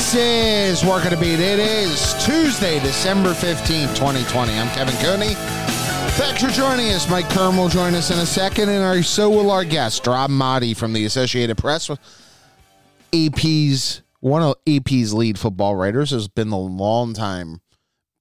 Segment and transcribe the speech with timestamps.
[0.00, 1.40] This is Working to Beat.
[1.40, 4.58] It is Tuesday, December 15th, 2020.
[4.58, 5.34] I'm Kevin Cooney.
[6.14, 7.08] Thanks for joining us.
[7.10, 10.30] Mike Kern will join us in a second, and our, so will our guest, Rob
[10.30, 11.90] Maaddi from the Associated Press.
[13.12, 17.60] AP's one of AP's lead football writers has been the longtime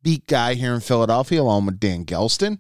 [0.04, 2.60] beat guy here in Philadelphia, along with Dan Gelston.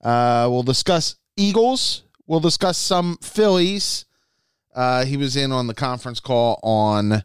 [0.00, 2.04] Uh, we'll discuss Eagles.
[2.28, 4.04] We'll discuss some Phillies.
[4.72, 7.24] Uh, he was in on the conference call on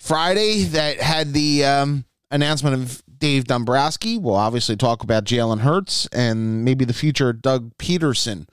[0.00, 4.18] Friday that had the um, announcement of Dave Dombrowski.
[4.18, 8.48] We'll obviously talk about Jalen Hurts and maybe the future Doug Pederson,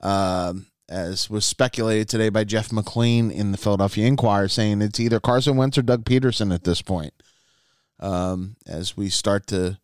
[0.00, 0.54] uh,
[0.88, 5.56] as was speculated today by Jeff McLane in the Philadelphia Inquirer, saying it's either Carson
[5.56, 7.12] Wentz or Doug Pederson at this point.
[7.98, 9.78] Um, as we start to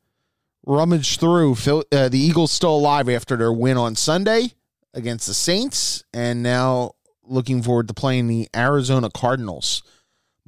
[0.65, 4.53] rummage through, Phil, uh, the Eagles still alive after their win on Sunday
[4.95, 6.93] against the Saints, and now
[7.25, 9.83] looking forward to playing the Arizona Cardinals.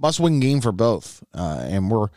[0.00, 1.22] Must win game for both.
[1.34, 2.08] Uh, and we're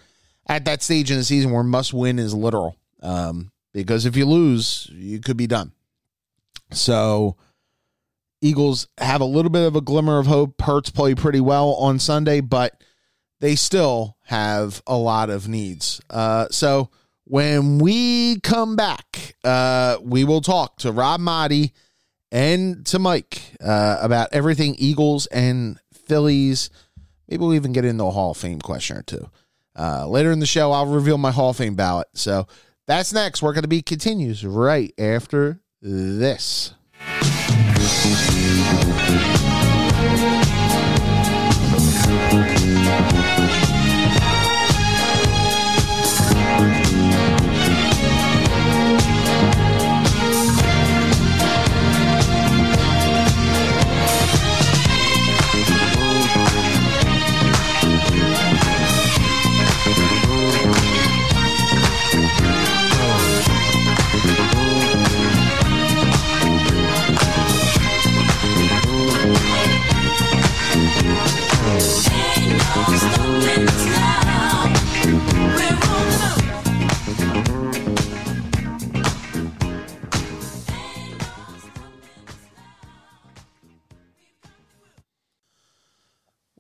[0.48, 2.78] at that stage in the season where must win is literal.
[3.02, 5.74] Um, because if you lose, you could be done.
[6.72, 7.36] So,
[8.42, 10.62] Eagles have a little bit of a glimmer of hope.
[10.62, 12.82] Hurts play pretty well on Sunday, but
[13.40, 16.02] they still have a lot of needs.
[16.10, 16.90] Uh, so,
[17.26, 21.72] when we come back, uh, we will talk to Rob Maaddi
[22.32, 26.70] and to Mike uh, about everything Eagles and Phillies.
[27.28, 29.30] Maybe we'll even get into a Hall of Fame question or two.
[29.78, 32.08] Uh, later in the show, I'll reveal my Hall of Fame ballot.
[32.14, 32.48] So
[32.86, 33.42] that's next.
[33.42, 36.74] We're going to be continues right after this.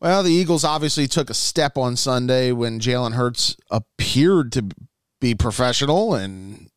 [0.03, 4.67] Well, the Eagles obviously took a step on Sunday when Jalen Hurts appeared to
[5.21, 6.67] be professional and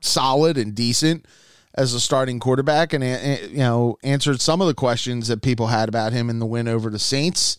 [0.00, 1.26] solid and decent
[1.74, 3.02] as a starting quarterback, and
[3.50, 6.68] you know answered some of the questions that people had about him in the win
[6.68, 7.58] over the Saints.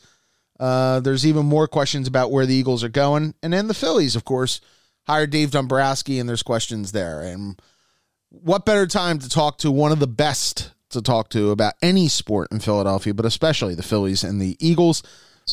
[0.61, 4.15] Uh, there's even more questions about where the Eagles are going, and then the Phillies,
[4.15, 4.61] of course,
[5.07, 7.21] hired Dave Dombrowski, and there's questions there.
[7.21, 7.61] And
[8.29, 12.07] what better time to talk to one of the best to talk to about any
[12.07, 15.03] sport in Philadelphia, but especially the Phillies and the Eagles.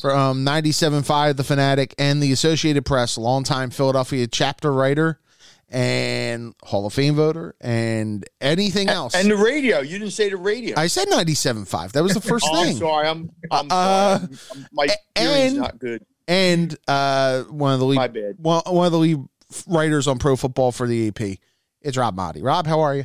[0.00, 5.20] From 97.5, The Fanatic, and the Associated Press, longtime Philadelphia chapter writer
[5.70, 9.14] and Hall of Fame voter and anything else.
[9.14, 9.80] And the radio.
[9.80, 10.78] You didn't say the radio.
[10.78, 12.72] I said 97.5 That was the first oh, thing.
[12.72, 13.08] I'm sorry.
[13.08, 14.38] I'm, I'm uh, sorry.
[14.52, 16.04] I'm, my and, not good.
[16.28, 18.36] And uh, one of the lead, My bad.
[18.38, 19.18] One, one of the lead
[19.66, 21.38] writers on pro football for the AP.
[21.82, 22.42] It's Rob Maaddi.
[22.42, 23.04] Rob, how are you?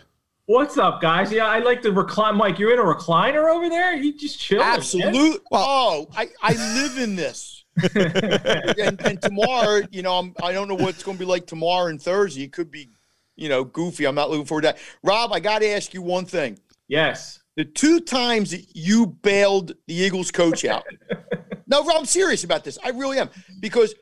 [0.50, 1.32] What's up, guys?
[1.32, 2.36] Yeah, I like the recline.
[2.36, 3.96] Mike, you're in a recliner over there.
[3.96, 4.64] You just chill.
[4.64, 5.38] Absolutely.
[5.52, 7.66] Well, oh, I, I live in this.
[7.94, 11.92] and, and, tomorrow, you know, I'm, I don't know what's going to be like tomorrow
[11.92, 12.46] and Thursday.
[12.46, 12.90] It could be,
[13.36, 14.08] you know, goofy.
[14.08, 14.80] I'm not looking forward to that.
[15.04, 16.58] Rob, I got to ask you one thing.
[16.88, 17.42] Yes.
[17.56, 20.84] The two times that you bailed the Eagles coach out.
[21.68, 22.80] no, Rob, I'm serious about this.
[22.84, 23.94] I really am because,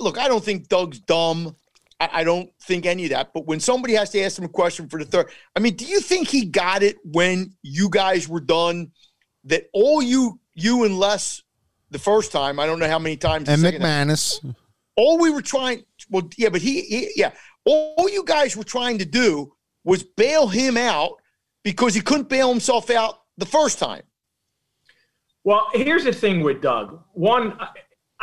[0.00, 1.54] look, I don't think Doug's dumb.
[2.00, 3.32] I, I don't think any of that.
[3.32, 5.84] But when somebody has to ask him a question for the third, I mean, do
[5.84, 8.92] you think he got it when you guys were done?
[9.44, 11.42] That all you you and Les
[11.90, 13.48] the first time, I don't know how many times.
[13.48, 14.40] And McManus.
[14.40, 14.56] Time,
[14.96, 17.32] all we were trying, well, yeah, but he, he, yeah,
[17.64, 19.52] all you guys were trying to do
[19.84, 21.20] was bail him out
[21.62, 24.02] because he couldn't bail himself out the first time.
[25.42, 27.02] Well, here's the thing with Doug.
[27.12, 27.58] One,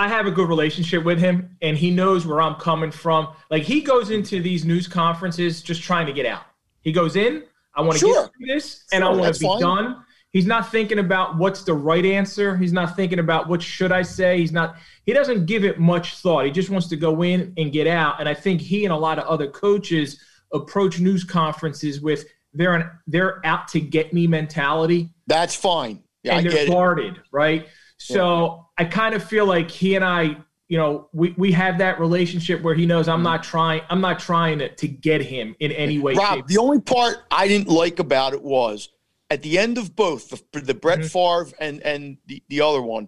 [0.02, 3.36] I have a good relationship with him and he knows where I'm coming from.
[3.52, 6.42] Like he goes into these news conferences just trying to get out.
[6.82, 7.44] He goes in,
[7.76, 8.24] I want to sure.
[8.24, 9.60] get through this and sure, I want to be fine.
[9.62, 10.04] done.
[10.32, 12.58] He's not thinking about what's the right answer.
[12.58, 14.40] He's not thinking about what should I say.
[14.40, 16.46] He's not he doesn't give it much thought.
[16.46, 18.20] He just wants to go in and get out.
[18.20, 20.20] And I think he and a lot of other coaches
[20.52, 22.26] approach news conferences with
[22.56, 25.14] they're an, they're out to get me mentality.
[25.28, 26.02] That's fine.
[26.24, 27.24] Yeah, and I they're guarded, it.
[27.32, 27.68] right?
[27.98, 30.36] So I kind of feel like he and I,
[30.68, 33.26] you know, we, we have that relationship where he knows I'm mm-hmm.
[33.26, 36.16] not trying I'm not trying to, to get him in any way.
[36.16, 36.48] Rob, shape.
[36.48, 38.90] the only part I didn't like about it was
[39.30, 41.10] at the end of both the, the Brett mm-hmm.
[41.10, 43.08] Favre and and the, the other one,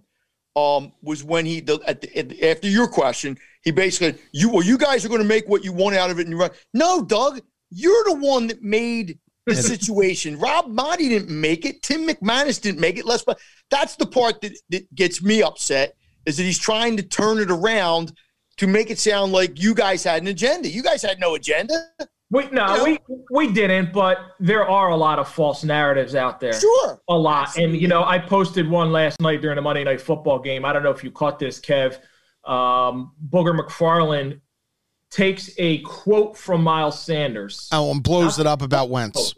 [0.54, 4.62] um, was when he the, at the, at, after your question, he basically you well,
[4.62, 6.52] you guys are going to make what you want out of it, and you run.
[6.72, 7.40] No, Doug,
[7.70, 10.38] you're the one that made the situation.
[10.38, 11.82] Rob Maaddi didn't make it.
[11.82, 13.04] Tim McManus didn't make it.
[13.04, 13.38] Les, but
[13.70, 15.96] that's the part that, that gets me upset
[16.26, 18.12] is that he's trying to turn it around
[18.56, 20.68] to make it sound like you guys had an agenda.
[20.68, 21.74] You guys had no agenda.
[22.30, 22.84] We no, you know?
[22.84, 22.98] we
[23.30, 26.58] we didn't, but there are a lot of false narratives out there.
[26.58, 27.48] Sure, a lot.
[27.48, 27.74] Absolutely.
[27.74, 30.64] And you know, I posted one last night during the Monday Night Football game.
[30.64, 31.98] I don't know if you caught this, Kev.
[32.44, 34.40] Um, Booger McFarland
[35.14, 37.68] takes a quote from Miles Sanders.
[37.72, 39.34] Oh, and blows it up about Wentz.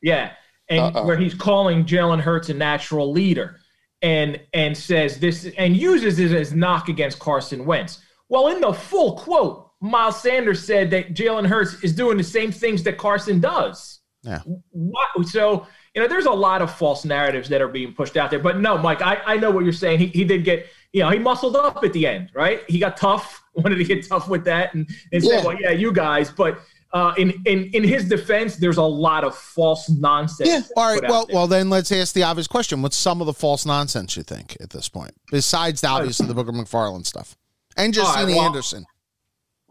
[0.00, 0.32] Yeah,
[0.68, 1.06] and Uh-oh.
[1.06, 3.60] where he's calling Jalen Hurts a natural leader,
[4.00, 8.00] and and says this and uses it as knock against Carson Wentz.
[8.28, 12.50] Well, in the full quote, Miles Sanders said that Jalen Hurts is doing the same
[12.50, 14.00] things that Carson does.
[14.22, 14.40] Yeah.
[14.70, 18.30] What, so, you know, there's a lot of false narratives that are being pushed out
[18.30, 18.38] there.
[18.38, 19.98] But no, Mike, I, I know what you're saying.
[19.98, 22.62] He, he did get, you know, he muscled up at the end, right?
[22.68, 25.40] He got tough, wanted to get tough with that and, and yeah.
[25.40, 26.30] say, well, yeah, you guys.
[26.30, 26.60] But
[26.92, 30.48] uh, in, in in his defense, there's a lot of false nonsense.
[30.48, 30.60] Yeah.
[30.76, 31.02] All right.
[31.02, 34.22] Well, well, then let's ask the obvious question: What's some of the false nonsense you
[34.22, 37.36] think at this point, besides the obviously the Booger McFarland stuff
[37.76, 38.84] and Justina right, well, Anderson?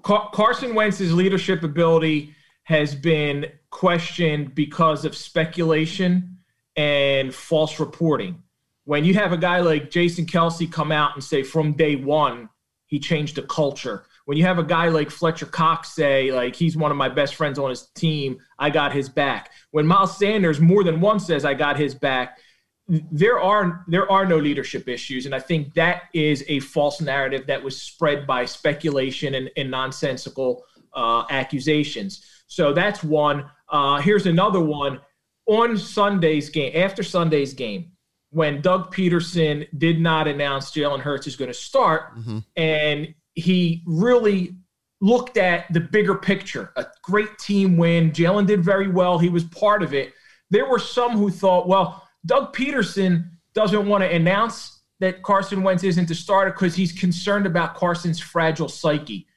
[0.01, 2.33] Car- Carson Wentz's leadership ability
[2.63, 6.37] has been questioned because of speculation
[6.75, 8.40] and false reporting.
[8.85, 12.49] When you have a guy like Jason Kelce come out and say from day one
[12.87, 14.05] he changed the culture.
[14.25, 17.35] When you have a guy like Fletcher Cox say like he's one of my best
[17.35, 19.51] friends on his team, I got his back.
[19.71, 22.37] When Miles Sanders more than once says I got his back,
[22.87, 27.47] there are there are no leadership issues, and I think that is a false narrative
[27.47, 32.25] that was spread by speculation and, and nonsensical uh, accusations.
[32.47, 33.49] So that's one.
[33.69, 34.99] Uh, here's another one.
[35.45, 37.91] On Sunday's game, after Sunday's game,
[38.31, 42.39] when Doug Pederson did not announce Jalen Hurts is going to start, mm-hmm.
[42.55, 44.55] and he really
[44.99, 46.71] looked at the bigger picture.
[46.75, 48.11] A great team win.
[48.11, 49.19] Jalen did very well.
[49.19, 50.13] He was part of it.
[50.49, 55.83] There were some who thought, well Doug Pederson doesn't want to announce that Carson Wentz
[55.83, 59.27] isn't the starter because he's concerned about Carson's fragile psyche.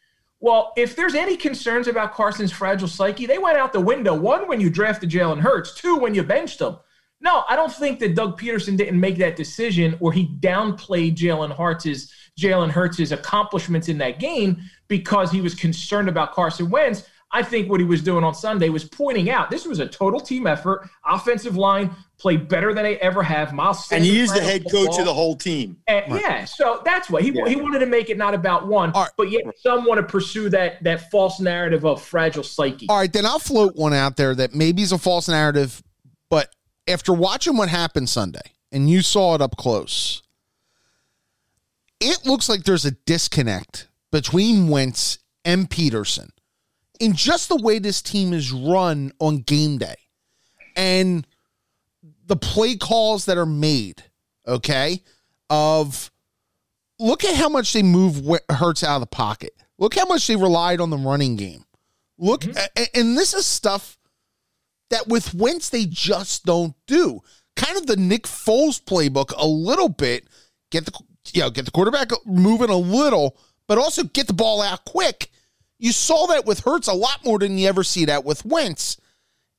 [0.40, 4.14] Well, if there's any concerns about Carson's fragile psyche, they went out the window.
[4.14, 5.74] One, when you drafted Jalen Hurts.
[5.74, 6.76] Two, when you benched him.
[7.24, 11.56] No, I don't think that Doug Pederson didn't make that decision or he downplayed Jalen
[11.56, 17.08] Hurts's Jalen Hurts' accomplishments in that game because he was concerned about Carson Wentz.
[17.30, 20.20] I think what he was doing on Sunday was pointing out this was a total
[20.20, 20.88] team effort.
[21.04, 23.52] Offensive line played better than they ever have.
[23.52, 25.78] Miles and he is the head coach of the whole team.
[25.88, 26.22] And, right.
[26.22, 27.48] Yeah, so that's what he yeah.
[27.48, 29.10] he wanted to make it not about one, right.
[29.16, 32.86] but yet some want to pursue that that false narrative of fragile psyche.
[32.88, 35.82] All right, then I'll float one out there that maybe is a false narrative,
[36.30, 36.54] but
[36.86, 40.22] after watching what happened Sunday and you saw it up close,
[42.00, 46.30] it looks like there's a disconnect between Wentz and Pederson
[47.00, 49.96] in just the way this team is run on game day
[50.76, 51.26] and
[52.26, 54.02] the play calls that are made,
[54.46, 55.02] okay,
[55.50, 56.10] of
[56.98, 59.52] look at how much they move Hurts out of the pocket.
[59.78, 61.64] Look how much they relied on the running game.
[62.16, 62.84] Look, mm-hmm.
[62.94, 63.98] and this is stuff
[64.94, 67.20] that with Wentz they just don't do.
[67.56, 70.26] Kind of the Nick Foles playbook a little bit.
[70.70, 70.92] Get the
[71.32, 75.30] you know, get the quarterback moving a little, but also get the ball out quick
[75.78, 78.96] you saw that with Hurts a lot more than you ever see that with Wentz.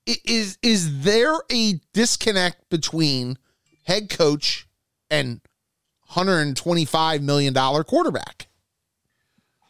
[0.07, 3.37] Is is there a disconnect between
[3.83, 4.67] head coach
[5.09, 5.41] and
[6.13, 8.47] 125 million dollar quarterback?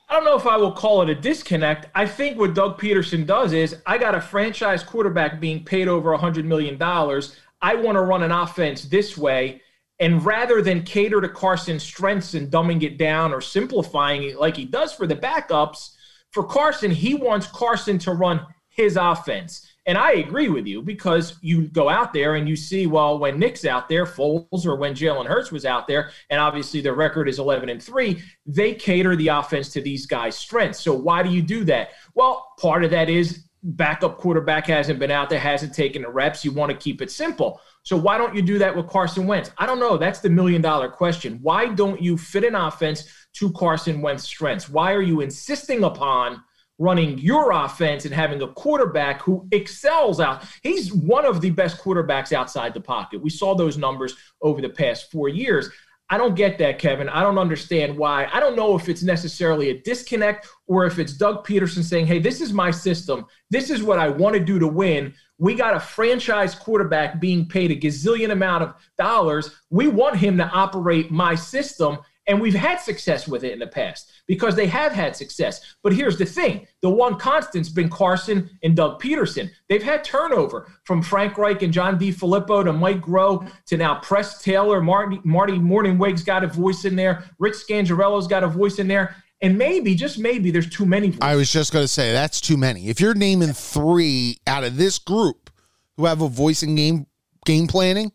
[0.08, 1.88] I don't know if I will call it a disconnect.
[1.96, 6.16] I think what Doug Pederson does is I got a franchise quarterback being paid over
[6.16, 6.78] $100 million.
[6.82, 9.62] I want to run an offense this way.
[10.00, 14.58] And rather than cater to Carson's strengths and dumbing it down or simplifying it like
[14.58, 15.92] he does for the backups,
[16.32, 19.66] for Carson, he wants Carson to run his offense.
[19.88, 23.38] And I agree with you because you go out there and you see, well, when
[23.38, 27.30] Nick's out there, Foles, or when Jalen Hurts was out there, and obviously their record
[27.30, 30.80] is 11 and 3, they cater the offense to these guys' strengths.
[30.80, 31.90] So why do you do that?
[32.16, 36.44] Well, part of that is backup quarterback hasn't been out there, hasn't taken the reps.
[36.46, 37.62] You want to keep it simple.
[37.84, 39.52] So why don't you do that with Carson Wentz?
[39.58, 39.98] I don't know.
[39.98, 41.40] That's the million dollar question.
[41.42, 44.70] Why don't you fit an offense to Carson Wentz's strengths?
[44.70, 46.44] Why are you insisting upon
[46.78, 50.44] running your offense and having a quarterback who excels out?
[50.62, 53.22] He's one of the best quarterbacks outside the pocket.
[53.22, 55.70] We saw those numbers over the past four years.
[56.10, 57.10] I don't get that, Kevin.
[57.10, 58.30] I don't understand why.
[58.32, 62.20] I don't know if it's necessarily a disconnect or if it's Doug Pederson saying, hey,
[62.20, 63.26] this is my system.
[63.50, 65.16] This is what I want to do to win.
[65.40, 69.56] We got a franchise quarterback being paid a gazillion amount of dollars.
[69.72, 71.98] We want him to operate my system.
[72.28, 75.76] And we've had success with it in the past because they have had success.
[75.84, 79.52] But here's the thing the one constant's been Carson and Doug Pederson.
[79.70, 84.42] They've had turnover from Frank Reich and John DeFilippo to Mike Groh to now Press
[84.42, 88.88] Taylor, Marty, Marty Mornhinweg's got a voice in there, Rick Scangarello's got a voice in
[88.88, 89.16] there.
[89.42, 91.08] And maybe, just maybe, there's too many.
[91.08, 91.20] Voices.
[91.22, 92.88] I was just going to say that's too many.
[92.88, 95.52] If you're naming three out of this group
[95.98, 97.06] who have a voice in game
[97.46, 98.12] game planning,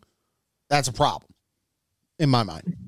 [0.69, 1.31] that's a problem
[2.19, 2.80] in my mind.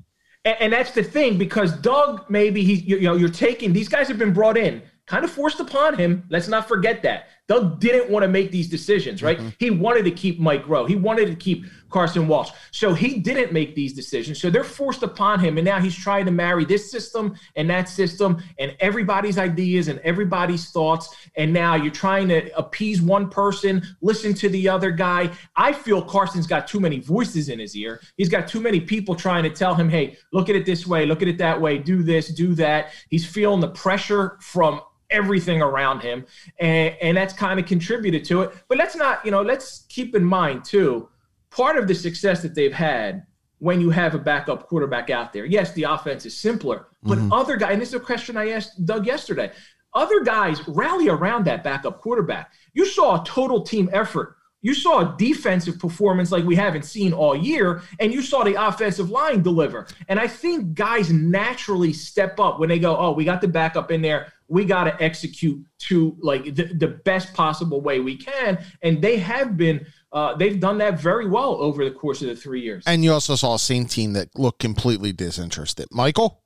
[0.45, 3.89] And, and that's the thing because Doug, maybe he, you, you know, you're taking these
[3.89, 6.23] guys have been brought in, kind of forced upon him.
[6.29, 7.27] Let's not forget that.
[7.53, 9.37] Doug didn't want to make these decisions, right?
[9.37, 9.49] Mm-hmm.
[9.59, 10.87] He wanted to keep Mike Groh.
[10.87, 12.49] He wanted to keep Carson Walch.
[12.71, 14.41] So he didn't make these decisions.
[14.41, 15.59] So they're forced upon him.
[15.59, 19.99] And now he's trying to marry this system and that system and everybody's ideas and
[19.99, 21.15] everybody's thoughts.
[21.35, 25.29] And now you're trying to appease one person, listen to the other guy.
[25.55, 28.01] I feel Carson's got too many voices in his ear.
[28.17, 31.05] He's got too many people trying to tell him, hey, look at it this way,
[31.05, 32.93] look at it that way, do this, do that.
[33.09, 34.81] He's feeling the pressure from
[35.13, 36.25] everything around him.
[36.59, 38.53] And, and that's kind of contributed to it.
[38.67, 41.07] But let's not, you know, let's keep in mind too,
[41.51, 43.25] part of the success that they've had
[43.59, 45.45] when you have a backup quarterback out there.
[45.45, 47.31] Yes, the offense is simpler, but mm-hmm.
[47.31, 49.51] other guys, and this is a question I asked Doug yesterday.
[49.93, 52.51] Other guys rally around that backup quarterback.
[52.73, 57.13] You saw a total team effort you saw a defensive performance like we haven't seen
[57.13, 59.87] all year, and you saw the offensive line deliver.
[60.07, 63.91] And I think guys naturally step up when they go, "Oh, we got the backup
[63.91, 64.31] in there.
[64.47, 69.17] We got to execute to like the, the, best possible way we can." And they
[69.17, 72.85] have been, uh, they've done that very well over the course of the three years.
[72.87, 75.89] And you also saw a same team that looked completely disinterested.
[75.91, 76.41] Michael,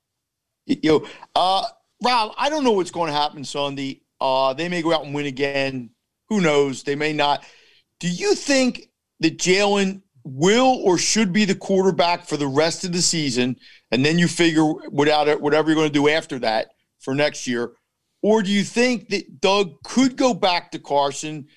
[0.66, 1.06] you,
[1.36, 1.66] uh,
[2.04, 4.02] Rob, I don't know what's going to happen Sunday.
[4.20, 5.92] Uh, they may go out and win again.
[6.30, 6.82] Who knows?
[6.82, 7.44] They may not.
[8.00, 8.90] Do you think
[9.20, 13.58] that Jalen will or should be the quarterback for the rest of the season,
[13.92, 17.48] and then you figure without it, whatever you're going to do after that for next
[17.48, 17.74] year?
[18.22, 21.48] Or do you think that Doug could go back to Carson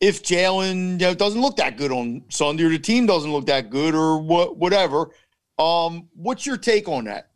[0.00, 3.46] if Jalen you know, doesn't look that good on Sunday, or the team doesn't look
[3.46, 5.10] that good, or what, whatever?
[5.58, 7.30] Um, what's your take on that?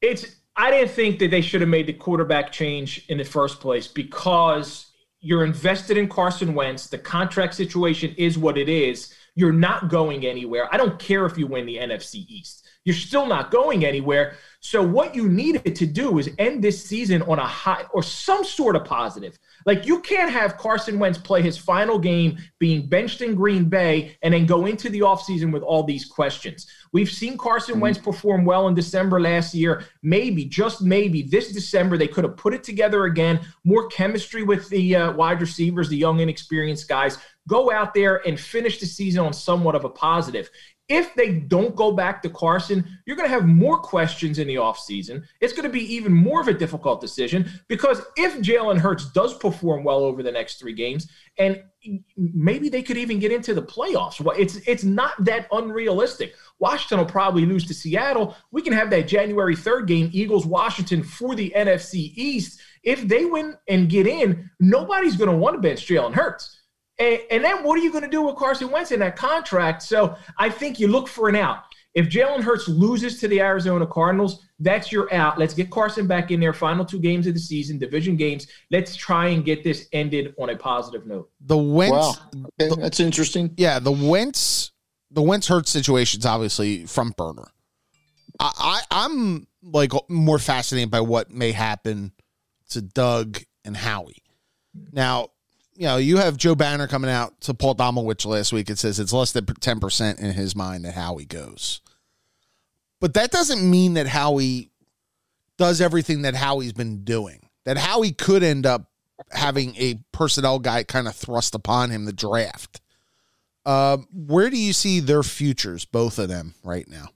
[0.00, 3.60] It's I didn't think that they should have made the quarterback change in the first
[3.60, 4.91] place because
[5.22, 6.88] you're invested in Carson Wentz.
[6.88, 9.14] The contract situation is what it is.
[9.36, 10.68] You're not going anywhere.
[10.72, 12.66] I don't care if you win the NFC East.
[12.84, 14.34] You're still not going anywhere.
[14.58, 18.44] So what you needed to do is end this season on a high or some
[18.44, 19.38] sort of positive.
[19.64, 24.16] Like you can't have Carson Wentz play his final game being benched in Green Bay
[24.22, 26.66] and then go into the offseason with all these questions.
[26.92, 28.10] We've seen Carson Wentz mm-hmm.
[28.10, 29.84] perform well in December last year.
[30.02, 33.40] Maybe, just maybe, this December they could have put it together again.
[33.64, 37.18] More chemistry with the uh, wide receivers, the young, inexperienced guys.
[37.48, 40.48] Go out there and finish the season on somewhat of a positive.
[40.88, 44.56] If they don't go back to Carson, you're going to have more questions in the
[44.56, 45.22] offseason.
[45.40, 49.34] It's going to be even more of a difficult decision because if Jalen Hurts does
[49.34, 51.08] perform well over the next three games,
[51.38, 51.62] and
[52.16, 54.20] maybe they could even get into the playoffs.
[54.20, 56.34] Well, it's it's not that unrealistic.
[56.58, 58.36] Washington will probably lose to Seattle.
[58.50, 62.60] We can have that January 3rd game, Eagles Washington for the NFC East.
[62.82, 66.61] If they win and get in, nobody's going to want to bench Jalen Hurts.
[67.02, 69.82] And, and then what are you going to do with Carson Wentz in that contract?
[69.82, 71.64] So I think you look for an out.
[71.94, 75.36] If Jalen Hurts loses to the Arizona Cardinals, that's your out.
[75.36, 76.52] Let's get Carson back in there.
[76.52, 78.46] Final two games of the season, division games.
[78.70, 81.28] Let's try and get this ended on a positive note.
[81.40, 82.14] The Wentz, wow.
[82.60, 83.52] okay, that's interesting.
[83.56, 84.70] Yeah, the Wentz,
[85.10, 87.48] the Wentz Hurts situation is obviously front burner.
[88.40, 92.12] I, I I'm like more fascinated by what may happen
[92.70, 94.22] to Doug and Howie.
[94.92, 95.28] Now,
[95.82, 98.70] you know, you have Joe Banner coming out to Paul Domowitch last week.
[98.70, 101.80] It says it's less than 10% in his mind that Howie goes.
[103.00, 104.70] But that doesn't mean that Howie
[105.58, 107.48] does everything that Howie's been doing.
[107.64, 108.92] That Howie could end up
[109.32, 112.80] having a personnel guy kind of thrust upon him the draft.
[113.66, 117.08] Uh, where do you see their futures, both of them, right now?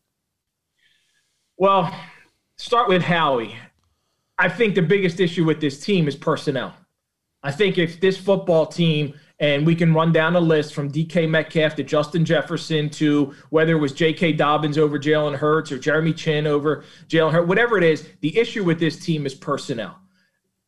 [1.57, 1.97] Well,
[2.57, 3.55] start with Howie.
[4.39, 6.75] I think the biggest issue with this team is personnel.
[7.47, 11.31] I think if this football team and we can run down a list from DK
[11.31, 14.33] Metcalf to Justin Jefferson to whether it was J.K.
[14.33, 18.65] Dobbins over Jalen Hurts or Jeremy Chinn over Jalen Hurts, whatever it is, the issue
[18.65, 19.97] with this team is personnel.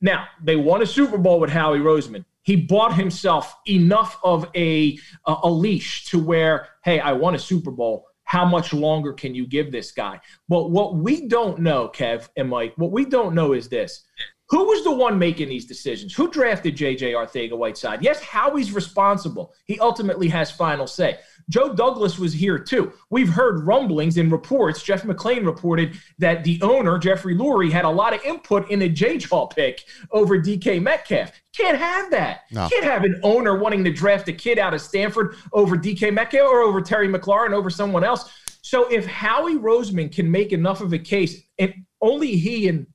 [0.01, 2.25] Now, they won a Super Bowl with Howie Roseman.
[2.43, 7.41] He bought himself enough of a, a, a leash to where, hey, I won a
[7.41, 10.21] Super Bowl how much longer can you give this guy?
[10.51, 14.05] But what we don't know, Kev and Mike, what we don't know is this.
[14.51, 16.15] Who was the one making these decisions?
[16.15, 18.03] Who drafted JJ Arcega Whiteside?
[18.03, 19.53] Yes, Howie's responsible.
[19.67, 21.19] He ultimately has final say.
[21.51, 22.93] Joe Douglas was here too.
[23.11, 24.83] We've heard rumblings and reports.
[24.83, 28.89] Jeff McLane reported that the owner, Jeffrey Lurie, had a lot of input in the
[28.89, 31.33] J Jaw pick over DK Metcalf.
[31.55, 32.43] Can't have that.
[32.51, 32.69] No.
[32.69, 36.49] Can't have an owner wanting to draft a kid out of Stanford over DK Metcalf
[36.49, 38.31] or over Terry McLaurin over someone else.
[38.63, 42.87] So if Howie Roseman can make enough of a case, and only he and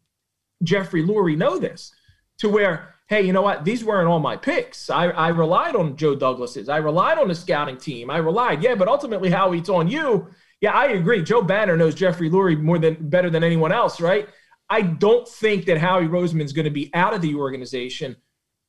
[0.64, 1.94] Jeffrey Lurie know this,
[2.40, 3.64] to where hey, you know what?
[3.64, 4.90] These weren't all my picks.
[4.90, 6.70] I, I relied on Joe Douglas's.
[6.70, 8.10] I relied on the scouting team.
[8.10, 10.30] I relied, yeah, but ultimately, how it's on you.
[10.62, 11.22] Yeah, I agree.
[11.22, 14.28] Joe Banner knows Jeffrey Lurie more than better than anyone else, right?
[14.70, 18.16] I don't think that Howie Roseman's going to be out of the organization.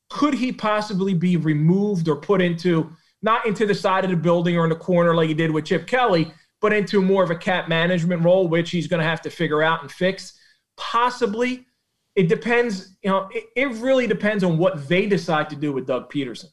[0.09, 4.55] Could he possibly be removed or put into not into the side of the building
[4.57, 7.35] or in the corner like he did with Chip Kelly, but into more of a
[7.35, 10.37] cap management role, which he's going to have to figure out and fix?
[10.77, 11.65] Possibly
[12.15, 15.85] it depends, you know, it, it really depends on what they decide to do with
[15.85, 16.49] Doug Pederson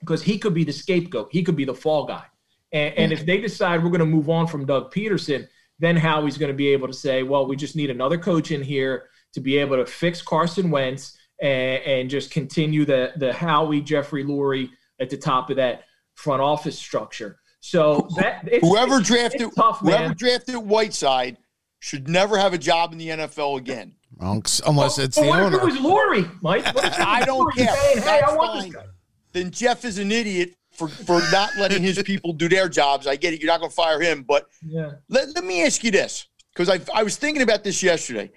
[0.00, 2.24] because he could be the scapegoat, he could be the fall guy.
[2.72, 6.38] And, and if they decide we're going to move on from Doug Pederson, then Howie's
[6.38, 9.40] going to be able to say, well, we just need another coach in here to
[9.40, 14.70] be able to fix Carson Wentz and, and just continue the the Howie Jeffrey Lurie
[15.00, 17.38] at the top of that front office structure.
[17.60, 21.38] So that it's, whoever it's, drafted it's tough, whoever drafted Whiteside
[21.78, 23.94] should never have a job in the NFL again.
[24.20, 25.56] Unless well, it's well, the what owner.
[25.56, 26.64] If it was Lurie, Mike.
[26.76, 27.74] I don't care.
[27.74, 28.84] Saying, hey, I want this guy.
[29.32, 33.06] Then Jeff is an idiot for, for not letting his people do their jobs.
[33.06, 33.40] I get it.
[33.40, 34.22] You're not going to fire him.
[34.22, 34.92] But yeah.
[35.08, 38.30] let, let me ask you this because I, I was thinking about this yesterday.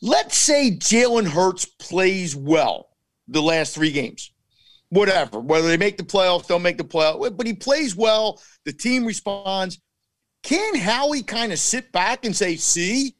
[0.00, 2.90] Let's say Jalen Hurts plays well
[3.26, 4.32] the last three games.
[4.90, 8.40] Whatever, whether they make the playoffs, don't make the playoffs, but he plays well.
[8.64, 9.78] The team responds.
[10.42, 13.14] Can Howie kind of sit back and say, see,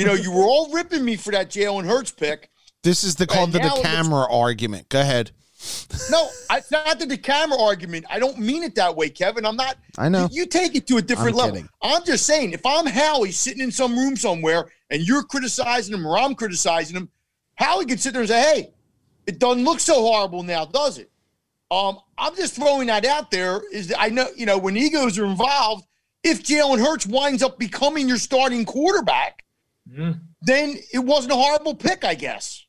[0.00, 2.50] you know, you were all ripping me for that Jalen Hurts pick.
[2.82, 4.88] This is the called the, the camera argument.
[4.88, 5.32] Go ahead.
[6.10, 8.06] No, it's not the, the camera argument.
[8.08, 9.44] I don't mean it that way, Kevin.
[9.44, 9.76] I'm not.
[9.98, 10.26] I know.
[10.30, 11.54] You, you take it to a different I'm level.
[11.56, 11.68] Kidding.
[11.82, 16.06] I'm just saying, if I'm Howie sitting in some room somewhere and you're criticizing him
[16.06, 17.10] or I'm criticizing him,
[17.56, 18.72] Howie could sit there and say, hey,
[19.26, 21.10] it doesn't look so horrible now, does it?
[21.70, 23.60] Um, I'm just throwing that out there.
[23.70, 25.84] Is that I know, you know, when egos are involved,
[26.24, 29.44] if Jalen Hurts winds up becoming your starting quarterback,
[29.90, 30.20] mm.
[30.42, 32.64] then it wasn't a horrible pick, I guess.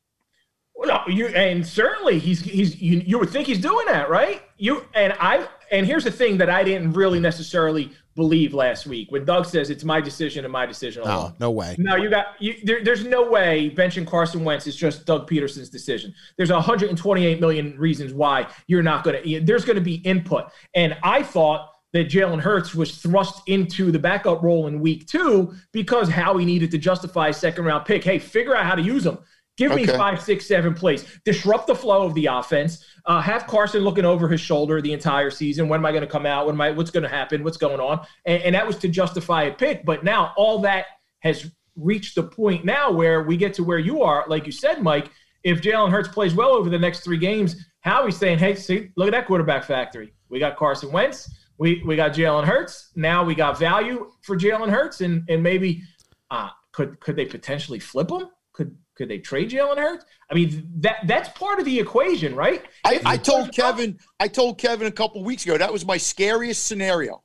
[0.76, 4.42] Well, no, you and certainly he's he's you, you would think he's doing that, right?
[4.58, 9.12] You and I and here's the thing that I didn't really necessarily believe last week
[9.12, 11.34] when Doug says it's my decision and my decision alone.
[11.40, 11.76] No, no way.
[11.78, 15.70] No, you got you, there, there's no way benching Carson Wentz is just Doug Pederson's
[15.70, 16.14] decision.
[16.38, 19.42] There's 128 million reasons why you're not going to.
[19.42, 24.00] There's going to be input, and I thought that Jalen Hurts was thrust into the
[24.00, 28.04] backup role in week two because Howie needed to justify a second round pick.
[28.04, 29.20] Hey, figure out how to use them.
[29.58, 29.82] Give okay.
[29.82, 31.06] me five, six, seven plays.
[31.26, 32.86] Disrupt the flow of the offense.
[33.06, 35.68] Uh, have Carson looking over his shoulder the entire season.
[35.68, 36.46] When am I going to come out?
[36.46, 36.72] When am I?
[36.72, 37.44] What's going to happen?
[37.44, 38.06] What's going on?
[38.26, 39.86] And, and that was to justify a pick.
[39.86, 40.86] But now all that
[41.20, 44.82] has reached the point now where we get to where you are, like you said,
[44.82, 45.12] Mike.
[45.44, 49.08] If Jalen Hurts plays well over the next three games, Howie's saying, "Hey, see, look
[49.08, 50.14] at that quarterback factory.
[50.30, 51.30] We got Carson Wentz
[51.62, 52.90] we we got Jalen Hurts.
[52.96, 55.84] Now we got value for Jalen Hurts, and and maybe
[56.32, 58.30] uh, could could they potentially flip him?
[58.52, 60.04] Could could they trade Jalen Hurts?
[60.32, 62.66] I mean that that's part of the equation, right?
[62.84, 66.66] I, I told Kevin I told Kevin a couple weeks ago that was my scariest
[66.66, 67.22] scenario.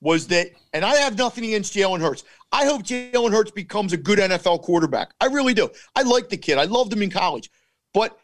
[0.00, 2.22] Was that, and I have nothing against Jalen Hurts.
[2.52, 5.10] I hope Jalen Hurts becomes a good NFL quarterback.
[5.20, 5.68] I really do.
[5.96, 6.56] I like the kid.
[6.56, 7.50] I loved him in college.
[7.92, 8.16] But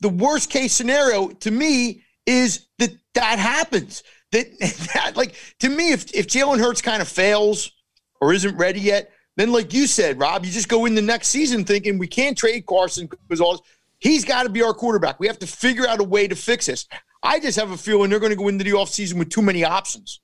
[0.00, 4.58] the worst case scenario to me is that that happens that,
[4.94, 7.70] that like to me, if if Jalen Hurts kind of fails
[8.20, 11.28] or isn't ready yet, then like you said, Rob, you just go in the next
[11.28, 13.64] season thinking we can't trade Carson because all
[13.98, 15.20] he's got to be our quarterback.
[15.20, 16.86] We have to figure out a way to fix this.
[17.22, 19.64] I just have a feeling they're going to go into the offseason with too many
[19.64, 20.20] options.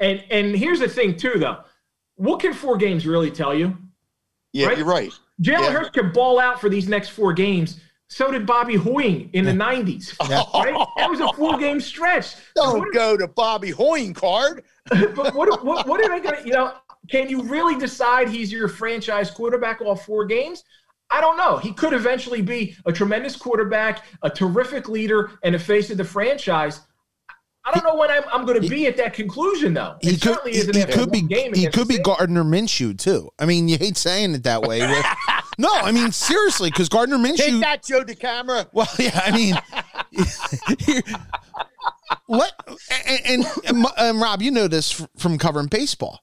[0.00, 1.58] And and here's the thing too, though.
[2.16, 3.76] What can four games really tell you?
[4.52, 4.78] Yeah, right?
[4.78, 5.12] you're right.
[5.40, 5.70] Jalen yeah.
[5.70, 7.80] Hurts can ball out for these next four games
[8.12, 10.14] so did Bobby Hoying in the 90s.
[10.28, 10.42] Yeah.
[10.54, 10.86] Right?
[10.98, 12.34] That was a full game stretch.
[12.54, 14.64] Don't go to Bobby Hoying card.
[14.90, 16.74] but what, what, what are they going to, you know,
[17.08, 20.62] can you really decide he's your franchise quarterback all four games?
[21.10, 21.56] I don't know.
[21.56, 26.04] He could eventually be a tremendous quarterback, a terrific leader, and a face of the
[26.04, 26.80] franchise.
[27.64, 29.96] I don't know when I'm, I'm going to be at that conclusion, though.
[30.02, 33.30] It he could, he, he could be He could be Gardner Minshew too.
[33.38, 34.80] I mean, you hate saying it that way.
[35.58, 37.36] No, I mean seriously, because Gardner Minshew.
[37.36, 38.68] Take that, Joe DeCamara.
[38.72, 39.54] Well, yeah, I mean,
[42.28, 42.52] let
[43.06, 46.20] and, and, and, and Rob, you know this from covering baseball.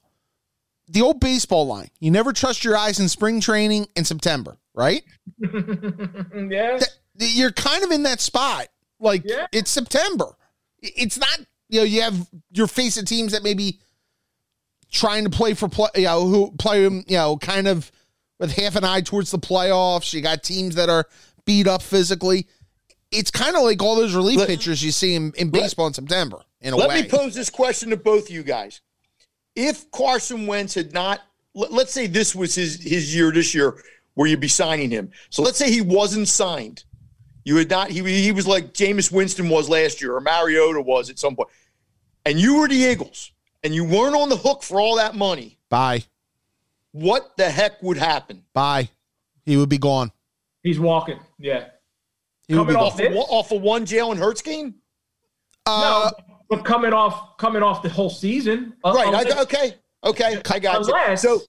[0.88, 5.02] The old baseball line: you never trust your eyes in spring training in September, right?
[5.38, 6.80] yeah,
[7.16, 8.68] you're kind of in that spot.
[8.98, 9.46] Like Yeah.
[9.52, 10.34] it's September.
[10.82, 13.78] It's not you know you have your face of teams that maybe
[14.90, 17.90] trying to play for play you know who play you know kind of
[18.40, 20.12] with half an eye towards the playoffs.
[20.12, 21.06] You got teams that are
[21.44, 22.48] beat up physically.
[23.12, 25.94] It's kind of like all those relief Let- pitchers you see in, in baseball in
[25.94, 26.40] September.
[26.60, 28.80] In a Let way, me pose this question to both of you guys.
[29.56, 31.20] If Carson Wentz had not,
[31.54, 33.82] let- let's say this was his his year this year,
[34.14, 35.10] where you'd be signing him.
[35.30, 36.84] So let's say he wasn't signed.
[37.44, 37.90] You had not.
[37.90, 41.48] He he was like Jameis Winston was last year, or Mariota was at some point,
[42.26, 43.32] and you were the Eagles,
[43.64, 45.58] and you weren't on the hook for all that money.
[45.70, 46.04] bye,
[46.92, 48.44] What the heck would happen?
[48.52, 48.88] bye.
[49.44, 50.12] He would be gone.
[50.62, 51.18] he's walking.
[51.38, 51.66] Yeah,
[52.48, 54.74] He would be Coming off Off of, one- off of one Jalen Hurts game,
[55.66, 59.14] Uh, no, but coming off coming off the whole season, uh, right?
[59.14, 59.74] I, okay,
[60.04, 61.16] okay, I got you.
[61.16, 61.40] So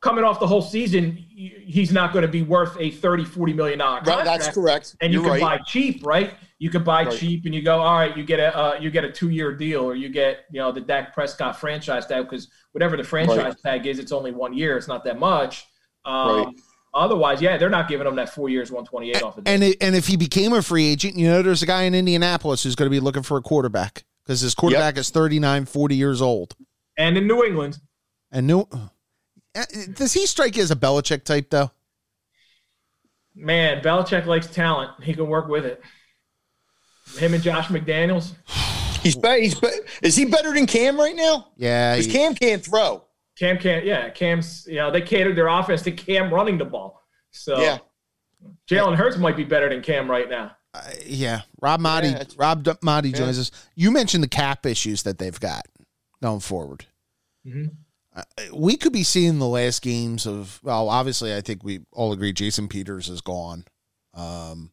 [0.00, 3.78] coming off the whole season, he's not going to be worth a 30, 40 million
[3.78, 4.96] dollar right, that's correct.
[5.00, 5.58] And you You're can right.
[5.58, 6.34] buy cheap, right?
[6.58, 7.18] You can buy Right.
[7.18, 9.54] cheap, and you go, all right, you get a uh, you get a two year
[9.54, 13.36] deal, or you get you know the Dak Prescott franchise tag because whatever the franchise
[13.38, 13.58] Right.
[13.62, 14.76] tag is, it's only one year.
[14.76, 15.64] It's not that much.
[16.04, 16.48] Um, Right.
[16.92, 19.62] Otherwise, yeah, they're not giving him that four years, one twenty eight off of and
[19.62, 22.64] it, and if he became a free agent, you know, there's a guy in Indianapolis
[22.64, 26.20] who's going to be looking for a quarterback because his quarterback is 39, 40 years
[26.20, 26.56] old.
[26.98, 27.78] and in New England,
[28.32, 28.66] And New.
[29.94, 31.70] Does he strike you as a Belichick type though?
[33.34, 34.90] man, Belichick likes talent.
[35.02, 35.82] He can work with it.
[37.18, 38.34] Him and Josh McDaniels.
[39.02, 39.68] He's be- he's be-
[40.02, 41.48] is he better than Cam right now?
[41.56, 43.02] Yeah, Because he- Cam can't throw.
[43.38, 47.00] Cam can't, yeah, Cam's, you know, they catered their offense to Cam running the ball.
[47.30, 47.78] So Yeah.
[48.70, 50.54] Jalen Hurts might be better than Cam right now.
[50.74, 51.40] uh, yeah.
[51.62, 53.18] Rob Maaddi, Yeah, Rob D- Maaddi Yeah.
[53.18, 53.50] joins us.
[53.74, 55.66] You mentioned the cap issues that they've got
[56.22, 56.84] going forward.
[57.46, 57.70] Mhm.
[58.52, 60.60] We could be seeing the last games of.
[60.62, 63.64] Well, obviously, I think we all agree Jason Peters is gone.
[64.14, 64.70] Um,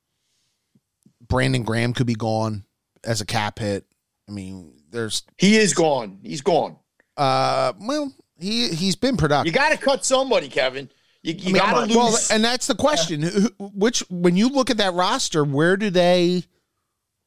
[1.27, 2.63] Brandon Graham could be gone
[3.03, 3.85] as a cap hit.
[4.27, 6.19] I mean, there's He is gone.
[6.23, 6.75] He's gone.
[7.17, 9.51] uh, well, he he's been productive.
[9.53, 10.89] You got to cut somebody, Kevin.
[11.23, 11.95] You, you I mean, got to lose.
[11.95, 13.21] Well, and that's the question.
[13.21, 16.43] Who- Which, when you look at that roster, where do they,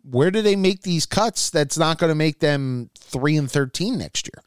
[0.02, 1.50] where do they make these cuts?
[1.50, 4.42] That's not going to make them three and thirteen next year.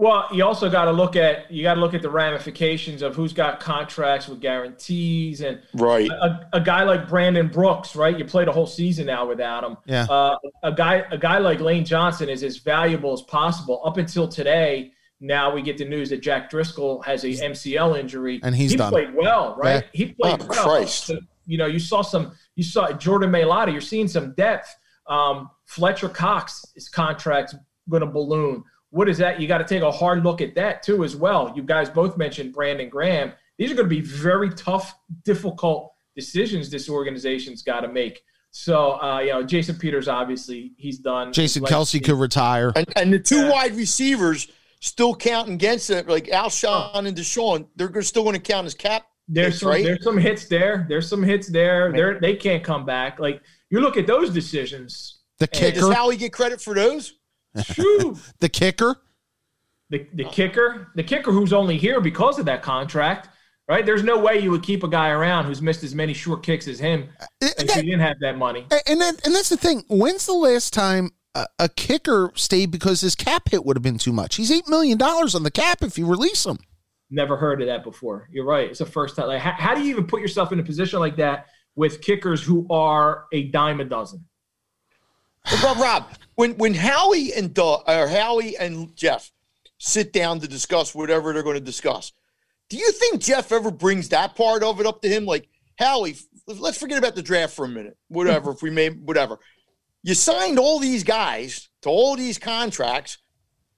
[0.00, 3.14] Well, you also got to look at you got to look at the ramifications of
[3.14, 6.08] who's got contracts with guarantees and right.
[6.10, 8.18] a, a guy like Brandon Brooks, right?
[8.18, 9.76] You played a whole season now without him.
[9.84, 10.04] Yeah.
[10.08, 14.26] Uh, a guy a guy like Lane Johnson is as valuable as possible up until
[14.26, 14.92] today.
[15.20, 18.78] Now we get the news that Jack Driscoll has a MCL injury, And he's he
[18.78, 18.90] done.
[18.90, 19.84] played well, right?
[19.92, 20.06] Yeah.
[20.06, 20.64] He played Oh, well.
[20.64, 21.08] Christ.
[21.08, 22.32] So, you know, you saw some.
[22.56, 23.70] You saw Jordan Mailata.
[23.70, 24.74] You're seeing some depth.
[25.06, 27.54] Um, Fletcher Cox, his contract's
[27.90, 28.64] going to balloon.
[28.90, 29.40] What is that?
[29.40, 31.52] You got to take a hard look at that too, as well.
[31.54, 33.32] You guys both mentioned Brandon Graham.
[33.58, 38.20] These are going to be very tough, difficult decisions this organization's got to make.
[38.50, 41.32] So, uh, you know, Jason Peters, obviously, he's done.
[41.32, 42.72] Jason His Kelce could retire.
[42.74, 43.50] And, and the two Yeah.
[43.50, 44.48] wide receivers
[44.80, 47.68] still counting against it, like Alshon and Deshaun.
[47.76, 49.04] They're still going to count as cap.
[49.28, 49.84] There's hits, some right?
[49.84, 50.86] there's some hits there.
[50.88, 51.92] There's some hits there.
[51.92, 53.20] They're, they can't come back.
[53.20, 55.20] Like you look at those decisions.
[55.38, 57.14] The Hey, Does kicker, Howie get credit for those?
[57.54, 58.96] The kicker.
[59.90, 63.28] the the kicker, the kicker who's only here because of that contract,
[63.68, 63.84] right?
[63.84, 66.68] There's no way you would keep a guy around who's missed as many short kicks
[66.68, 67.08] as him
[67.40, 68.66] And, if that- he didn't have that money.
[68.86, 69.82] and that, and that's the thing.
[69.88, 73.98] When's the last time a, a kicker stayed because his cap hit would have been
[73.98, 74.36] too much?
[74.36, 76.58] He's eight million dollars on the cap if you release him.
[77.12, 78.28] Never heard of that before.
[78.30, 78.70] You're right.
[78.70, 79.26] It's the first time.
[79.26, 82.40] Like, how, how do you even put yourself in a position like that with kickers
[82.42, 84.24] who are a dime a dozen?
[85.62, 89.30] Rob, Rob, when when Howie and Doug, or Howie and Jeff
[89.78, 92.12] sit down to discuss whatever they're going to discuss,
[92.68, 95.26] do you think Jeff ever brings that part of it up to him?
[95.26, 95.48] Like
[95.78, 97.96] Howie, let's forget about the draft for a minute.
[98.08, 99.38] Whatever, if we made whatever,
[100.02, 103.18] you signed all these guys to all these contracts,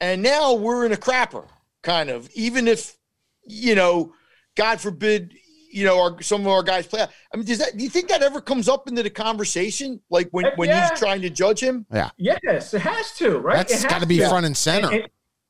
[0.01, 1.49] and now we're in a crapper,
[1.83, 2.31] kind of.
[2.35, 2.97] Even if
[3.45, 4.15] you know,
[4.57, 5.35] God forbid,
[5.73, 7.01] you know, our, some of our guys play.
[7.01, 7.11] out.
[7.33, 7.77] I mean, does that?
[7.77, 10.89] Do you think that ever comes up into the conversation, like when when yeah.
[10.89, 11.87] he's trying to judge him?
[11.93, 12.11] Yeah.
[12.19, 13.61] Yes, it has to, right?
[13.61, 14.29] it has got to be to.
[14.29, 14.91] front and center.
[14.91, 15.09] And,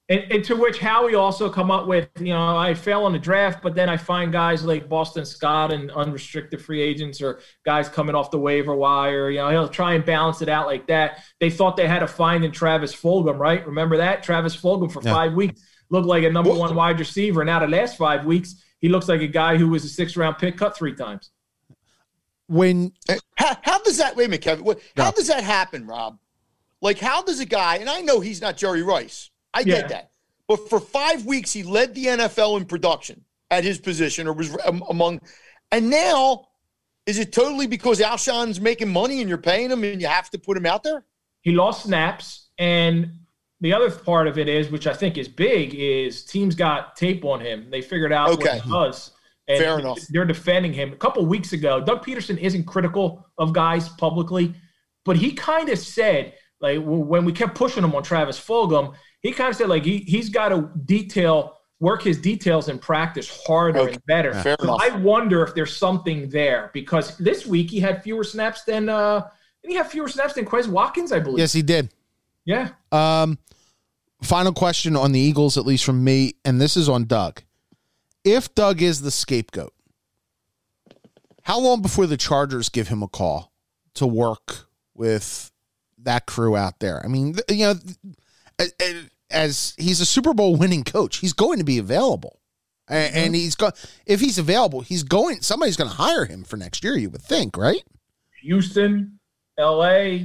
[0.09, 3.19] and, and to which Howie also come up with, you know, I fail on the
[3.19, 7.89] draft, but then I find guys like Boston Scott and unrestricted free agents or guys
[7.89, 9.31] coming off the waiver wire.
[9.31, 11.23] You know, he'll try and balance it out like that.
[11.41, 13.65] They thought they had to find in Travis Fulgham, right?
[13.67, 14.23] Remember that?
[14.23, 15.15] Travis Fulgham for Yeah.
[15.15, 17.45] five weeks looked like a number one wide receiver.
[17.45, 20.37] Now the last five weeks, he looks like a guy who was a six round
[20.37, 21.31] pick cut three times.
[22.49, 22.93] when
[23.37, 24.15] How, how does that?
[24.17, 24.65] Wait a minute, Kevin.
[24.65, 26.19] What, how does that happen, Rob?
[26.83, 29.89] Like, how does a guy, and I know he's not Jerry Rice, I get Yeah.
[29.89, 30.11] that,
[30.49, 34.57] but for five weeks he led the NFL in production at his position or was
[34.67, 35.21] um, among,
[35.71, 36.49] and now
[37.07, 40.39] is it totally because Alshon's making money and you're paying him and you have to
[40.39, 41.05] put him out there?
[41.41, 43.11] he lost snaps and
[43.63, 47.25] the other part of it is which i think is big is teams got tape
[47.25, 48.57] on him they figured out Okay.
[48.57, 49.13] what he does
[49.49, 49.99] and Fair enough.
[50.11, 54.55] they're defending him a couple weeks ago doug pederson isn't critical of guys publicly
[55.05, 59.33] but he kind of said like when we kept pushing him on travis fulgham he
[59.33, 63.81] kind of said like he, he's got to detail work his details in practice harder
[63.81, 63.93] Okay.
[63.95, 64.81] and better Fair so enough.
[64.83, 69.23] i wonder if there's something there because this week he had fewer snaps than uh
[69.63, 71.39] did he had fewer snaps than Quez Watkins, I believe?
[71.39, 71.95] Yes, he did.
[72.45, 72.71] Yeah.
[72.91, 73.39] Um,
[74.23, 77.43] final question on the Eagles, at least from me, and this is on Doug.
[78.25, 79.75] If Doug is the scapegoat,
[81.43, 83.53] how long before the Chargers give him a call
[83.95, 85.51] to work with
[85.99, 87.03] that crew out there?
[87.05, 87.75] I mean, you know,
[89.31, 92.39] as he's a Super Bowl winning coach, he's going to be available.
[92.89, 93.17] A- mm-hmm.
[93.17, 93.71] And he's go
[94.07, 97.23] if he's available, he's going somebody's going to hire him for next year, you would
[97.23, 97.83] think, right?
[98.43, 99.19] Houston,
[99.59, 100.19] LA.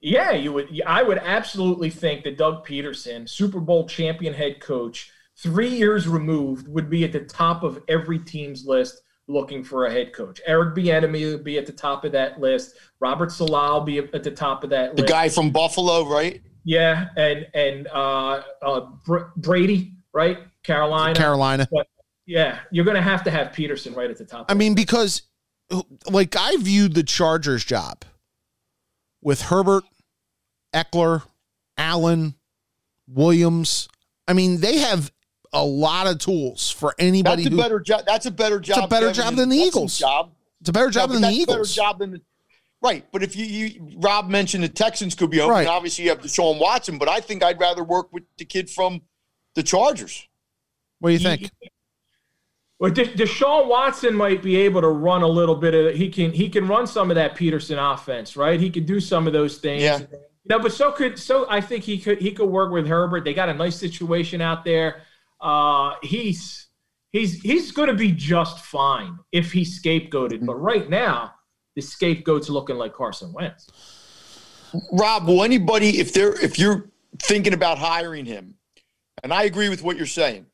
[0.00, 0.80] Yeah, you would.
[0.86, 6.68] I would absolutely think that Doug Pederson, Super Bowl champion head coach, three years removed,
[6.68, 10.40] would be at the top of every team's list looking for a head coach.
[10.46, 12.74] Eric Bieniemy would be at the top of that list.
[13.00, 14.96] Robert Saleh will be at the top of that list.
[14.96, 15.12] The list.
[15.12, 16.40] guy from Buffalo, right?
[16.64, 20.38] yeah, and and uh, uh, Br- Brady, right?
[20.62, 21.14] Carolina.
[21.14, 21.66] Carolina.
[22.26, 24.46] yeah, you're going to have to have Pederson right at the top.
[24.50, 25.22] I mean, because
[26.10, 28.04] like I viewed the Chargers job
[29.22, 29.84] with Herbert,
[30.74, 31.22] Ekeler,
[31.76, 32.34] Allen,
[33.06, 33.88] Williams.
[34.26, 35.10] I mean, they have
[35.52, 37.62] a lot of tools for anybody That's a who.
[37.62, 38.02] better job.
[38.06, 38.84] That's a better job.
[38.84, 39.98] A better job than the Eagles.
[39.98, 40.30] Job.
[40.60, 41.74] it's a better job No, than the Eagles.
[41.74, 42.20] Better job than the,
[42.82, 43.06] right.
[43.12, 45.50] But if you, you Rob mentioned the Texans could be open.
[45.52, 45.66] Right.
[45.66, 49.00] Obviously, you have Deshaun Watson, but I think I'd rather work with the kid from
[49.54, 50.28] the Chargers.
[51.00, 51.50] What do you think?
[52.78, 55.94] Well, De- Deshaun Watson might be able to run a little bit of.
[55.96, 58.60] He can he can run some of that Pederson offense, right?
[58.60, 59.82] He can do some of those things.
[59.82, 60.00] Yeah.
[60.44, 63.24] No, but so could so I think he could he could work with Herbert.
[63.24, 65.02] They got a nice situation out there.
[65.40, 66.68] Uh, he's
[67.10, 70.46] he's he's going to be just fine if he's scapegoated.
[70.46, 71.34] But right now,
[71.74, 73.68] the scapegoat's looking like Carson Wentz.
[74.92, 78.54] Rob, will anybody, if they're if you're thinking about hiring him,
[79.22, 80.46] and I agree with what you're saying,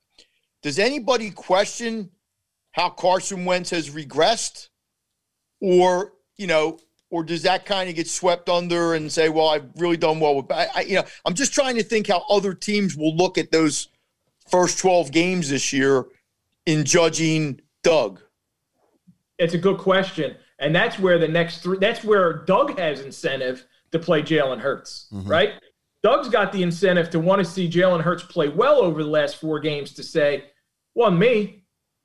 [0.62, 2.10] does anybody question
[2.74, 4.68] how Carson Wentz has regressed,
[5.60, 9.70] or you know, or does that kind of get swept under and say, well, I've
[9.76, 12.52] really done well with, I, I, you know, I'm just trying to think how other
[12.52, 13.86] teams will look at those
[14.48, 16.06] first 12 games this year
[16.66, 18.20] in judging Doug.
[19.38, 21.78] It's a good question, and that's where the next three.
[21.78, 25.28] That's where Doug has incentive to play Jalen Hurts, mm-hmm.
[25.28, 25.52] right?
[26.02, 29.36] Doug's got the incentive to want to see Jalen Hurts play well over the last
[29.36, 30.44] four games to say,
[30.94, 31.63] "Well, me,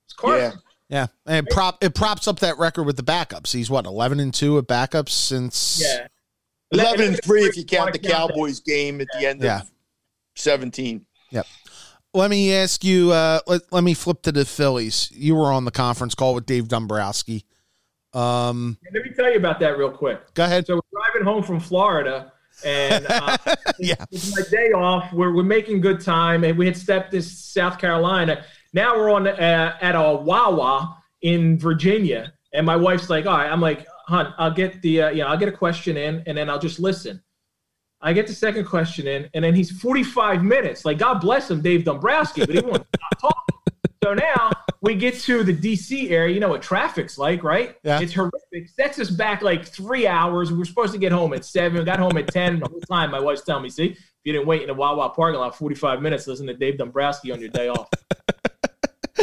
[0.10, 3.54] it's Carson." Yeah, and it prop it props up that record with the backups.
[3.54, 5.80] He's what eleven and two at backups since.
[5.84, 6.08] Yeah,
[6.72, 8.34] 11 and 3 if you count the Wanna count that.
[8.36, 9.62] Cowboys game at the end Yeah.
[9.62, 9.72] of
[10.36, 11.06] 17.
[11.32, 11.45] Yep.
[12.13, 13.12] Let me ask you.
[13.12, 15.12] Uh, let, let me flip to the Phillies.
[15.12, 17.45] You were on the conference call with Dave Dombrowski.
[18.13, 20.34] Um, Let me tell you about that real quick.
[20.34, 20.65] go ahead.
[20.65, 22.32] So we're driving home from Florida,
[22.65, 23.38] and uh,
[23.80, 23.93] Yeah.
[24.12, 25.13] it's my day off.
[25.13, 28.43] We're, we're making good time, and we had stepped to South Carolina.
[28.73, 33.51] Now we're on uh, at a Wawa in Virginia, and my wife's like, "All right,"
[33.51, 36.38] I'm like, "Hun, I'll get the uh, you know I'll get a question in, and
[36.38, 37.21] then I'll just listen."
[38.01, 40.86] I get the second question in, and then he's 45 minutes.
[40.86, 43.60] Like, God bless him, Dave Dombrowski, but he won't stop talking.
[44.01, 44.51] So now
[44.82, 46.34] we get to the DC area.
[46.34, 47.75] You know what traffic's like, right?
[47.84, 47.99] Yeah.
[47.99, 48.69] It's horrific.
[48.69, 50.51] Sets us back like three hours.
[50.51, 51.79] We were supposed to get home at seven.
[51.79, 52.62] We got home at 10.
[52.62, 55.10] The whole time, my wife's telling me, see, if you didn't wait in the Wawa
[55.10, 57.89] parking lot 45 minutes, listen to Dave Dombrowski on your day off.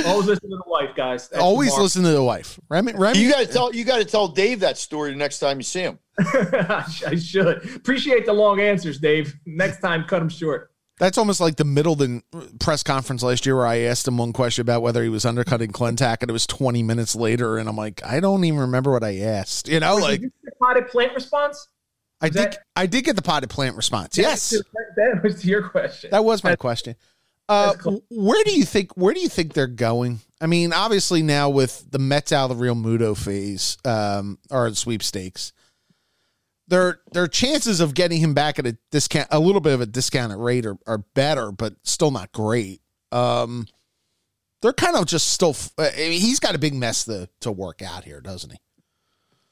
[0.05, 1.29] Always listen to the wife, guys.
[1.29, 1.83] That's Always tomorrow.
[1.85, 2.59] listen to the wife.
[2.69, 5.39] Remy, Remy, You got to tell you got to tell Dave that story the next
[5.39, 5.99] time you see him.
[6.19, 7.77] I should.
[7.77, 9.35] Appreciate the long answers, Dave.
[9.47, 10.71] Next time, cut them short.
[10.99, 12.23] That's almost like the Middleton
[12.59, 15.71] press conference last year where I asked him one question about whether he was undercutting
[15.71, 19.05] Klentak, and it was 20 minutes later, and I'm like, I don't even remember what
[19.05, 19.69] I asked.
[19.69, 21.69] You know, like Did you get the potted plant response?
[22.23, 24.17] I did, that- I did get the potted plant response.
[24.17, 24.51] Yes,
[24.97, 26.11] That was your question.
[26.13, 26.97] that was my question.
[27.49, 28.03] Uh, cool.
[28.11, 30.21] where do you think where do you think they're going?
[30.41, 34.77] I mean, obviously now with the Mets out of the Realmuto phase um, or the
[34.77, 35.53] sweepstakes,
[36.67, 39.87] their their chances of getting him back at a discount, a little bit of a
[39.87, 42.81] discounted rate, are, are better, but still not great.
[43.13, 43.67] Um,
[44.63, 45.55] they're kind of just still.
[45.79, 48.59] I mean, he's got a big mess to to work out here, doesn't he?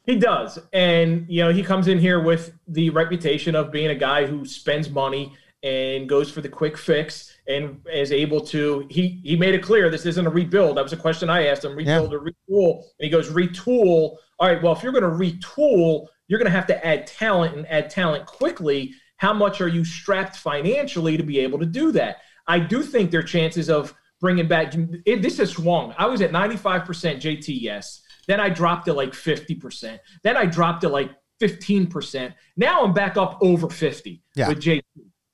[0.07, 0.59] He does.
[0.73, 4.45] And, you know, he comes in here with the reputation of being a guy who
[4.45, 5.33] spends money
[5.65, 9.89] and goes for the quick fix and is able to he he made it clear
[9.89, 10.77] this isn't a rebuild.
[10.77, 12.19] That was a question I asked him, rebuild yeah.
[12.19, 12.77] or retool.
[12.99, 14.17] And he goes, retool.
[14.39, 17.89] All right, well, if you're gonna retool, you're gonna have to add talent and add
[17.89, 18.95] talent quickly.
[19.17, 22.19] How much are you strapped financially to be able to do that?
[22.47, 24.75] I do think there are chances of bringing back
[25.07, 25.95] it, this has swung.
[25.97, 28.01] I was at 95% JTS.
[28.27, 29.99] Then I dropped to like 50%.
[30.23, 32.35] Then I dropped to like 15%.
[32.57, 34.49] Now I'm back up over 50 yeah.
[34.49, 34.83] with JT.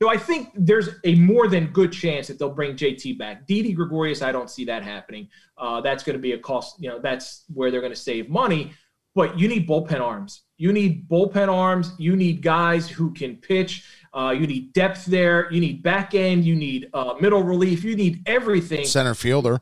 [0.03, 3.47] So I think there's a more than good chance that they'll bring JT back.
[3.47, 5.29] Didi Gregorius, I don't see that happening.
[5.59, 6.77] Uh, that's going to be a cost.
[6.83, 8.73] You know, that's where they're going to save money.
[9.15, 10.45] But you need bullpen arms.
[10.57, 11.93] You need bullpen arms.
[11.99, 13.85] You need guys who can pitch.
[14.15, 15.53] Uh, you need depth there.
[15.53, 16.47] You need back end.
[16.47, 17.85] You need uh, middle relief.
[17.85, 18.87] You need everything.
[18.87, 19.61] Center fielder.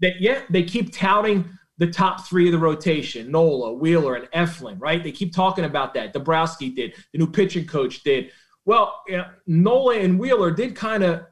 [0.00, 4.76] That yeah, they keep touting the top three of the rotation: Nola, Wheeler, and Eflin.
[4.80, 5.04] Right?
[5.04, 6.12] They keep talking about that.
[6.12, 6.94] Dombrowski did.
[7.12, 8.32] The new pitching coach did.
[8.66, 11.24] Well, you know, Nola and Wheeler did kind of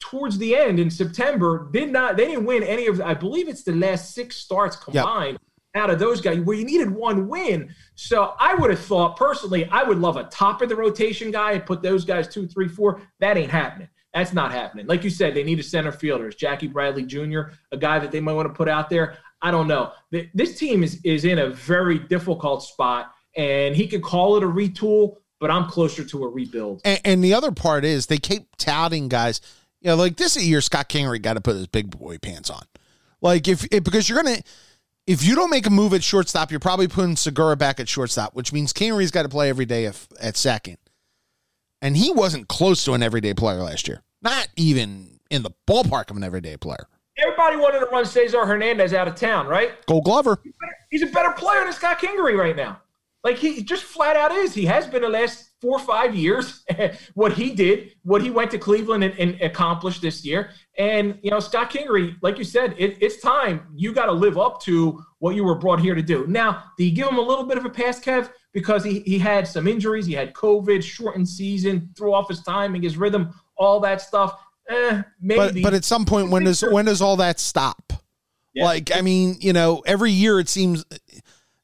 [0.00, 3.62] towards the end in September did not they didn't win any of I believe it's
[3.62, 5.38] the last six starts combined
[5.74, 5.82] yep.
[5.82, 7.74] out of those guys where you needed one win.
[7.94, 11.52] So I would have thought personally I would love a top of the rotation guy
[11.52, 13.00] and put those guys two, three, four.
[13.20, 13.88] That ain't happening.
[14.14, 14.86] That's not happening.
[14.86, 16.28] Like you said, they need a center fielder.
[16.28, 17.40] Is Jackie Bradley Jr.,
[17.72, 19.18] a guy that they might want to put out there.
[19.42, 19.92] I don't know.
[20.34, 24.46] This team is is in a very difficult spot, and he could call it a
[24.46, 26.80] retool but I'm closer to a rebuild.
[26.84, 29.40] And, and, the other part is they keep touting guys.
[29.80, 32.62] You know, like this year, Scott Kingery got to put his big boy pants on.
[33.20, 34.42] Like if, because you're gonna
[35.08, 38.34] if you don't make a move at shortstop, you're probably putting Segura back at shortstop,
[38.34, 40.76] which means Kingery's got to play every day if, at second.
[41.80, 44.02] And he wasn't close to an everyday player last year.
[44.20, 46.88] Not even in the ballpark of an everyday player.
[47.16, 49.84] Everybody wanted to run Cesar Hernandez out of town, right?
[49.86, 50.40] Gold Glover.
[50.90, 52.80] He's a better player than Scott Kingery right now.
[53.28, 54.54] Like he just flat out is.
[54.54, 56.64] He has been the last four or five years.
[57.14, 60.48] what he did, what he went to Cleveland and, and, accomplished this year.
[60.78, 63.66] And you know, Scott Kingery, like you said, it, it's time.
[63.76, 66.26] You got to live up to what you were brought here to do.
[66.26, 68.30] Now, do you give him a little bit of a pass, Kev?
[68.54, 72.80] Because he, he had some injuries, he had COVID, shortened season, threw off his timing,
[72.80, 74.40] his rhythm, all that stuff.
[74.70, 75.60] Eh, maybe.
[75.60, 77.92] But, but at some point, when does when does all that stop?
[78.54, 78.64] Yeah.
[78.64, 80.86] Like, I mean, you know, every year it seems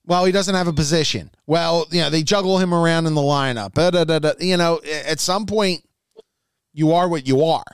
[0.06, 1.30] well, he doesn't have a position.
[1.46, 3.72] Well, you know, they juggle him around in the lineup.
[3.72, 5.82] Da, da, da, you know, at some point,
[6.72, 7.64] you are what you are.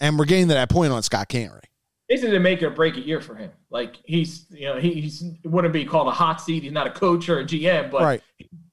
[0.00, 1.62] And we're getting to that point on Scott Kingery.
[2.08, 3.50] This is a make or break a year for him.
[3.70, 6.62] Like he's, you know, he's wouldn't be called a hot seat.
[6.62, 8.22] He's not a coach or a GM, but right.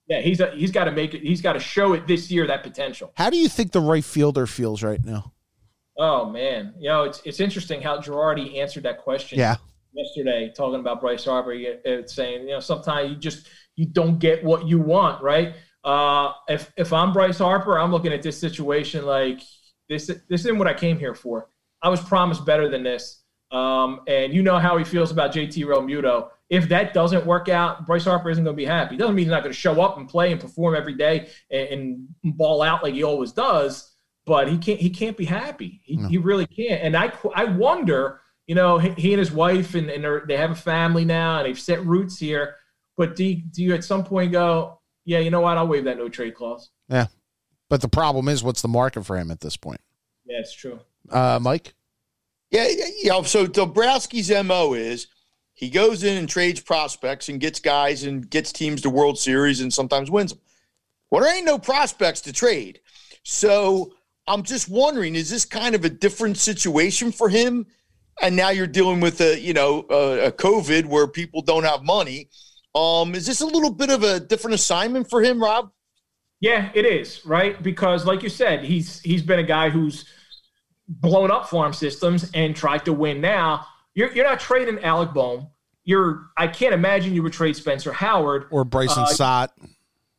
[0.07, 1.21] yeah, he's a, he's got to make it.
[1.21, 3.11] He's got to show it this year that potential.
[3.17, 5.33] How do you think the right fielder feels right now?
[5.97, 9.37] Oh man, you know, it's it's interesting how Girardi answered that question.
[9.39, 9.57] Yeah
[9.95, 11.55] yesterday talking about Bryce Harper,
[12.05, 15.55] saying you know sometimes you just you don't get what you want, right?
[15.83, 19.41] Uh, if if I'm Bryce Harper, I'm looking at this situation like
[19.87, 20.07] this.
[20.07, 21.47] This isn't what I came here for.
[21.81, 25.63] I was promised better than this, um, and you know how he feels about JT
[25.65, 26.29] Realmuto.
[26.49, 28.97] If that doesn't work out, Bryce Harper isn't going to be happy.
[28.97, 32.07] Doesn't mean he's not going to show up and play and perform every day and,
[32.23, 33.95] and, ball out like he always does.
[34.27, 34.79] But he can't.
[34.79, 35.81] He can't be happy.
[35.83, 36.07] He, no.
[36.07, 36.81] he really can't.
[36.81, 40.55] And I I wonder you know, he, and his wife and, and they have a
[40.55, 42.55] family now and they've set roots here.
[42.97, 45.57] But do you, do you at some point go, yeah, you know what?
[45.57, 46.69] I'll waive that no trade clause.
[46.89, 47.07] Yeah.
[47.69, 49.81] But the problem is, what's the market for him at this point?
[50.25, 50.79] Yeah, it's true.
[51.09, 51.73] Uh, Mike?
[52.51, 52.67] Yeah,
[53.01, 53.21] yeah.
[53.23, 55.07] So Dombrowski's MO is
[55.53, 59.61] he goes in and trades prospects and gets guys and gets teams to World Series
[59.61, 60.41] and sometimes wins them.
[61.09, 62.81] Well, there ain't no prospects to trade.
[63.23, 63.93] So
[64.27, 67.65] I'm just wondering, is this kind of a different situation for him
[68.21, 71.83] and now you're dealing with a you know a, a COVID where people don't have
[71.83, 72.29] money.
[72.73, 75.71] Um, is this a little bit of a different assignment for him, Rob?
[76.41, 80.05] Yeah, it is right because, like you said, he's he's been a guy who's
[80.87, 83.21] blown up farm systems and tried to win.
[83.21, 85.47] Now you're you're not trading Alec Bohm.
[85.83, 89.53] You're I can't imagine you would trade Spencer Howard or Bryson uh, Stott.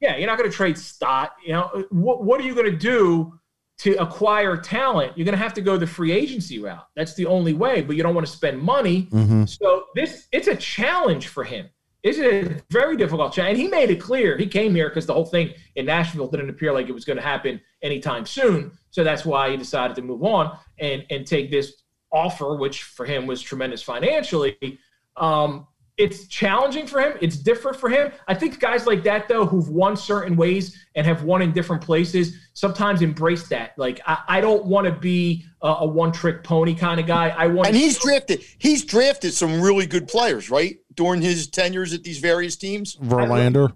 [0.00, 1.32] Yeah, you're not going to trade Stott.
[1.44, 2.24] You know what?
[2.24, 3.38] What are you going to do
[3.78, 6.86] to acquire talent, you're going to have to go the free agency route.
[6.94, 9.08] That's the only way, but you don't want to spend money.
[9.10, 9.44] Mm-hmm.
[9.44, 11.68] So this it's a challenge for him.
[12.02, 13.54] It's a very difficult challenge.
[13.54, 14.38] And he made it clear.
[14.38, 17.16] He came here because the whole thing in Nashville didn't appear like it was going
[17.16, 18.70] to happen anytime soon.
[18.90, 23.04] So that's why he decided to move on and and take this offer, which for
[23.04, 24.78] him was tremendous financially.
[25.16, 25.66] Um,
[25.96, 27.16] it's challenging for him.
[27.20, 28.12] It's different for him.
[28.28, 31.82] I think guys like that, though, who've won certain ways and have won in different
[31.82, 33.72] places, sometimes embrace that.
[33.78, 37.28] Like, I, I don't want to be a, a one trick pony kind of guy.
[37.30, 37.68] I want.
[37.68, 38.44] And he's drafted.
[38.58, 40.78] He's drafted some really good players, right?
[40.96, 42.96] during his tenures at these various teams?
[42.96, 43.72] Verlander,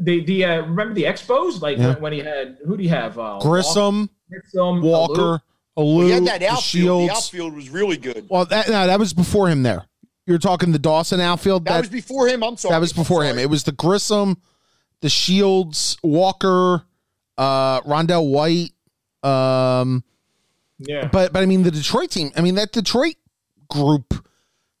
[0.00, 1.94] The the uh, remember the Expos like Yeah.
[1.94, 4.82] when, when he had who do you have uh, Grissom, Grissom, Alou?
[4.82, 5.42] Walker,
[5.76, 7.10] Alou, He had that the outfield.
[7.10, 8.26] The outfield was really good.
[8.30, 9.62] Well, that no, that was before him.
[9.62, 9.84] There,
[10.26, 11.64] you're talking the Dawson outfield.
[11.64, 12.42] That, That was before him.
[12.42, 12.72] I'm sorry.
[12.74, 13.38] that was before him.
[13.38, 14.36] It was the Grissom,
[15.00, 16.82] the Shields, Walker,
[17.38, 18.72] uh, Rondell White.
[19.28, 20.04] Um,
[20.78, 22.30] Yeah, but but I mean the Detroit team.
[22.36, 23.16] I mean that Detroit
[23.68, 24.26] group.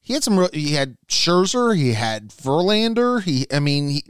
[0.00, 0.38] He had some.
[0.38, 1.76] real- He had Scherzer.
[1.76, 3.22] He had Verlander.
[3.22, 3.46] He.
[3.52, 4.04] I mean he.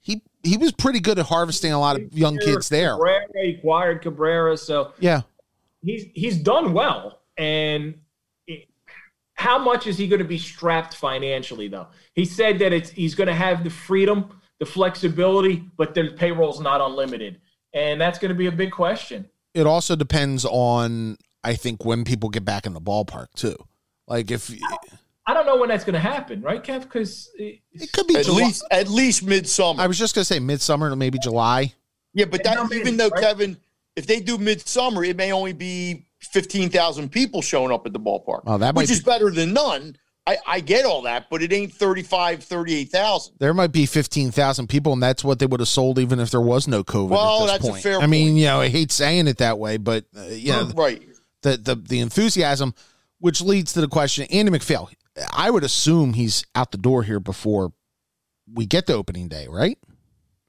[0.00, 2.92] He he was pretty good at harvesting a lot of young kids there.
[2.92, 5.22] Cabrera, he acquired Cabrera, so Yeah.
[5.82, 7.20] he's he's done well.
[7.36, 7.98] And it-
[9.38, 11.86] how much is he going to be strapped financially, though?
[12.14, 16.60] He said that it's he's going to have the freedom, the flexibility, but the payroll's
[16.60, 17.40] not unlimited,
[17.72, 19.30] and that's going to be a big question.
[19.54, 23.54] It also depends on I think when people get back in the ballpark too.
[24.08, 24.52] Like if
[25.24, 26.82] I don't know when that's going to happen, right, Kev?
[26.82, 28.38] Because it could be at July.
[28.38, 29.80] least at least midsummer.
[29.80, 31.74] I was just gonna say midsummer, or maybe July.
[32.12, 33.22] yeah, but that even though right?
[33.22, 33.56] Kevin,
[33.94, 38.00] if they do midsummer, it may only be fifteen thousand people showing up at the
[38.00, 39.96] ballpark, Oh, that might which be, is better than none.
[40.26, 43.36] I, I get all that, but it ain't 35, 38,000.
[43.38, 46.30] there might be fifteen thousand people, and that's what they would have sold even if
[46.30, 47.08] there was no COVID.
[47.08, 47.82] Well, at this that's a point.
[47.82, 51.02] fair I mean, you know, I hate saying it that way, but uh, yeah, right.
[51.42, 52.74] the the the enthusiasm,
[53.20, 54.90] which leads to the question: Andy MacPhail.
[55.32, 57.72] I would assume he's out the door here before
[58.52, 59.78] we get to opening day, right?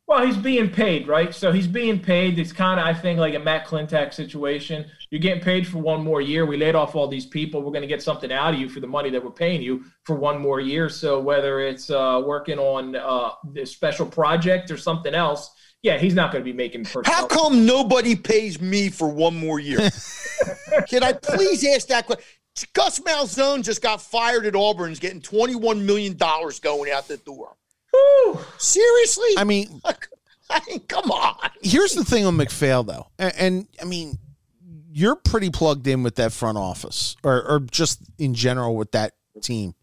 [0.08, 1.34] Well, he's being paid, right?
[1.34, 2.38] So he's being paid.
[2.40, 4.86] It's kind of, I think, like a Matt Klentak situation.
[5.12, 6.46] You're getting paid for one more year.
[6.46, 7.62] We laid off all these people.
[7.62, 9.86] We're going to get something out of you for the money that we're paying you
[10.04, 10.88] for one more year.
[10.88, 15.50] So whether it's uh, working on uh, this special project or something else,
[15.82, 19.60] yeah, he's not going to be making How come nobody pays me for one more
[19.60, 19.80] year?
[20.90, 22.24] Can I please ask that question?
[22.74, 24.90] Gus Malzahn just got fired at Auburn.
[24.90, 27.56] He's getting $21 million going out the door.
[27.92, 28.40] Whew.
[28.58, 29.30] Seriously?
[29.38, 29.82] I mean,
[30.50, 31.38] I mean, come on.
[31.62, 34.18] here's the thing on MacPhail though, and, and I mean,
[34.92, 39.14] you're pretty plugged in with that front office, or or just in general with that
[39.42, 39.76] team.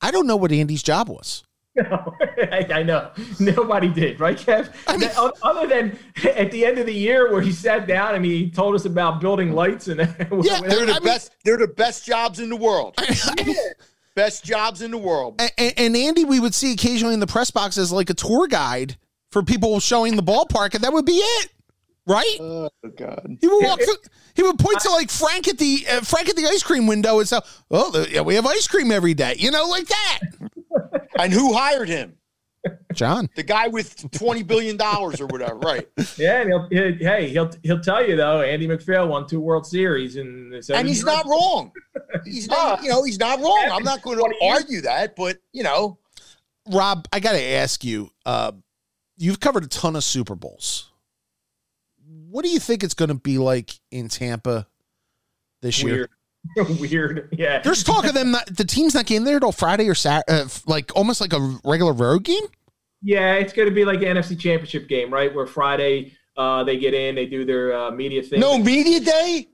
[0.00, 1.42] I don't know what Andy's job was.
[1.74, 2.14] No,
[2.52, 4.68] I, I know nobody did, right, Kev?
[4.98, 5.98] mean- O- Other than
[6.36, 9.20] at the end of the year where he sat down and he told us about
[9.20, 10.00] building lights and
[10.42, 11.32] Yeah, They're the I mean- best.
[11.44, 12.96] They're the best jobs in the world.
[14.14, 15.40] Best jobs in the world.
[15.56, 18.48] and, and Andy, we would see occasionally in the press box as like a tour
[18.48, 18.96] guide
[19.30, 21.50] for people showing the ballpark, and that would be it,
[22.08, 22.36] right?
[22.40, 23.38] Oh God.
[23.40, 23.80] He would walk.
[23.80, 23.94] through,
[24.34, 27.18] he would point to like Frank at the uh, Frank at the ice cream window
[27.20, 27.38] and say,
[27.70, 30.18] "Oh, the, yeah, we have ice cream every day," you know, like that.
[31.18, 32.18] And who hired him?
[32.92, 35.88] John, The guy with twenty billion dollars or whatever, right?
[36.16, 38.40] Yeah, and he'll, he hey, he'll he'll tell you though.
[38.40, 41.72] Andy MacPhail won two World Series, and And he's not wrong.
[42.24, 43.68] He's not, you know, he's not wrong.
[43.70, 45.98] I'm not going to argue that, but you know,
[46.70, 48.10] Rob, I got to ask you.
[48.24, 48.52] Uh,
[49.18, 50.90] you've covered a ton of Super Bowls.
[52.30, 54.66] What do you think it's going to be like in Tampa
[55.62, 56.08] this year?
[56.56, 57.28] weird, weird.
[57.38, 58.32] Yeah, There's talk of them.
[58.32, 61.58] Not, the team's not getting there till Friday or Saturday, uh, like almost like a
[61.64, 62.44] regular road game.
[63.02, 65.34] yeah, it's going to be like the NFC Championship game, right?
[65.34, 68.40] Where Friday uh, they get in, they do their uh, media thing.
[68.40, 69.48] no media day.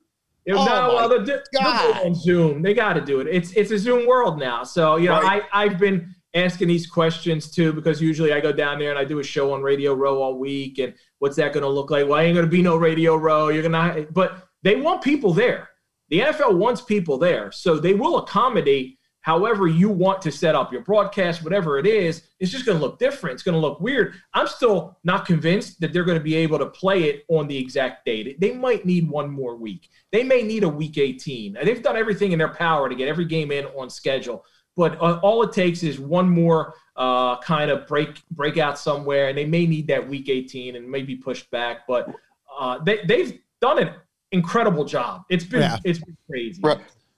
[0.47, 2.07] no, oh well, do, they'll do God.
[2.07, 2.61] on Zoom.
[2.61, 3.29] They got to do it.
[3.29, 4.65] It's it's a Zoom world now.
[4.65, 5.43] So you know, Right.
[5.53, 9.05] I I've been asking these questions too because usually I go down there and I
[9.05, 10.79] do a show on Radio Row all week.
[10.79, 12.07] And what's that going to look like?
[12.07, 13.49] Well, I ain't going to be no Radio Row.
[13.49, 15.69] You're gonna, but they want people there.
[16.11, 20.71] The NFL wants people there, so they will accommodate however you want to set up
[20.71, 22.25] your broadcast, whatever it is.
[22.41, 23.35] It's just going to look different.
[23.35, 24.15] It's going to look weird.
[24.35, 27.57] I'm still not convinced that they're going to be able to play it on the
[27.57, 28.39] exact date.
[28.39, 29.89] They might need one more week.
[30.13, 31.57] They may need a week 18.
[31.57, 34.45] And They've done everything in their power to get every game in on schedule.
[34.77, 39.39] But uh, all it takes is one more uh, kind of break breakout somewhere, and
[39.39, 41.87] they may need that week 18 and maybe pushed back.
[41.87, 42.13] But
[42.59, 43.91] uh, they, they've done an
[44.33, 45.25] incredible job.
[45.29, 45.79] It's been Yeah.
[45.85, 46.61] it's been crazy.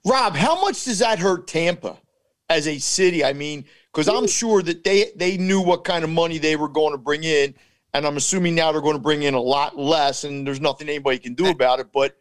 [0.04, 1.96] Rob, how much does that hurt Tampa
[2.48, 3.24] as a city?
[3.24, 6.68] I mean, because I'm sure that they they knew what kind of money they were
[6.68, 7.54] going to bring in,
[7.94, 10.88] and I'm assuming now they're going to bring in a lot less, and there's nothing
[10.88, 11.88] anybody can do about it.
[11.92, 12.16] But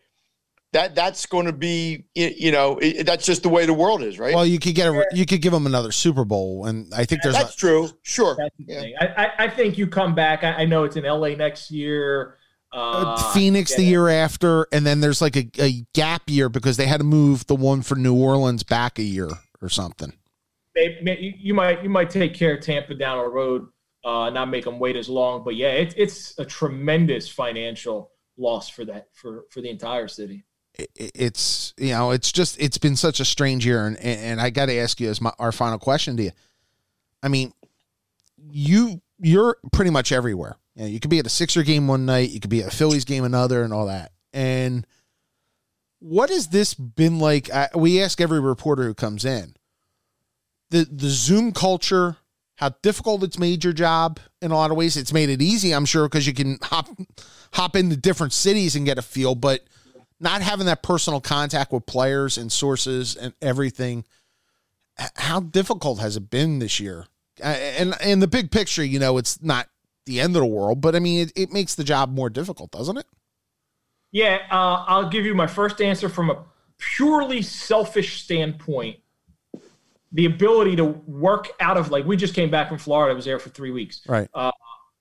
[0.75, 4.19] that that's going to be, you know, it, that's just the way the world is,
[4.19, 4.35] right?
[4.35, 7.21] Well, you could get a, you could give them another Super Bowl, and I think
[7.23, 7.89] there's a, that's true.
[8.03, 8.35] Sure.
[8.37, 8.83] That's Yeah.
[8.99, 10.43] I, I, I think you come back.
[10.43, 12.35] I, I know it's in LA next year.
[12.73, 13.89] Uh, Phoenix the yeah.
[13.89, 17.47] year after, and then there's like a, a gap year because they had to move
[17.47, 19.29] the one for New Orleans back a year
[19.61, 20.11] or something.
[20.75, 23.69] They, you, you might you might take care of Tampa down the road,
[24.03, 25.45] uh, not make them wait as long.
[25.45, 30.43] But yeah, it's it's a tremendous financial loss for that for for the entire city.
[30.95, 34.67] It's you know it's just it's been such a strange year and and I got
[34.67, 36.31] to ask you as my our final question to you.
[37.23, 37.53] I mean,
[38.37, 40.57] you you're pretty much everywhere.
[40.75, 42.73] You, know, you could be at a Sixer game one night, you could be at
[42.73, 44.11] a Phillies game another, and all that.
[44.33, 44.85] And
[45.99, 47.49] what has this been like?
[47.51, 49.55] I, we ask every reporter who comes in
[50.69, 52.17] the the Zoom culture,
[52.55, 54.97] how difficult it's made your job in a lot of ways.
[54.97, 56.89] It's made it easy, I'm sure, because you can hop
[57.53, 59.61] hop into different cities and get a feel, but
[60.19, 64.05] not having that personal contact with players and sources and everything.
[65.15, 67.07] How difficult has it been this year?
[67.41, 69.67] And in the big picture, you know, it's not
[70.05, 72.71] the end of the world, but I mean, it, it makes the job more difficult,
[72.71, 73.05] doesn't it?
[74.11, 76.45] Yeah, uh, I'll give you my first answer from a
[76.77, 78.99] purely selfish standpoint.
[80.13, 83.11] The ability to work out of like we just came back from Florida.
[83.11, 84.01] I was there for three weeks.
[84.07, 84.29] Right.
[84.33, 84.51] Uh,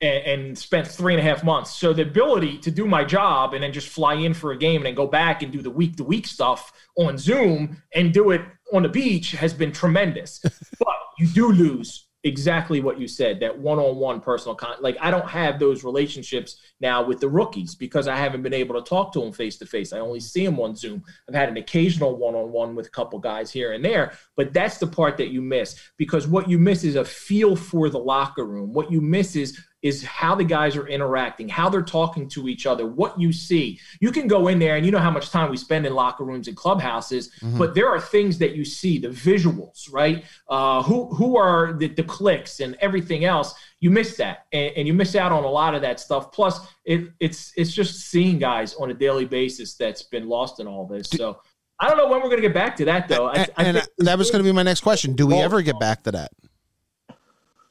[0.05, 1.71] and, and, spent three and a half months.
[1.71, 4.77] So the ability to do my job and then just fly in for a game
[4.77, 8.31] and then go back and do the week to week stuff on Zoom and do
[8.31, 8.43] it
[8.73, 10.41] on the beach has been tremendous.
[10.79, 15.29] but you do lose exactly what you said that one-on-one personal con like i don't
[15.29, 19.21] have those relationships now with the rookies because i haven't been able to talk to
[19.21, 22.75] them face to face i only see them on zoom i've had an occasional one-on-one
[22.75, 26.27] with a couple guys here and there but that's the part that you miss because
[26.27, 30.03] what you miss is a feel for the locker room what you miss is is
[30.03, 33.79] how the guys are interacting, how they're talking to each other, what you see.
[34.01, 36.25] You can go in there and you know how much time we spend in locker
[36.25, 37.59] rooms and clubhouses, mm-hmm.
[37.59, 40.25] but there are things that you see, the visuals, right?
[40.49, 43.55] Uh, who who are the, the clicks and everything else.
[43.79, 46.33] You miss that, and, and, you miss out on a lot of that stuff.
[46.33, 50.67] Plus, it, it's it's just seeing guys on a daily basis that's been lost in
[50.67, 51.09] all this.
[51.11, 51.41] So.
[51.81, 53.27] I don't know when we're going to get back to that, though.
[53.27, 55.17] I, I and that was going to be my next question.
[55.17, 56.31] Do we ever get back to that?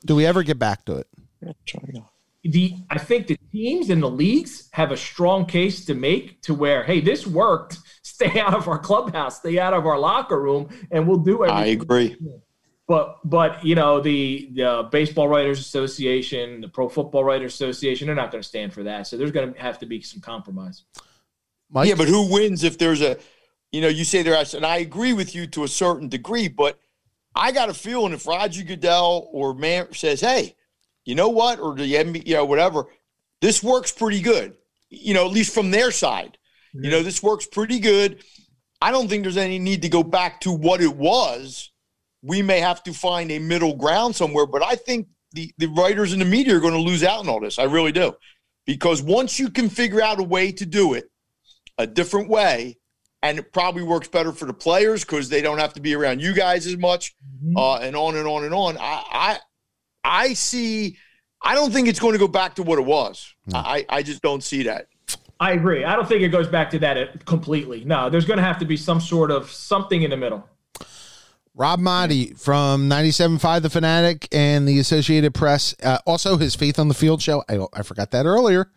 [0.06, 1.08] Do we ever get back to it?
[2.44, 6.54] The I think the teams and the leagues have a strong case to make to
[6.54, 7.78] where, hey, this worked.
[8.06, 11.58] Stay out of our clubhouse, stay out of our locker room, and we'll do everything.
[11.58, 12.16] I agree.
[12.88, 18.16] But but you know the the Baseball Writers Association, the Pro Football Writers Association, they're
[18.16, 19.08] not going to stand for that.
[19.08, 20.84] So there's going to have to be some compromise.
[21.72, 21.90] Mike?
[21.90, 23.18] Yeah, but who wins if there's a,
[23.72, 26.78] you know, you say there, and I agree with you to a certain degree, but
[27.36, 30.56] I got a feeling if Roger Goodell or Man says, hey,
[31.06, 32.86] you know what, or the NBA, you know, whatever,
[33.42, 34.56] this works pretty good.
[34.90, 36.38] You know, at least from their side.
[36.76, 36.86] Mm-hmm.
[36.86, 38.24] You know, this works pretty good.
[38.82, 41.72] I don't think there's any need to go back to what it was.
[42.22, 46.14] We may have to find a middle ground somewhere, but I think the, the writers
[46.14, 47.60] and the media are going to lose out on all this.
[47.60, 48.14] I really do.
[48.66, 51.06] Because once you can figure out a way to do it
[51.78, 52.78] a different way,
[53.22, 56.22] and it probably works better for the players because they don't have to be around
[56.22, 57.58] you guys as much, mm-hmm.
[57.58, 58.78] uh, and on and on and on.
[58.78, 59.40] I, I
[60.34, 60.98] see.
[61.42, 63.34] I don't think it's going to go back to what it was.
[63.48, 63.60] No.
[63.60, 64.88] I, I just don't see that.
[65.40, 65.84] I agree.
[65.84, 67.84] I don't think it goes back to that completely.
[67.84, 70.48] No, there's going to have to be some sort of something in the middle.
[71.56, 75.76] Rob Maaddi from 97.5 The Fanatic and the Associated Press.
[75.84, 77.44] Uh, also, his Faith on the Field show.
[77.50, 78.72] I, I forgot that earlier.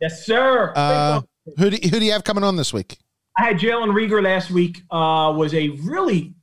[0.00, 0.72] Yes, sir.
[0.74, 1.22] Uh,
[1.58, 2.98] who, do, who do you have coming on this week?
[3.36, 4.82] I had Jalen Reagor last week.
[4.90, 6.34] Uh, was a really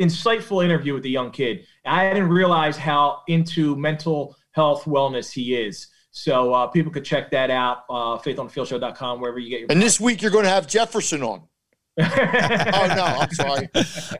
[0.00, 1.66] insightful interview with the young kid.
[1.84, 5.88] I didn't realize how into mental health wellness he is.
[6.12, 9.72] So uh, people could check that out, uh, faithonthefieldshow.com, wherever you get your.
[9.72, 11.42] And this week you're going to have Jefferson on.
[11.98, 12.04] oh
[12.96, 13.68] no, I'm sorry.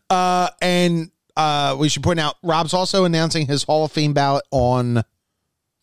[0.08, 4.44] Uh, and uh, we should point out Rob's also announcing his Hall of Fame ballot
[4.50, 5.02] on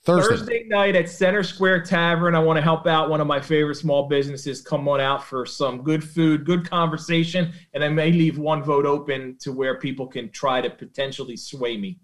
[0.04, 0.36] Thursday.
[0.38, 2.34] Thursday night at Center Square Tavern.
[2.34, 4.62] I want to help out one of my favorite small businesses.
[4.62, 8.86] Come on out for some good food, good conversation, and I may leave one vote
[8.86, 12.00] open to where people can try to potentially sway me.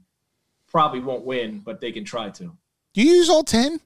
[0.67, 2.55] Probably won't win, but they can try to.
[2.93, 3.79] Do you use all 10?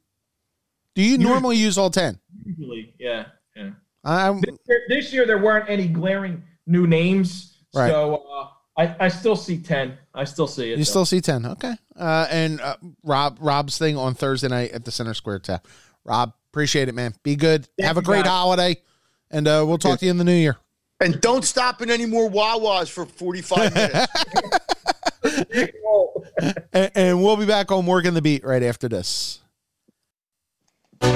[0.95, 2.19] Do you normally use all 10?
[2.45, 3.25] Usually, yeah.
[3.55, 3.71] yeah.
[4.03, 7.57] Um, this, year, this year there weren't any glaring new names.
[7.73, 7.89] Right.
[7.89, 8.47] So uh,
[8.77, 9.97] I, I still see 10.
[10.13, 10.69] I still see it.
[10.71, 10.83] You though.
[10.83, 11.45] still see 10.
[11.45, 11.75] Okay.
[11.99, 15.67] Uh, and uh, Rob Rob's thing on Thursday night at the Center Square Tap.
[16.05, 17.13] Rob, appreciate it, man.
[17.23, 17.67] Be good.
[17.77, 18.31] Thank Have a great guys.
[18.31, 18.77] holiday.
[19.29, 20.57] And uh, we'll talk to you in the new year.
[21.01, 24.07] And don't stop in any more Wawas for 45 minutes.
[26.73, 29.39] and, and we'll be back on Working the Beat right after this.
[31.01, 31.09] Our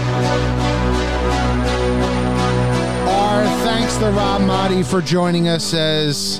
[3.64, 6.40] thanks to Rob Maaddi for joining us as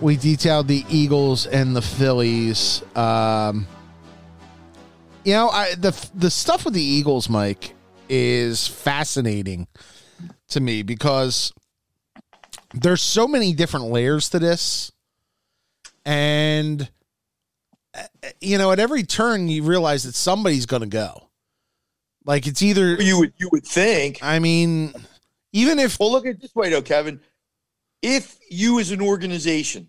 [0.00, 2.82] we detailed the Eagles and the Phillies.
[2.96, 3.66] Um,
[5.24, 7.74] you know, I, the the stuff with the Eagles, Mike,
[8.08, 9.66] is fascinating
[10.48, 11.52] to me because
[12.72, 14.92] there's so many different layers to this,
[16.04, 16.88] and
[18.40, 21.28] you know, at every turn you realize that somebody's going to go.
[22.26, 24.18] Like it's either you would you would think.
[24.22, 24.94] I mean,
[25.54, 27.20] Even if Well, look at it this way, though, Kevin.
[28.04, 29.88] If you, as an organization,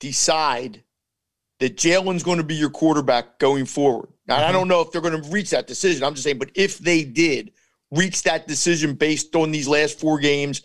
[0.00, 0.82] decide
[1.60, 4.52] that Jalen's going to be your quarterback going forward, now I Mhm.
[4.52, 6.02] don't know if they're going to reach that decision.
[6.02, 7.52] I'm just saying, but if they did
[7.92, 10.62] reach that decision based on these last four games,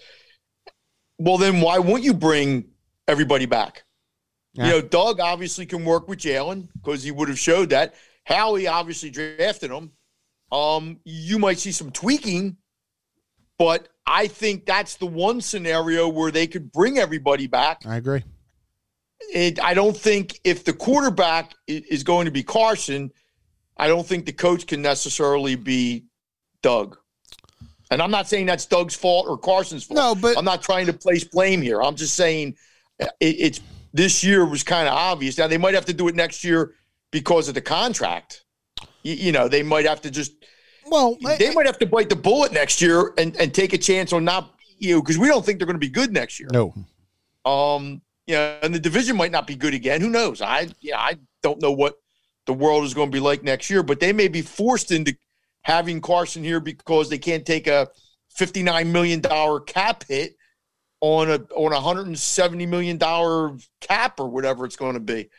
[1.19, 2.71] well, then why won't you bring
[3.07, 3.83] everybody back?
[4.53, 4.65] Yeah.
[4.65, 7.93] You know, Doug obviously can work with Jalen because he would have showed that.
[8.25, 9.91] Howie obviously drafted him.
[10.51, 12.57] Um, you might see some tweaking,
[13.57, 17.83] but I think that's the one scenario where they could bring everybody back.
[17.85, 18.23] I agree.
[19.33, 23.11] It, I don't think if the quarterback is going to be Carson,
[23.77, 26.05] I don't think the coach can necessarily be
[26.61, 26.97] Doug.
[27.89, 29.97] And I'm not saying that's Doug's fault or Carson's fault.
[29.97, 31.81] No, but I'm not trying to place blame here.
[31.81, 32.55] I'm just saying
[32.99, 33.61] it, it's
[33.93, 35.37] this year was kind of obvious.
[35.37, 36.73] Now they might have to do it next year
[37.11, 38.45] because of the contract.
[39.03, 40.33] You, you know, they might have to just
[40.93, 44.13] well, they might have to bite the bullet next year and, and take a chance
[44.13, 46.49] on not you know because we don't think they're going to be good next year.
[46.51, 46.73] no.
[47.45, 49.99] Um, yeah, and the division might not be good again.
[49.99, 50.41] Who knows?
[50.41, 51.95] I yeah, I don't know what
[52.45, 55.15] the world is going to be like next year, but they may be forced into
[55.63, 57.89] having Carson here because they can't take a
[58.29, 60.35] fifty-nine million dollar cap hit
[61.01, 65.01] on a on a hundred and seventy million dollar cap or whatever it's going to
[65.01, 65.29] be.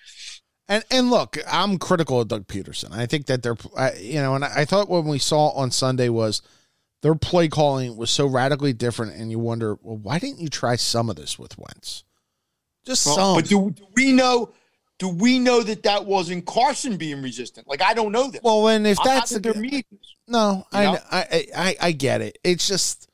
[0.68, 2.92] And and look, I'm critical of Doug Pederson.
[2.92, 6.08] I think that they're, I, you know, and I thought when we saw on Sunday
[6.08, 6.40] was
[7.02, 10.76] their play calling was so radically different, and you wonder, well, why didn't you try
[10.76, 12.02] some of this with Wentz?
[12.86, 13.34] Just Well, some.
[13.36, 14.52] But do, do we know?
[14.98, 17.68] Do we know that that wasn't Carson being resistant?
[17.68, 18.42] Like I don't know that.
[18.42, 20.14] well, and if that's the their meetings.
[20.28, 20.98] no, I, know?
[21.10, 22.38] I I I get it.
[22.42, 23.10] It's just.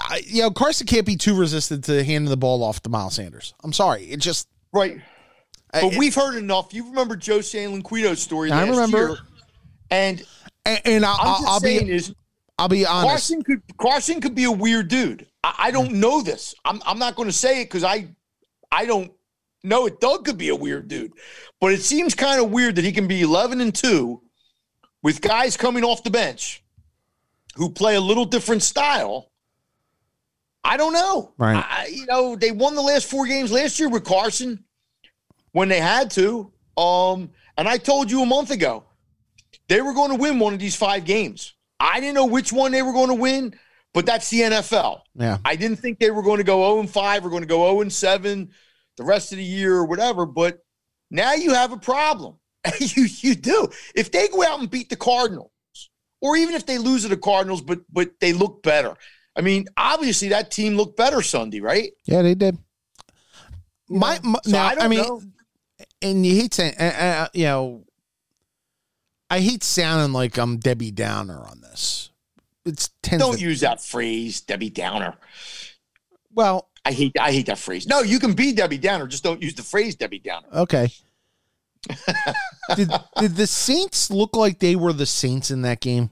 [0.00, 3.14] I, you know, Carson can't be too resistant to handing the ball off to Miles
[3.16, 3.54] Sanders.
[3.64, 4.04] I'm sorry.
[4.04, 4.48] It just.
[4.72, 5.00] Right.
[5.72, 6.72] I- But we've heard enough.
[6.72, 9.08] You remember Joe Santoliquito's story I last remember.
[9.08, 9.18] year.
[9.90, 10.24] And
[10.64, 12.14] and, and I'll, I'm just I'll saying be is
[12.58, 13.08] I'll be honest.
[13.08, 15.26] Carson could Carson could be a weird dude.
[15.44, 15.94] I, I don't mm.
[15.94, 16.54] know this.
[16.64, 18.08] I'm I'm not going to say it because I
[18.70, 19.12] I don't
[19.62, 20.00] know it.
[20.00, 21.12] Doug could be a weird dude,
[21.60, 24.22] but it seems kind of weird that he can be 11 and two
[25.02, 26.62] with guys coming off the bench
[27.54, 29.30] who play a little different style.
[30.64, 31.32] I don't know.
[31.38, 31.64] Right.
[31.66, 34.64] I, you know, they won the last four games last year with Carson
[35.58, 36.52] when they had to.
[36.76, 38.84] Um, and I told you a month ago
[39.68, 41.54] they were going to win one of these five games.
[41.80, 43.54] I didn't know which one they were going to win,
[43.92, 45.00] but that's the NFL.
[45.16, 45.38] Yeah.
[45.44, 47.68] I didn't think they were going to go 0 and 5 or going to go
[47.68, 48.50] 0 and 7
[48.96, 50.60] the rest of the year or whatever, but
[51.10, 52.38] now you have a problem.
[52.80, 53.68] you you do.
[53.94, 55.50] If they go out and beat the Cardinals,
[56.20, 58.94] or even if they lose to the Cardinals, but but they look better.
[59.36, 61.92] I mean, obviously that team looked better Sunday, right?
[62.06, 62.58] Yeah, they did.
[63.88, 65.22] My, my So now, I I, mean, know.
[66.02, 67.84] And you hate saying, uh, uh, you know,
[69.30, 72.10] I hate sounding like I'm Debbie Downer on this.
[72.64, 75.14] It's Don't to, use that phrase, Debbie Downer.
[76.34, 77.86] well, I hate I hate that phrase.
[77.86, 80.48] No, you can be Debbie Downer, just don't use the phrase Debbie Downer.
[80.52, 80.90] okay.
[82.76, 86.10] did did the Saints look like they were the Saints in that game?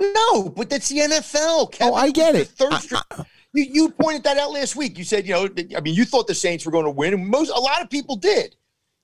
[0.00, 1.72] No, but that's the NFL.
[1.72, 1.92] Kevin.
[1.92, 2.48] Oh, I get it.
[2.48, 4.98] Third string- you, you pointed that out last week.
[4.98, 7.26] You said, you know, I mean, you thought the Saints were going to win, and
[7.26, 8.56] most a lot of people did.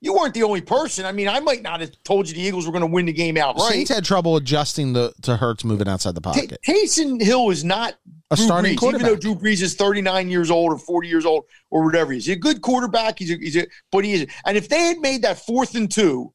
[0.03, 1.05] You weren't the only person.
[1.05, 3.13] I mean, I might not have told you the Eagles were going to win the
[3.13, 3.71] game outright.
[3.71, 6.57] Saints had trouble adjusting the to Hurts moving outside the pocket.
[6.67, 7.93] Taysom Hill is not
[8.31, 9.01] A Drew starting Brees, quarterback.
[9.07, 12.13] even though Drew Brees is 39 years old or 40 years old or whatever.
[12.13, 13.19] He's a good quarterback.
[13.19, 14.27] He's a, he's a but he is.
[14.45, 16.33] And if they had made that fourth and two,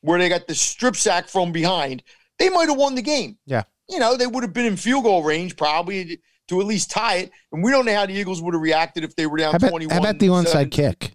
[0.00, 2.02] where they got the strip sack from behind,
[2.38, 3.38] they might have won the game.
[3.46, 3.62] Yeah.
[3.88, 7.16] You know, they would have been in field goal range probably to at least tie
[7.16, 7.30] it.
[7.52, 9.56] And we don't know how the Eagles would have reacted if they were down how
[9.56, 9.94] about, 21.
[9.94, 11.14] how about the onside kick?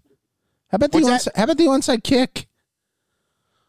[0.70, 2.47] How about the onside, how about the onside kick?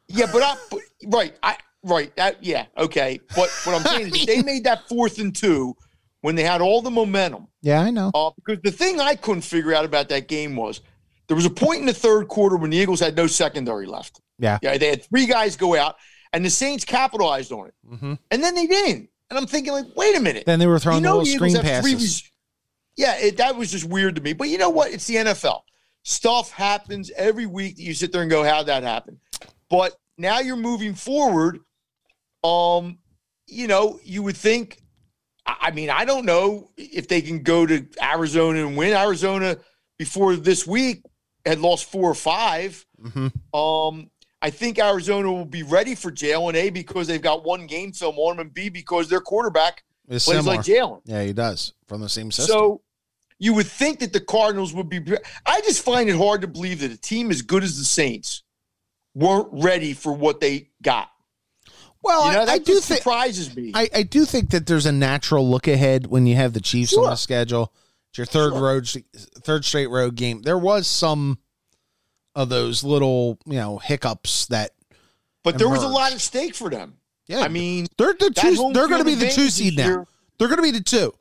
[0.09, 3.21] Yeah, but I but, right, I right that yeah okay.
[3.35, 5.77] But what I'm saying is, they made that fourth and two
[6.21, 7.49] when they had all the momentum.
[7.63, 8.11] Yeah, I know.
[8.15, 10.81] Uh, because the thing I couldn't figure out about that game was
[11.29, 14.21] there was a point in the third quarter when the Eagles had no secondary left.
[14.39, 14.59] Yeah.
[14.63, 15.97] Yeah, they had three guys go out,
[16.33, 19.09] and the Saints capitalized on it, hmm and then they didn't.
[19.31, 20.45] And I'm thinking, like, wait a minute.
[20.45, 22.33] Then they were throwing you know little the screen have three passes.
[22.97, 24.33] yeah, it, that was just weird to me.
[24.33, 24.91] But you know what?
[24.93, 25.61] It's the NFL.
[26.03, 29.21] Stuff happens every week that you sit there and go, "How'd that happen?"
[29.69, 31.61] But now you're moving forward.
[32.43, 32.99] Um,
[33.47, 34.83] you know, you would think.
[35.47, 38.95] I mean, I don't know if they can go to Arizona and win.
[38.95, 39.57] Arizona
[39.99, 41.03] before this week
[41.45, 42.85] had lost four or five.
[43.01, 44.11] hmm Um,
[44.43, 48.17] I think Arizona will be ready for Jalen A because they've got one game film
[48.19, 50.57] on them, and B because their quarterback It's plays similar.
[50.57, 51.03] like Jalen.
[51.05, 52.55] yeah, he does from the same system.
[52.55, 52.81] So
[53.41, 55.01] you would think that the Cardinals would be.
[55.45, 58.43] I just find it hard to believe that a team as good as the Saints
[59.15, 61.09] weren't ready for what they got.
[62.03, 63.73] Well, You know, I, that I do think surprises me.
[63.75, 66.97] I, I do think that there's a natural look ahead when you have the Chiefs
[66.97, 67.73] on the schedule.
[68.11, 68.63] It's your third Sure.
[68.63, 68.89] road,
[69.43, 70.43] third straight road game.
[70.43, 71.39] There was some
[72.35, 74.71] of those little, you know, hiccups that.
[75.45, 76.95] but there was a lot at stake for them.
[77.27, 78.71] Yeah, I mean, they're the two.
[78.73, 80.07] They're going to be the two seed now.
[80.39, 81.13] They're going to be the two,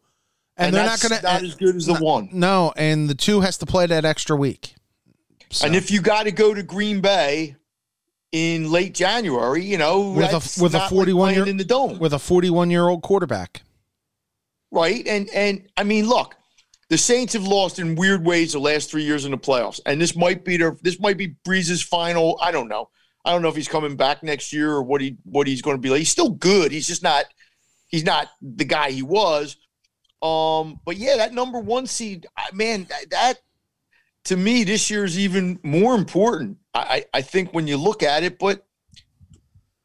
[0.59, 2.29] and, and, they're not going to not as good as the one.
[2.31, 4.75] No, and the two has to play that extra week.
[5.49, 7.55] So, And if you got to go to Green Bay
[8.31, 11.63] in late January, you know, With a- with a not like 41 year- in the
[11.63, 13.63] dome, with a 41 year old quarterback,
[14.71, 15.05] right?
[15.07, 16.35] And and I mean, look,
[16.89, 19.99] the Saints have lost in weird ways the last three years in the playoffs, and
[19.99, 22.37] this might be their this might be Brees's final.
[22.41, 22.89] I don't know.
[23.25, 25.77] I don't know if he's coming back next year or what he what he's going
[25.77, 25.99] to be like.
[25.99, 26.71] He's still good.
[26.71, 27.25] He's just not.
[27.87, 29.57] He's not the guy he was.
[30.21, 33.39] Um, but yeah, that number one seed, man, that, that
[34.25, 36.57] to me this year is even more important.
[36.73, 38.65] I, I think when you look at it, but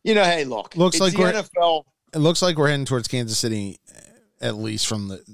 [0.03, 1.85] you know, hey, look, Looks it's like the we're- NFL.
[2.13, 3.79] it looks like we're heading towards Kansas City,
[4.41, 5.25] at least from the.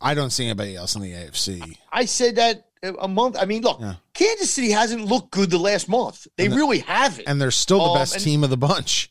[0.00, 1.76] I don't see anybody else in the AFC.
[1.90, 2.66] I said that
[3.00, 3.36] a month.
[3.40, 3.94] I mean, look, Yeah.
[4.14, 6.26] Kansas City hasn't looked good the last month.
[6.36, 7.26] They the- really haven't.
[7.26, 9.10] and they're still the Um, best team of the bunch.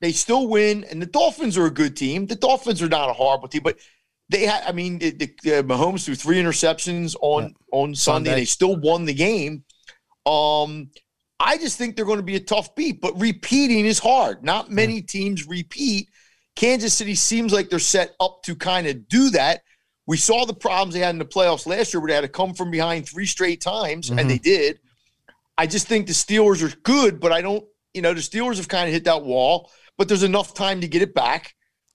[0.00, 2.26] they still win, and the Dolphins are a good team.
[2.26, 3.76] The Dolphins are not a horrible team, but
[4.28, 4.64] they had.
[4.66, 8.30] I mean, the, the, the Mahomes threw three interceptions on on Sunday.
[8.30, 8.40] Sunday.
[8.40, 9.64] They still won the game.
[10.26, 10.90] Um,
[11.40, 14.42] I just think they're going to be a tough beat, but repeating is hard.
[14.44, 16.08] Not many teams repeat.
[16.56, 19.62] Kansas City seems like they're set up to kind of do that.
[20.06, 22.28] We saw the problems they had in the playoffs last year, where they had to
[22.28, 24.20] come from behind three straight times, Mhm.
[24.20, 24.78] and they did.
[25.58, 27.64] I just think the Steelers are good, but I don't.
[27.92, 30.88] You know, the Steelers have kind of hit that wall, but there's enough time to
[30.88, 31.54] get it back.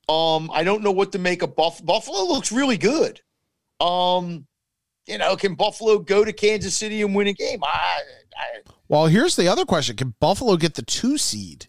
[0.10, 2.24] Um, I don't know what to make of Buff- Buffalo.
[2.24, 3.22] Looks really good.
[3.80, 4.48] Um,
[5.06, 7.60] you know, can Buffalo go to Kansas City and win a game?
[7.64, 8.00] I,
[8.36, 11.68] I Well, here's the other question: Can Buffalo get the two seed,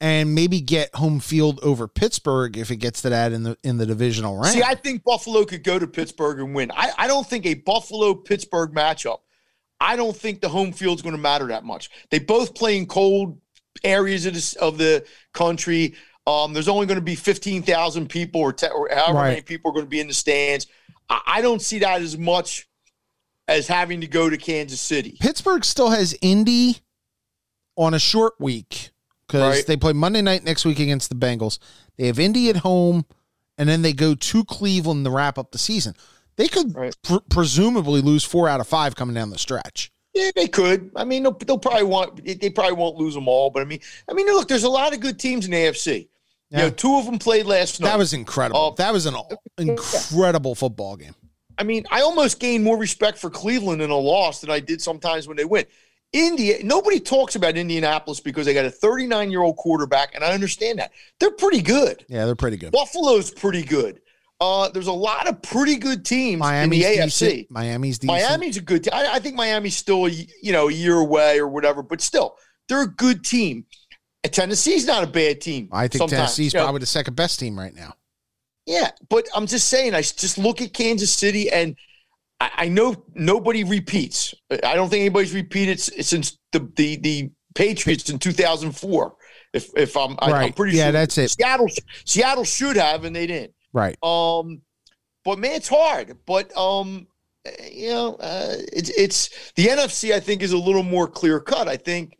[0.00, 3.76] and maybe get home field over Pittsburgh if it gets to that in the in
[3.76, 4.48] the divisional round?
[4.48, 4.62] see.
[4.64, 6.72] I think Buffalo could go to Pittsburgh and win.
[6.72, 9.18] I, I don't think a Buffalo Pittsburgh matchup.
[9.80, 11.88] I don't think the home field's going to matter that much.
[12.10, 13.40] They both play in cold
[13.84, 15.94] areas of, this, of the country.
[16.28, 19.28] Um, there's only going to be fifteen thousand people, or, te- or however Right.
[19.30, 20.66] many people are going to be in the stands.
[21.08, 22.68] I, I don't see that as much
[23.48, 25.16] as having to go to Kansas City.
[25.20, 26.78] Pittsburgh still has Indy
[27.76, 28.90] on a short week
[29.26, 29.66] because Right.
[29.66, 31.58] they play Monday night next week against the Bengals.
[31.96, 33.06] They have Indy at home,
[33.56, 35.94] and then they go to Cleveland to wrap up the season.
[36.36, 36.94] They could Right.
[37.02, 39.90] pr- presumably lose four out of five coming down the stretch.
[40.14, 40.90] Yeah, they could.
[40.96, 42.24] I mean, they'll, they'll probably want.
[42.24, 44.92] They probably won't lose them all, but I mean, I mean, look, there's a lot
[44.92, 46.08] of good teams in the AFC.
[46.50, 46.58] Yeah.
[46.58, 47.88] You know, two of them played last night.
[47.88, 48.58] That was incredible.
[48.58, 48.74] Oh.
[48.78, 49.14] that was an
[49.58, 51.14] incredible football game.
[51.58, 54.80] I mean, I almost gained more respect for Cleveland in a loss than I did
[54.80, 55.66] sometimes when they win.
[56.12, 60.32] India, nobody talks about Indianapolis because they got a 39 year old quarterback, and I
[60.32, 62.04] understand that they're pretty good.
[62.08, 62.72] Yeah, they're pretty good.
[62.72, 64.00] Buffalo's pretty good.
[64.40, 67.04] Uh, there's a lot of pretty good teams Miami's in the AFC.
[67.04, 67.50] decent.
[67.50, 68.20] Miami's decent.
[68.20, 68.92] Miami's a good team.
[68.94, 72.36] I, I think Miami's still a, you know a year away or whatever, but still
[72.68, 73.66] they're a good team.
[74.24, 75.68] And Tennessee's not a bad team.
[75.72, 76.62] I think sometimes, Tennessee's know.
[76.64, 77.94] probably the second best team right now.
[78.66, 79.94] Yeah, but I'm just saying.
[79.94, 81.76] I just look at Kansas City, and
[82.40, 84.34] I, I know nobody repeats.
[84.50, 89.14] I don't think anybody's repeated since the the, the Patriots in 2004.
[89.54, 90.56] If if I'm I, I'm Right.
[90.56, 91.30] pretty Yeah, sure that's it.
[91.30, 91.68] Seattle
[92.04, 93.54] Seattle should have, and they didn't.
[93.72, 93.96] Right.
[94.02, 94.60] Um,
[95.24, 96.18] but man, it's hard.
[96.26, 97.06] But um,
[97.46, 100.12] eh, you know, uh, it's it's the NFC.
[100.12, 101.68] I think is a little more clear cut.
[101.68, 102.17] I think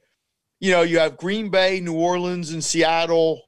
[0.60, 3.42] you know you have Green Bay, New Orleans, and Seattle.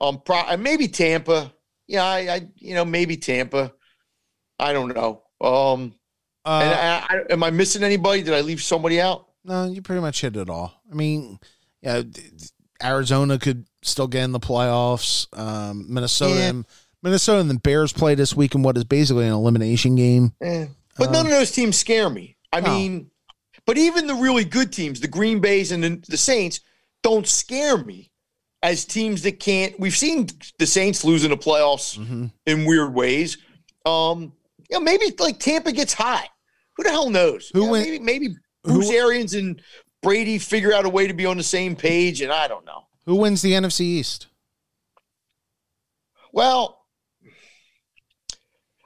[0.00, 1.52] Um, pro- and maybe Tampa.
[1.88, 3.72] Yeah, I, I you know maybe Tampa.
[4.58, 5.22] I don't know.
[5.40, 5.94] Um,
[6.44, 8.22] and Uh, I, I, am I missing anybody?
[8.22, 9.26] Did I leave somebody out?
[9.44, 10.72] no, you pretty much hit it all.
[10.90, 11.38] I mean,
[11.80, 12.02] yeah,
[12.82, 15.26] Arizona could still get in the playoffs.
[15.38, 16.48] Um, Minnesota, Yeah.
[16.48, 16.66] and,
[17.02, 20.32] Minnesota and the Bears play this week in what is basically an elimination game.
[20.40, 20.66] Eh.
[20.98, 22.36] But Uh, none of those teams scare me.
[22.52, 22.72] I no.
[22.72, 23.10] mean,
[23.66, 26.60] but even the really good teams, the Green Bays and the, the Saints,
[27.02, 28.10] don't scare me
[28.62, 29.78] as teams that can't.
[29.78, 32.32] We've seen the Saints lose in the playoffs Mhm.
[32.46, 33.38] in weird ways.
[33.84, 34.32] Um,
[34.70, 36.28] you know, maybe like Tampa gets hot.
[36.76, 37.50] Who the hell knows?
[37.52, 38.26] Who know, win- maybe maybe
[38.64, 39.62] who- Bruce Arians and
[40.02, 42.86] Brady figure out a way to be on the same page, and I don't know.
[43.06, 44.26] Who wins the NFC East?
[46.32, 46.84] Well,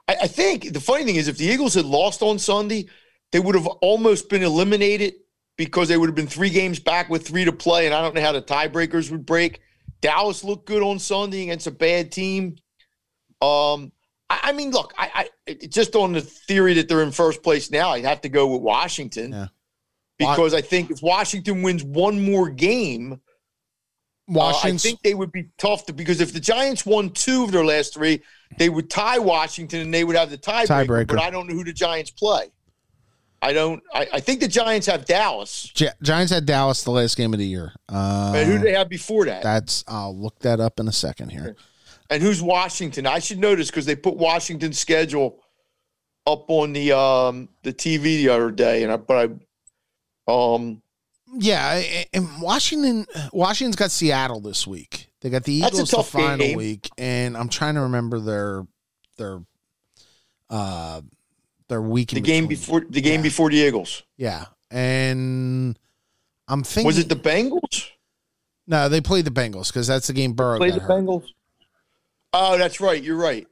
[0.09, 2.87] I, I think the funny thing is, if the Eagles had lost on Sunday,
[3.33, 5.15] they would have almost been eliminated
[5.57, 8.15] because they would have been three games back with three to play, and I don't
[8.15, 9.61] know how the tiebreakers would break.
[10.01, 12.57] Dallas looked good on Sunday against a bad team.
[13.43, 13.93] Um,
[14.31, 17.71] I, I mean, look, I, I just on the theory that they're in first place
[17.71, 19.47] now, I'd have to go with Washington Yeah.
[20.19, 23.21] because I think if Washington wins one more game,
[24.35, 27.51] Uh, I think they would be tough to because if the Giants won two of
[27.53, 28.23] their last three,
[28.59, 30.87] they would tie Washington and they would have the tiebreaker.
[30.87, 31.07] Tiebreaker.
[31.09, 32.47] But I don't know who the Giants play.
[33.43, 33.83] I don't.
[33.95, 35.71] I, I think the Giants have Dallas.
[35.75, 37.73] Gi- Giants had Dallas the last game of the year.
[37.89, 39.43] Uh, and who do they have before that?
[39.43, 41.57] that's I'll look that up in a second here.
[42.11, 43.07] And who's Washington?
[43.07, 45.39] I should know this because they put Washington's schedule
[46.27, 49.31] up on the um the TV the other day, and I but
[50.29, 50.83] I um
[51.39, 51.83] Yeah,
[52.13, 55.09] and Washington Washington's got Seattle this week.
[55.23, 56.57] They got the That's a Eagles the final game.
[56.59, 58.67] week, and I'm trying to remember their
[59.17, 59.41] their
[60.51, 61.01] uh
[61.71, 62.13] their week.
[62.13, 62.81] in the game between.
[62.81, 63.23] before the game Yeah.
[63.23, 65.79] before the Eagles Yeah, and
[66.47, 67.89] I'm thinking was it the Bengals?
[68.67, 68.89] no?
[68.91, 70.91] They played the Bengals because that's the game Burrow Play got the hurt.
[71.05, 71.25] Bengals.
[72.33, 73.03] Oh, that's right.
[73.03, 73.47] You're right.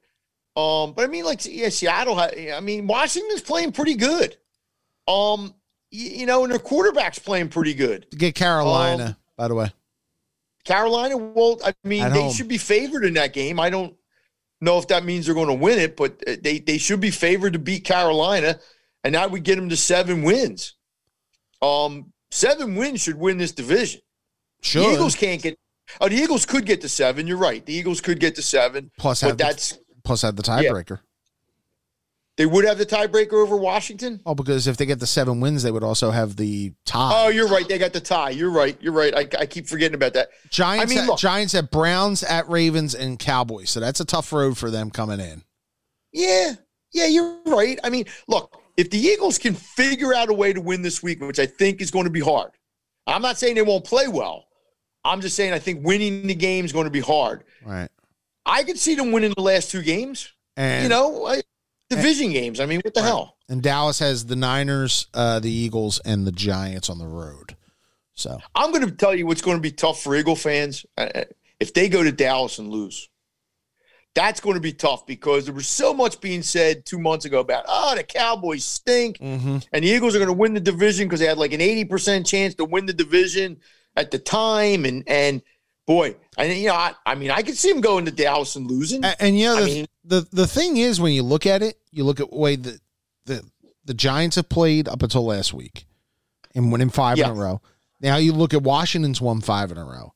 [0.56, 2.14] Um, but I mean, like, yeah, Seattle.
[2.16, 4.36] ha- I mean, Washington's playing pretty good.
[5.06, 5.54] Um,
[5.90, 8.06] you, you know, and their quarterback's playing pretty good.
[8.16, 9.72] Get Carolina, Um, by the way.
[10.64, 12.32] Carolina, well, I mean, At they home.
[12.32, 13.58] should be favored in that game.
[13.58, 13.94] I don't
[14.60, 17.10] know if that means they're going to win it, but uh, they they should be
[17.10, 18.58] favored to beat Carolina,
[19.04, 20.74] and that would get them to seven wins.
[21.62, 24.00] Um, seven wins should win this division.
[24.60, 24.82] Sure.
[24.82, 25.56] The Eagles can't get.
[26.00, 27.26] Oh, the Eagles could get to seven.
[27.26, 27.64] You're right.
[27.64, 31.00] The Eagles could get to seven, plus but have the, that's plus have the tiebreaker.
[32.38, 34.20] They would have the tiebreaker over Washington.
[34.24, 37.10] Oh, because if they get the seven wins, they would also have the tie.
[37.12, 37.68] Oh, you're right.
[37.68, 38.30] They got the tie.
[38.30, 38.78] You're right.
[38.80, 39.12] You're right.
[39.12, 40.30] I, I keep forgetting about that.
[40.48, 43.70] Giants, I mean, at, look- Giants at Browns, at Ravens, and Cowboys.
[43.70, 45.42] So that's a tough road for them coming in.
[46.12, 46.54] Yeah,
[46.92, 47.78] yeah, you're right.
[47.82, 51.20] I mean, look, if the Eagles can figure out a way to win this week,
[51.20, 52.52] which I think is going to be hard,
[53.08, 54.46] I'm not saying they won't play well.
[55.04, 57.42] I'm just saying I think winning the game is going to be hard.
[57.66, 57.88] Right.
[58.46, 60.32] I could see them winning the last two games.
[60.56, 61.42] And you know, I,
[61.90, 62.60] division games.
[62.60, 63.06] I mean, what the Right.
[63.06, 63.36] hell?
[63.48, 67.56] and Dallas has the Niners, uh, the Eagles, and the Giants on the road.
[68.14, 71.08] So I'm going to tell you what's going to be tough for Eagle fans uh,
[71.14, 71.24] uh,
[71.60, 73.08] if they go to Dallas and lose.
[74.14, 77.38] That's going to be tough because there was so much being said two months ago
[77.38, 79.18] about, oh, the Cowboys stink.
[79.18, 79.58] mm-hmm.
[79.72, 82.26] and the Eagles are going to win the division because they had like an 80%
[82.26, 83.58] chance to win the division
[83.94, 84.84] at the time.
[84.84, 85.42] And, and
[85.88, 88.70] boy, I you know, I, I mean, I could see him going to Dallas and
[88.70, 89.04] losing.
[89.04, 91.62] and, and you know I the, mean- the the thing is when you look at
[91.62, 92.78] it, you look at the way the
[93.24, 93.42] the
[93.84, 95.86] the Giants have played up until last week
[96.54, 97.60] and winning five in a row.
[98.00, 100.12] Now you look at Washington's won five in a row,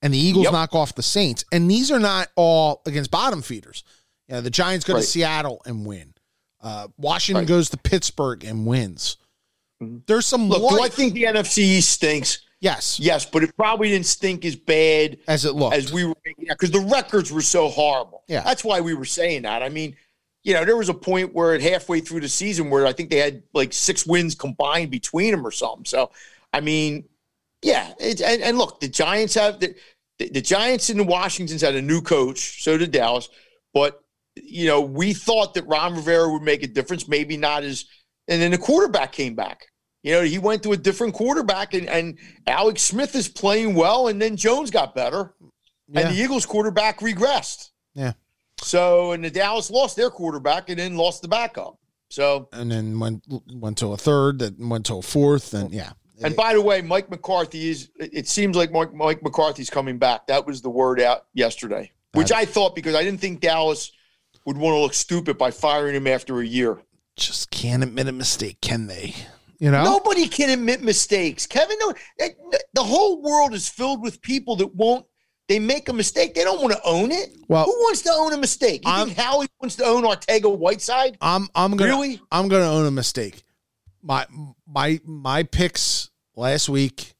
[0.00, 0.52] and the Eagles Yep.
[0.52, 3.84] knock off the Saints, and these are not all against bottom feeders.
[4.28, 5.00] You know, the Giants go Right.
[5.00, 6.14] to Seattle and win.
[6.62, 7.48] Uh, Washington Right.
[7.48, 9.16] goes to Pittsburgh and wins.
[9.82, 10.02] Mhm.
[10.06, 12.40] There's some Look, do I think the NFC East stinks?
[12.60, 15.76] Yes, Yes, but it probably didn't stink as bad as it looked.
[15.76, 18.24] as we were making because the records were so horrible.
[18.28, 18.42] Yeah.
[18.42, 19.62] That's why we were saying that.
[19.62, 19.96] I mean,
[20.44, 23.10] you know, there was a point where at halfway through the season where I think
[23.10, 25.84] they had like six wins combined between them or something.
[25.84, 26.10] So,
[26.52, 27.04] I mean,
[27.62, 27.92] yeah.
[27.98, 29.74] It, and, and look, the Giants have the,
[30.18, 32.62] the, the Giants and the Washingtons had a new coach.
[32.62, 33.28] So did Dallas.
[33.74, 34.02] But,
[34.36, 37.84] you know, we thought that Ron Rivera would make a difference, maybe not as,
[38.28, 39.66] and then the quarterback came back.
[40.08, 44.08] You know, he went to a different quarterback, and, and Alex Smith is playing well,
[44.08, 45.34] and then Jones got better
[45.86, 46.00] yeah.
[46.00, 47.72] and the Eagles quarterback regressed.
[47.92, 48.12] Yeah.
[48.56, 51.76] So and the Dallas lost their quarterback and then lost the backup.
[52.08, 55.92] So and then went went to a third, that went to a fourth, and yeah.
[56.22, 57.90] and by the way, Mike McCarthy is.
[58.00, 60.26] It it seems like Mike, Mike McCarthy's coming back.
[60.28, 63.92] That was the word out yesterday, which I thought because I didn't think Dallas
[64.46, 66.78] would want to look stupid by firing him after a year.
[67.14, 69.14] just can't admit a mistake, can they?
[69.60, 71.76] You know, Nobody can admit mistakes, Kevin.
[71.80, 71.92] No,
[72.74, 75.04] the whole world is filled with people that won't.
[75.48, 76.34] They make a mistake.
[76.34, 77.30] They don't want to own it.
[77.48, 78.82] Well- who wants to own a mistake?
[78.84, 81.16] You I'm- think Howie wants to own Arcega-Whiteside?
[81.20, 82.20] I'm I'm gonna Really?
[82.30, 83.42] I'm gonna own a mistake.
[84.02, 84.26] My
[84.66, 87.14] my my picks last week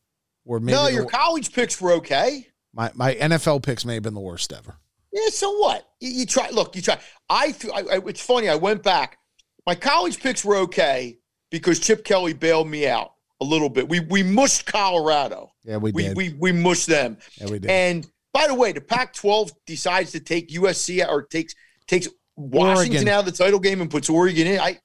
[0.45, 2.47] were maybe no, your wor- college picks were okay.
[2.73, 4.77] my my NFL picks may have been the worst ever.
[5.13, 5.89] Yeah, so what?
[6.01, 6.51] You, you try.
[6.51, 6.99] Look, you try.
[7.31, 8.01] I, th- I, I.
[8.07, 8.49] It's funny.
[8.49, 9.19] I went back.
[9.67, 11.18] My college picks were okay
[11.51, 13.89] because Chip Kelly bailed me out a little bit.
[13.89, 15.53] We we mushed Colorado.
[15.65, 16.17] Yeah, we We did.
[16.17, 17.19] we we mushed them.
[17.37, 17.71] yeah, we did.
[17.71, 21.55] And by the way, the Pac-12 decides to take USC or takes
[21.87, 23.09] takes Washington Oregon.
[23.09, 24.61] out of the title game and puts Oregon in.
[24.61, 24.79] I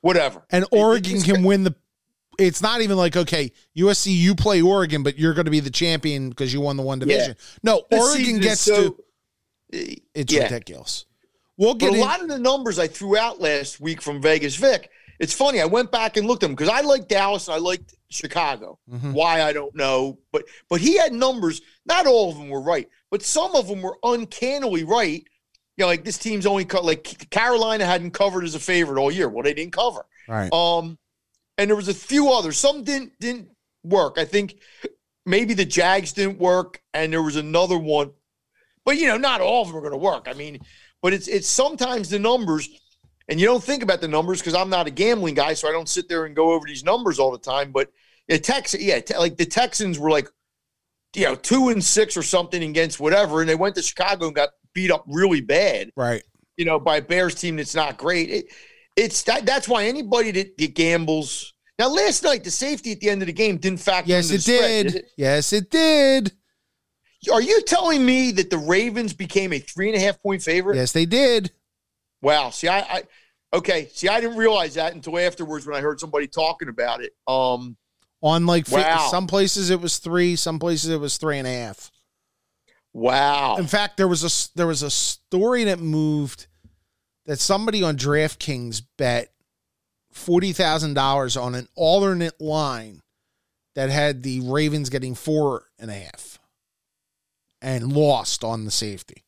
[0.00, 0.42] whatever.
[0.50, 1.74] And Oregon it's- can win the.
[2.38, 5.70] It's not even like okay, USC, you play Oregon, but you're going to be the
[5.70, 7.34] champion because you won the one division.
[7.64, 9.04] No, This Oregon gets so- to.
[10.14, 10.44] It's Yeah.
[10.44, 11.04] ridiculous.
[11.56, 14.22] We'll But get a in, lot of the numbers I threw out last week from
[14.22, 14.88] Vegas Vic,
[15.18, 15.60] it's funny.
[15.60, 18.78] I went back and looked at them because I liked Dallas and I liked Chicago.
[18.90, 19.12] Mhm.
[19.12, 21.60] Why I don't know, but but he had numbers.
[21.86, 25.22] Not all of them were right, but some of them were uncannily right.
[25.76, 26.84] You know, like this team's only cut.
[26.84, 29.28] Like Carolina hadn't covered as a favorite all year.
[29.28, 30.04] Well, they didn't cover.
[30.28, 30.52] right.
[30.52, 30.98] Um,
[31.56, 32.56] and there was a few others.
[32.58, 33.48] Some didn't didn't
[33.84, 34.18] work.
[34.18, 34.56] I think
[35.26, 38.12] maybe the Jags didn't work, and there was another one,
[38.84, 40.26] but you know, not all of them are going to work.
[40.28, 40.60] I mean,
[41.02, 42.68] but it's it's sometimes the numbers,
[43.28, 45.72] and you don't think about the numbers because I'm not a gambling guy, so I
[45.72, 47.72] don't sit there and go over these numbers all the time.
[47.72, 47.90] But
[48.28, 50.28] the Tex, yeah, te- like the Texans were like,
[51.14, 54.34] you know, two and six or something against whatever, and they went to Chicago and
[54.34, 56.22] got beat up really bad Right.
[56.56, 58.30] you know, by a Bears team that's not great.
[58.30, 58.46] It,
[58.96, 61.54] it's that, that's why anybody that, that gambles.
[61.78, 64.10] Now, last night the safety at the end of the game didn't factor.
[64.10, 64.92] Yes, it the spread, did.
[64.92, 65.10] did it?
[65.16, 66.32] Yes, it did.
[67.32, 70.76] Are you telling me that the Ravens became a three and a half point favorite?
[70.76, 71.50] Yes, they did.
[72.22, 72.50] Wow.
[72.50, 73.02] See, I, I
[73.54, 73.88] okay.
[73.92, 77.12] See, I didn't realize that until afterwards when I heard somebody talking about it.
[77.26, 77.76] Um,
[78.22, 79.08] On like Wow.
[79.10, 81.90] some places it was three, some places it was three and a half.
[82.92, 83.56] wow.
[83.56, 86.46] In fact, there was a there was a story that moved
[87.26, 89.32] that somebody on DraftKings bet
[90.12, 93.00] forty thousand dollars on an alternate line
[93.74, 96.40] that had the Ravens getting four and a half
[97.62, 99.22] and lost on the safety,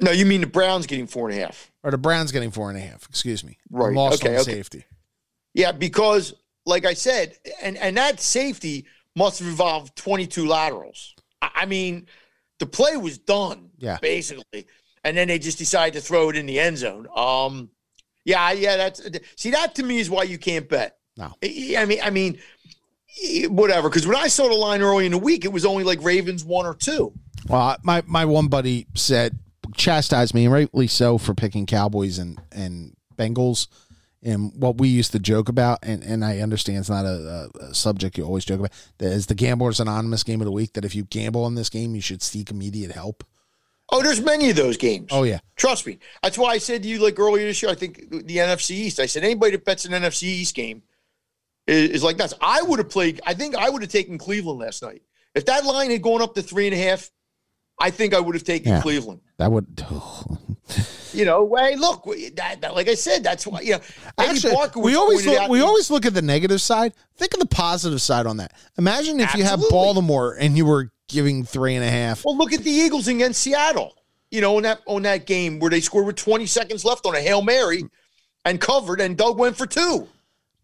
[0.00, 1.70] No, you mean the Browns getting four and a half?
[1.82, 3.08] or the Browns getting four and a half.
[3.08, 3.94] Excuse me, Right.
[3.94, 4.52] Lost Okay, on okay.
[4.52, 4.84] safety.
[5.54, 6.34] Yeah, because
[6.66, 11.14] like I said, and and that safety must have involved 22 laterals.
[11.40, 12.06] I, I mean,
[12.58, 13.98] the play was done, Yeah.
[14.02, 14.66] basically,
[15.04, 17.06] and then they just decided to throw it in the end zone.
[17.14, 17.70] Um,
[18.24, 19.00] yeah, yeah, that's
[19.36, 20.98] see that to me is why you can't bet.
[21.16, 21.32] No.
[21.42, 22.38] I mean, I mean,
[23.48, 23.88] whatever.
[23.88, 26.44] Because when I saw the line early in the week, it was only like Ravens
[26.44, 27.12] one or two.
[27.48, 29.38] Well, my my one buddy said
[29.74, 33.68] chastised me, and rightly so, for picking Cowboys and and Bengals,
[34.22, 37.74] and what we used to joke about, and and I understand it's not a, a,
[37.74, 38.72] subject you always joke about.
[38.98, 40.74] That is the Gamblers Anonymous game of the week.
[40.74, 43.24] That if you gamble on this game, you should seek immediate help.
[43.90, 45.08] Oh, there's many of those games.
[45.12, 45.98] Oh yeah, Trust me.
[46.22, 49.00] That's why I said to you like earlier this year, I think the NFC East.
[49.00, 50.82] I said anybody that bets an NFC East game
[51.66, 52.34] is, is like nuts.
[52.40, 55.02] I would have played, I think I would have taken Cleveland last night.
[55.34, 57.10] If that line had gone up to three and a half,
[57.80, 58.82] I think I would have taken Yeah.
[58.82, 59.20] Cleveland.
[59.38, 59.84] That would.
[61.12, 63.80] You know, way look, that, that- like I said, that's why, you know,
[64.18, 66.92] Actually, we always look, we always look at the negative side.
[67.16, 68.52] Think of the positive side on that.
[68.76, 72.22] Imagine if you have Baltimore and you were giving three and a half.
[72.24, 73.94] Well, look at the Eagles against Seattle.
[74.30, 77.14] You know, on that on that game where they scored with 20 seconds left on
[77.14, 77.84] a Hail Mary
[78.44, 80.08] and covered, and Doug went for two.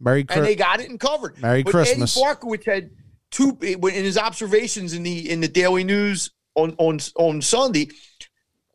[0.01, 1.41] Merry and they got it and covered.
[1.41, 2.17] Merry but Christmas.
[2.17, 2.91] Eddie Barkowitz had
[3.31, 7.89] two eh, in his observations in the in the Daily News on on on Sunday.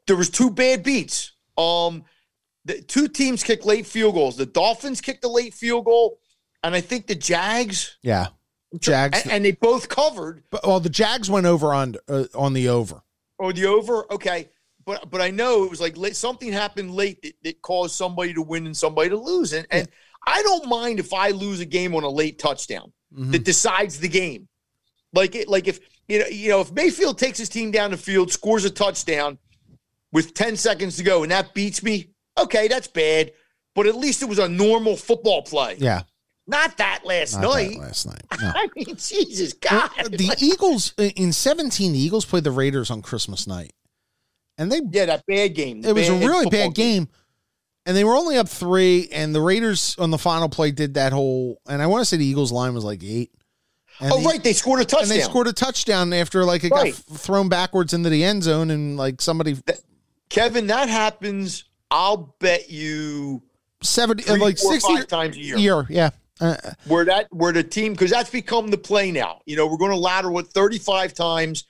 [0.07, 1.33] There was two bad beats.
[1.57, 2.03] Um,
[2.65, 4.37] the two teams kicked late field goals.
[4.37, 6.19] The Dolphins kicked a late field goal,
[6.63, 7.97] and I think the Jags.
[8.01, 8.27] yeah,
[8.79, 9.21] Jags.
[9.23, 12.69] and, and they both covered But, well, the Jags went over on uh, on the
[12.69, 13.01] over.
[13.39, 14.11] or the over.
[14.11, 14.49] Okay,
[14.85, 18.33] but but I know it was like late, something happened late that, that caused somebody
[18.33, 19.87] to win and somebody to lose, and and
[20.25, 22.91] I don't mind if I lose a game on a late touchdown.
[23.17, 23.31] Mhm.
[23.31, 24.49] that decides the game.
[25.13, 25.79] Like it, like if
[26.09, 29.37] you know, you know, if Mayfield takes his team down the field, scores a touchdown
[30.17, 33.31] with 10 seconds to go, and that beats me, okay, that's bad.
[33.75, 35.75] But at least it was a normal football play.
[35.77, 36.01] Yeah,
[36.47, 37.79] Not that last not that night.
[37.79, 38.23] last night.
[38.41, 38.51] No.
[38.55, 40.11] I mean, Jesus uh, God.
[40.11, 43.73] the Eagles in 17 the Eagles played the Raiders on Christmas night.
[44.57, 45.85] And they yeah, that bad game.
[45.85, 47.07] it was a really bad game.
[47.85, 51.13] And they were only up 3 and the Raiders on the final play did that
[51.13, 53.31] whole and I want to say the Eagles line was like 8.
[53.99, 54.43] And Oh, the- right.
[54.43, 55.03] They scored a touchdown.
[55.03, 56.93] And they scored a touchdown after like it Right.
[56.95, 59.55] got f- thrown backwards into the end zone and like somebody
[60.29, 61.63] Kevin, that happens.
[61.89, 63.41] I'll bet you
[63.81, 65.57] 70 like four, 60 times a year.
[65.57, 66.09] year, yeah.
[66.39, 66.55] Uh,
[66.85, 69.41] where that where the team because that's become the play now.
[69.45, 71.63] You know, we're going to lateral it 35 times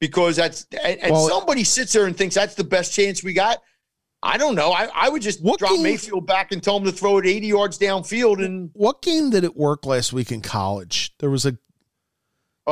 [0.00, 3.32] because that's and, and Well- somebody sits there and thinks that's the best chance we
[3.34, 3.60] got.
[4.22, 4.72] I don't know.
[4.72, 7.26] I, I would just What drop game- Mayfield back and tell him to throw it
[7.26, 11.12] 80 yards downfield and what game did it work last week in college?
[11.18, 11.58] There was a there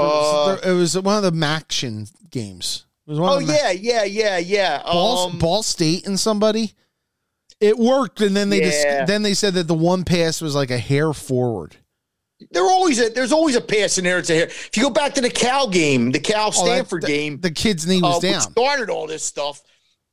[0.03, 2.84] was- uh, there- it was one of the MACtion games.
[3.07, 4.83] Was oh yeah, yeah, yeah, yeah.
[4.83, 6.73] Ball, Um, Ball State and somebody.
[7.61, 9.05] It worked, and then they Yeah.
[9.05, 11.77] then they said that the one pass was like a hair forward.
[12.51, 14.19] there always a, there's always a pass in there.
[14.19, 14.47] It's a hair.
[14.47, 17.41] If you go back to the Cal game, the Cal Oh, that- Stanford the- game,
[17.41, 18.41] the kid's knee was uh, down.
[18.41, 19.63] started all this stuff.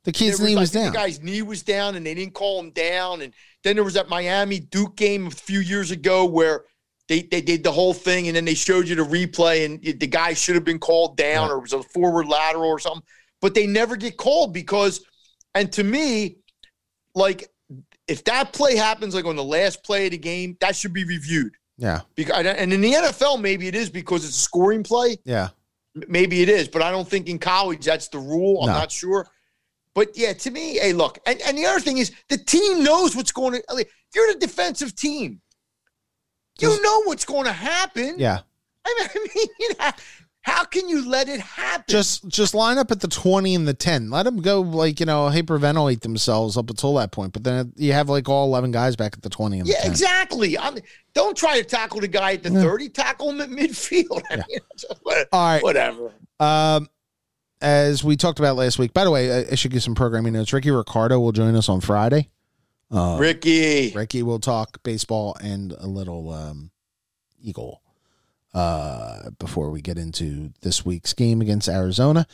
[0.04, 0.86] The kid's There knee was down.
[0.92, 3.22] The guy's knee was down, and they didn't call him down.
[3.22, 3.32] And
[3.64, 6.64] then there was that Miami Duke game a few years ago where
[7.08, 10.06] they, they did the whole thing, and then they showed you the replay, and the
[10.06, 11.54] guy should have been called down, Yeah.
[11.54, 13.02] or it was a forward lateral or something.
[13.40, 15.04] But they never get called because,
[15.54, 16.36] and to me,
[17.14, 17.48] like
[18.08, 21.04] if that play happens like on the last play of the game, that should be
[21.04, 21.54] reviewed.
[21.78, 25.16] yeah, Because and in the NFL, maybe it is because it's a scoring play.
[25.24, 25.48] yeah.
[26.08, 28.62] Maybe it is, but I don't think in college that's the rule.
[28.62, 28.72] I'm No.
[28.78, 29.28] not sure.
[29.94, 33.14] But yeah, to me, hey, look, and, and the other thing is the team knows
[33.14, 35.42] what's going if you're the defensive team,
[36.60, 38.16] you know what's going to happen.
[38.18, 38.40] Yeah.
[38.86, 39.90] I mean, you know,
[40.42, 41.84] how can you let it happen?
[41.88, 44.10] Just just line up at the 20 and the 10.
[44.10, 47.32] Let them go like, you know, hyperventilate themselves up until that point.
[47.32, 49.82] But then you have like all 11 guys back at the 20 and yeah, the
[49.82, 49.90] 10.
[49.92, 50.58] exactly.
[50.58, 50.82] I mean,
[51.14, 52.62] don't try to tackle the guy at the Yeah.
[52.62, 52.88] 30.
[52.88, 54.20] Tackle him at midfield.
[54.30, 54.42] I Yeah.
[54.48, 55.62] mean, All right.
[55.62, 56.12] whatever.
[56.40, 56.88] Um,
[57.60, 60.32] as we talked about last week, by the way, I, I should give some programming
[60.32, 60.52] notes.
[60.52, 62.30] Ricky Ricardo will join us on Friday.
[62.92, 63.90] Uh, Ricky.
[63.92, 66.70] Ricky will talk baseball and a little um,
[67.40, 67.80] Eagle
[68.54, 72.26] uh, before we get into this week's game against Arizona.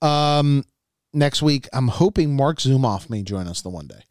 [0.00, 0.64] Um,
[1.12, 4.04] next week, I'm hoping Marc Zumoff may join us the one day.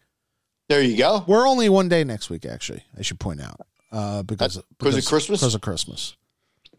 [0.67, 1.23] There you go.
[1.27, 2.83] We're only one day next week, actually.
[2.97, 5.39] I should point out uh, because Because of Christmas?
[5.39, 6.17] Because of Christmas.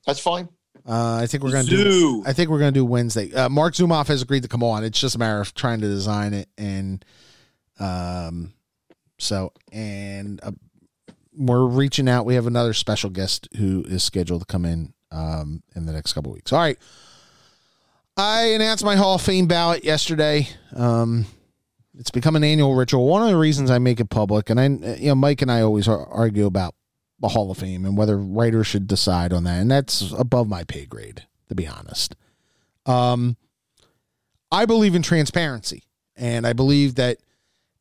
[0.05, 0.49] That's fine.
[0.87, 2.23] Uh, I think we're gonna do.
[2.27, 3.33] I think we're gonna do Wednesday.
[3.33, 4.85] Uh, Marc Zumoff has agreed to come on.
[4.85, 7.05] It's just a matter of trying to design it and,
[7.81, 8.53] um,
[9.19, 10.53] so and uh,
[11.37, 12.27] we're reaching out.
[12.27, 16.13] We have another special guest who is scheduled to come in um in the next
[16.13, 16.53] couple weeks.
[16.53, 16.79] All right.
[18.17, 20.49] I announced my Hall of Fame ballot yesterday.
[20.75, 21.27] Um,
[21.99, 23.07] it's become an annual ritual.
[23.07, 25.61] One of the reasons I make it public, and I, you know, Mike and I
[25.61, 26.75] always argue about
[27.21, 30.65] the Hall of Fame and whether writers should decide on that, and that's above my
[30.65, 32.17] pay grade, to be honest.
[32.85, 33.37] Um,
[34.51, 37.19] I believe in transparency, and I believe that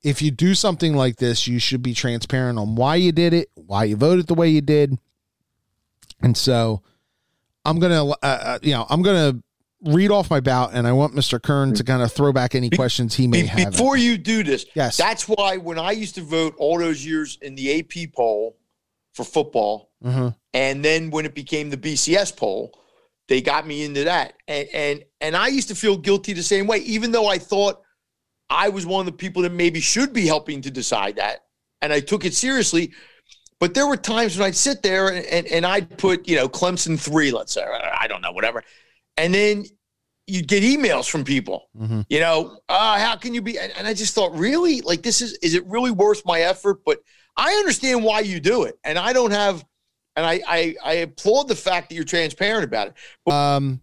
[0.06, 3.50] if you do something like this, you should be transparent on why you did it,
[3.56, 4.98] why you voted the way you did,
[6.22, 6.82] and so
[7.66, 9.42] I'm gonna, uh, uh, you know, I'm gonna
[9.84, 11.42] read off my ballot, and I want Mr.
[11.42, 13.72] Kern to kind of throw back any questions he may Be- have.
[13.72, 14.96] before you do this, Yes.
[14.98, 18.56] that's why when I used to vote all those years in the AP poll
[19.14, 20.36] for football, Mhm.
[20.54, 22.78] and then when it became the BCS poll,
[23.28, 26.68] they got me into that, and and and I used to feel guilty the same
[26.68, 27.82] way, even though I thought
[28.50, 31.46] I was one of the people that maybe should be helping to decide that,
[31.82, 32.92] and I took it seriously.
[33.60, 36.50] But there were times when I'd sit there and, and, and I'd put, you know,
[36.50, 38.64] Clemson three, let's say, I don't know, whatever.
[39.16, 39.64] And then
[40.28, 42.06] you'd get emails from people, Mhm.
[42.10, 43.58] you know, uh, how can you be?
[43.58, 44.82] And, and I just thought, really?
[44.82, 46.80] Like, this is, is it really worth my effort?
[46.86, 47.00] But
[47.38, 48.78] I understand why you do it.
[48.84, 49.64] And I don't have,
[50.18, 52.94] and I, I, I applaud the fact that you're transparent about it.
[53.26, 53.82] But- Um,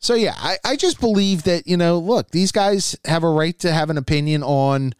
[0.00, 3.56] so yeah, I, I just believe that, you know, look, these guys have a right
[3.60, 4.94] to have an opinion on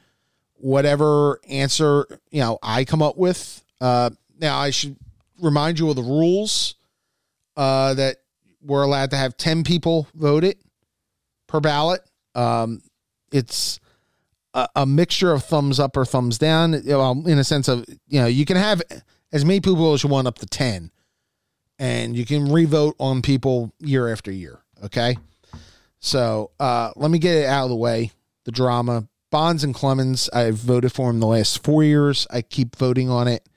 [0.57, 3.65] whatever answer, you know, I come up with.
[3.81, 4.97] Uh, now I should
[5.41, 6.75] remind you of the rules,
[7.57, 8.19] uh, that
[8.63, 10.61] we're allowed to have 10 people vote it
[11.47, 12.03] per ballot.
[12.35, 12.83] Um,
[13.33, 13.81] it's
[14.53, 18.21] a, a mixture of thumbs up or thumbs down, know, in a sense of, you
[18.21, 18.83] know, you can have
[19.33, 20.91] as many people as you want up to 10
[21.79, 24.61] and you can revote on people year after year.
[24.85, 25.17] Okay.
[26.01, 28.13] So uh, let me get it out of the way.
[28.45, 29.07] The drama.
[29.31, 32.27] Bonds and Clemens, I've voted for him the last four years.
[32.31, 33.49] I keep voting on it.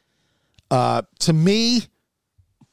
[0.70, 1.82] Uh, to me,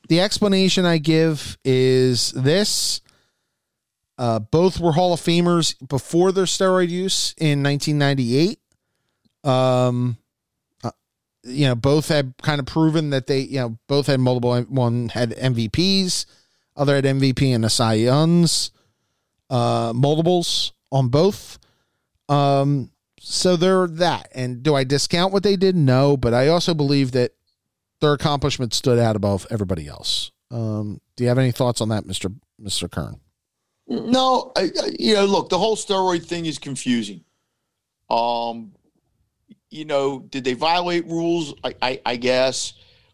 [0.09, 3.01] the explanation I give is this.
[4.19, 8.59] Uh, both were Hall of Famers before their steroid use in 1998.
[9.45, 10.19] Um,
[10.85, 10.91] uh,
[11.43, 14.61] you know, both had kind of proven that they, you know, both had multiple.
[14.65, 16.27] One had MVPs,
[16.77, 18.71] other at MVP and the Youngs,
[19.49, 21.59] uh, multiples on both.
[22.29, 24.29] Um, so they're that.
[24.35, 25.77] And do I discount what they did?
[25.77, 27.33] No, but I also believe that
[28.01, 30.31] their accomplishments stood out above everybody else.
[30.51, 33.21] Um, do you have any thoughts on that, Mister Mister Kern?
[33.87, 37.25] No, I, I- you know, look, the whole steroid thing is confusing.
[38.09, 38.73] Um,
[39.69, 41.55] you know, did they violate rules?
[41.63, 42.73] I, I, I guess.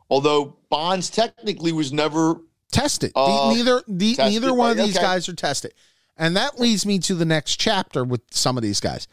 [0.09, 2.37] Although Bonds technically was never
[2.73, 3.13] Tested.
[3.15, 5.05] Uh, neither the, tested, neither one of these okay.
[5.05, 5.73] guys are tested,
[6.17, 9.07] and that leads me to the next chapter with some of these guys.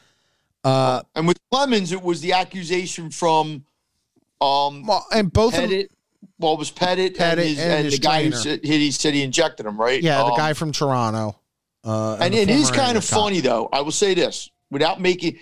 [0.63, 3.65] Uh, And with Clemens, it was the accusation from
[4.41, 5.87] um well, and both of them, Pettitte.
[6.39, 8.43] Well, it was Pettitte, Pettitte and, his, and and, his the guy who trainer.
[8.43, 10.01] said he said he injected him, right?
[10.01, 11.37] yeah, the Um, guy from Toronto.
[11.83, 13.67] Uh, And the it is kind of funny, though.
[13.73, 15.37] I will say this without making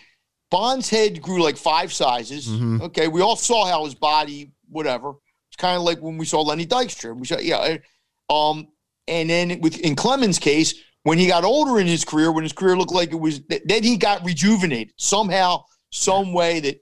[0.49, 2.47] Bond's head grew like five sizes.
[2.47, 2.81] Mhm.
[2.81, 5.13] Okay, we all saw how his body, whatever.
[5.49, 7.15] It's kind of like when we saw Lenny Dykstra.
[7.15, 7.77] We saw, yeah.
[8.31, 8.67] Um,
[9.07, 12.53] and then with in Clemens' case, when he got older in his career, when his
[12.53, 16.81] career looked like it was, then he got rejuvenated somehow, some way that.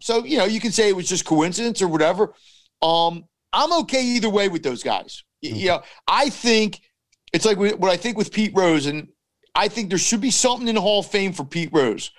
[0.00, 2.34] So you know, you can say it was just coincidence or whatever.
[2.82, 5.24] Um, I'm okay either way with those guys.
[5.42, 6.80] Y- You know, I think
[7.32, 9.08] it's like what I think with Pete Rose, and
[9.54, 12.10] I think there should be something in the Hall of Fame for Pete Rose.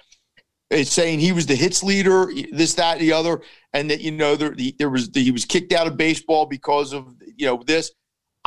[0.70, 3.42] It's saying he was the hits leader, this, that, the other,
[3.74, 6.94] and that you know there, the, there was he was kicked out of baseball because
[6.94, 7.92] of you know this.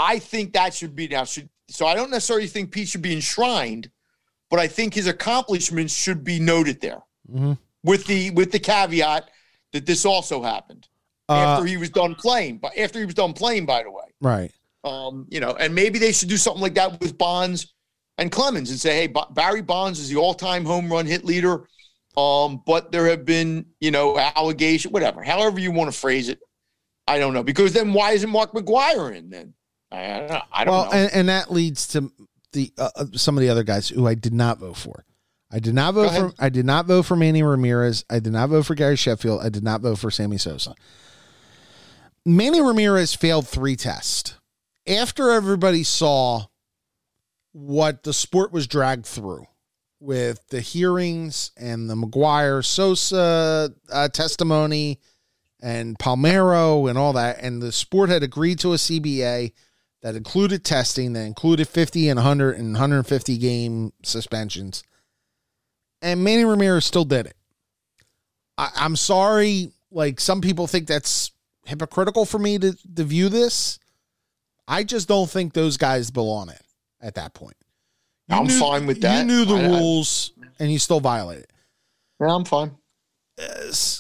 [0.01, 1.25] I think that should be now.
[1.25, 3.91] Should, so I don't necessarily think Pete should be enshrined,
[4.49, 7.59] but I think his accomplishments should be noted there Mhm.
[7.85, 9.31] with the with the caveat
[9.73, 10.89] that this also happened
[11.29, 12.59] Uh, after he was done playing.
[12.59, 14.07] But after he was done playing, by the way.
[14.21, 14.51] right.
[14.83, 17.75] Um, you know, and maybe they should do something like that with Bonds
[18.17, 21.69] and Clemens and say, hey, B- Barry Bonds is the all-time home run hit leader.
[22.17, 26.41] Um, but there have been, you know, allegation, whatever, however you want to phrase it.
[27.07, 29.53] I don't know because then why isn't Mark McGwire in then?
[29.93, 30.43] I, don't know.
[30.53, 30.93] I don't well, know.
[30.93, 32.13] and, and that leads to
[32.53, 35.05] the uh, uh, some of the other guys who I did not vote for.
[35.53, 36.33] I did not vote for.
[36.39, 38.05] I did not vote for Manny Ramirez.
[38.09, 39.41] I did not vote for Gary Sheffield.
[39.43, 40.75] I did not vote for Sammy Sosa.
[42.25, 44.35] Manny Ramirez failed three tests
[44.87, 46.47] after everybody saw
[47.53, 49.47] what the sport was dragged through
[49.99, 55.01] with the hearings and the McGwire Sosa uh, testimony
[55.61, 57.43] and Palmeiro and all that.
[57.43, 59.53] And the sport had agreed to a CBA
[60.03, 64.83] that included testing, that included 50 and 100 and 150 game suspensions.
[66.03, 67.37] And Manny Ramirez still did it.
[68.57, 69.73] I, I'm sorry.
[69.91, 71.33] Like some people think that's
[71.67, 73.79] hypocritical for me to, to view this.
[74.67, 76.63] I just don't think those guys belong it
[77.01, 77.57] at that point.
[78.29, 79.19] You I'm fine with that.
[79.19, 81.47] You knew the I- I- rules and you still violated.
[82.21, 82.73] yeah, I'm fine.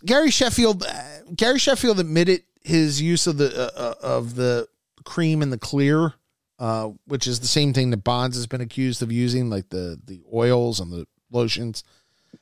[0.04, 1.02] Gary Sheffield, uh,
[1.34, 4.68] Gary Sheffield admitted his use of the uh, uh, of the
[5.04, 6.14] cream and the clear,
[6.58, 9.98] uh, which is the same thing that Bonds has been accused of using, like the
[10.04, 11.84] the oils and the lotions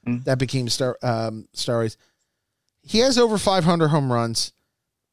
[0.06, 0.24] Mhm.
[0.24, 1.96] that became star um, steroids.
[2.82, 4.52] He has over 500 home runs.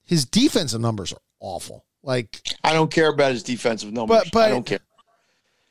[0.06, 1.86] His defensive numbers are awful.
[2.04, 4.20] Like I don't care about his defensive numbers.
[4.26, 4.80] But- but- I don't care.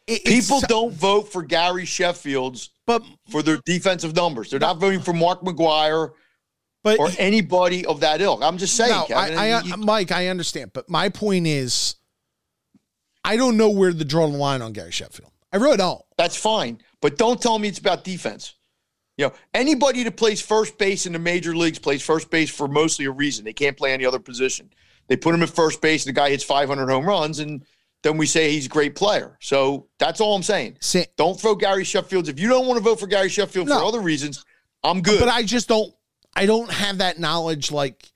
[0.07, 4.51] it- People don't vote for Gary Sheffield's but for their defensive numbers.
[4.51, 6.11] They're not voting for Mark McGwire
[6.85, 8.41] but or anybody of that ilk.
[8.43, 9.37] I'm just saying, no, Kevin.
[9.37, 11.97] I, I, you- Mike, I understand, but my point is,
[13.25, 15.31] I don't know where to draw the line on Gary Sheffield.
[15.53, 16.03] I really don't.
[16.19, 18.55] that's fine, but don't tell me it's about defense.
[19.17, 22.67] You know, anybody that plays first base in the major leagues plays first base for
[22.67, 23.45] mostly a reason.
[23.45, 24.71] They can't play any other position.
[25.07, 27.65] They put him at first base, and the guy hits 500 home runs, and
[28.03, 29.39] then we say he's a great player.
[29.41, 30.79] So that's all I'm saying.
[30.81, 32.29] Sa- Don't throw Gary Sheffield.
[32.29, 34.45] If you don't want to vote for Gary Sheffield for other reasons,
[34.83, 35.21] I'm good.
[35.21, 35.95] but I just don't.
[36.37, 37.71] I don't have that knowledge.
[37.71, 38.11] Like,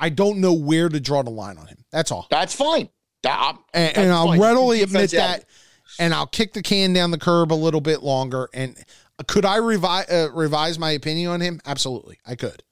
[0.00, 1.84] I don't know where to draw the line on him.
[1.92, 2.26] That's all.
[2.30, 2.88] that's fine.
[3.22, 4.40] That, And, and I'll fine.
[4.40, 5.44] readily admit defense out that,
[5.98, 8.48] and I'll kick the can down the curb a little bit longer.
[8.52, 8.76] And
[9.28, 11.60] could I revise uh, revise my opinion on him?
[11.64, 12.62] Absolutely, I could.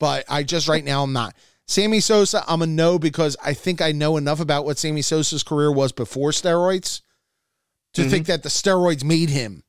[0.00, 1.34] But I just right now I'm not.
[1.66, 5.42] Sammy Sosa, I'm a no because I think I know enough about what Sammy Sosa's
[5.42, 7.02] career was before steroids
[7.94, 8.10] to Mhm.
[8.10, 9.62] think that the steroids made him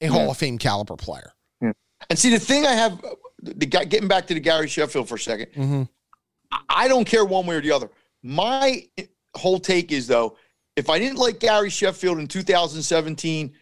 [0.00, 1.32] a Hall of Fame caliber player.
[2.10, 3.00] And see, the thing I have,
[3.54, 5.82] the guy getting back to the Gary Sheffield for a 2nd Mm-hmm.
[6.52, 7.90] I- I don't care one way or the other.
[8.22, 8.86] My
[9.34, 10.36] whole take is though,
[10.76, 13.52] if I didn't like Gary Sheffield in 2017,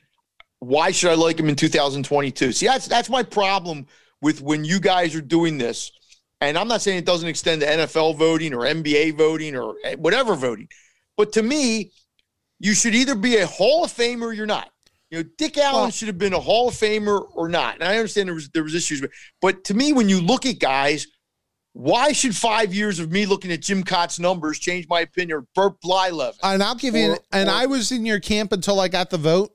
[0.60, 2.52] why should I like him in 2022?
[2.52, 3.86] See, that's that's my problem
[4.20, 5.92] with when you guys are doing this.
[6.40, 10.34] And I'm not saying it doesn't extend to NFL voting or NBA voting or whatever
[10.34, 10.68] voting,
[11.16, 11.92] but to me,
[12.58, 14.70] you should either be a Hall of Famer or you're not.
[15.14, 17.76] You know, Dick Allen Well- should have been a Hall of Famer or not.
[17.76, 19.10] And I understand there was there was issues, but
[19.40, 21.06] but to me, when you look at guys,
[21.72, 25.38] why should five years of me looking at Jim Kaat's numbers change my opinion?
[25.38, 26.34] Or Bert Blyleven?
[26.42, 29.10] And I'll give you, Or- and or- I was in your camp until I got
[29.10, 29.54] the vote.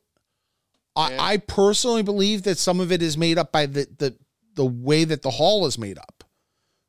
[0.95, 1.21] I, Yeah.
[1.21, 4.15] I personally believe that some of it is made up by the, the
[4.55, 6.23] the way that the hall is made up.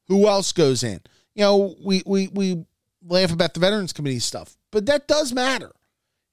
[0.06, 1.01] Who else goes in?
[1.34, 2.64] You know, we we we
[3.05, 5.72] laugh about the Veterans Committee stuff, but that does matter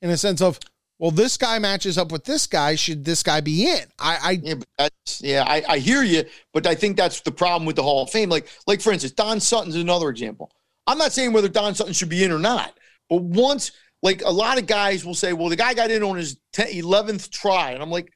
[0.03, 0.59] in a sense of,
[0.99, 2.76] well, this guy matches up with this guy.
[2.76, 3.86] Should this guy be in?
[3.99, 7.32] I, I Yeah, but that's yeah, I, I hear you, but I think that's the
[7.32, 8.30] problem with the Hall of Fame.
[8.30, 10.52] Like, like for instance, Don Sutton's another example.
[10.88, 12.78] I'm not saying whether Don Sutton should be in or not,
[13.10, 13.72] but once,
[14.02, 16.68] like a lot of guys will say, well, the guy got in on his 10,
[16.68, 18.11] 11th try, and I'm like,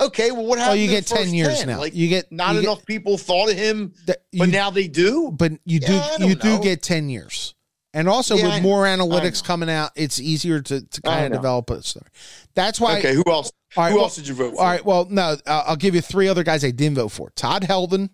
[0.00, 0.82] okay, well, what well, happened?
[0.82, 1.68] you get 10 years 10?
[1.68, 1.78] now.
[1.78, 4.88] Like, you get not you enough people thought of him, Get, that- but now they
[4.88, 5.30] do.
[5.30, 7.54] but you do Yeah, you don't do get 10 years
[7.94, 11.32] and also Yeah, with I- more analytics coming out it's easier to, to kind of
[11.40, 12.06] develop a story
[12.54, 13.50] that's why okay, who else?
[13.76, 14.60] all right, who well- else did you vote for?
[14.60, 17.30] all right well no uh, i'll give you three other guys i didn't vote for.
[17.36, 18.10] Todd Helton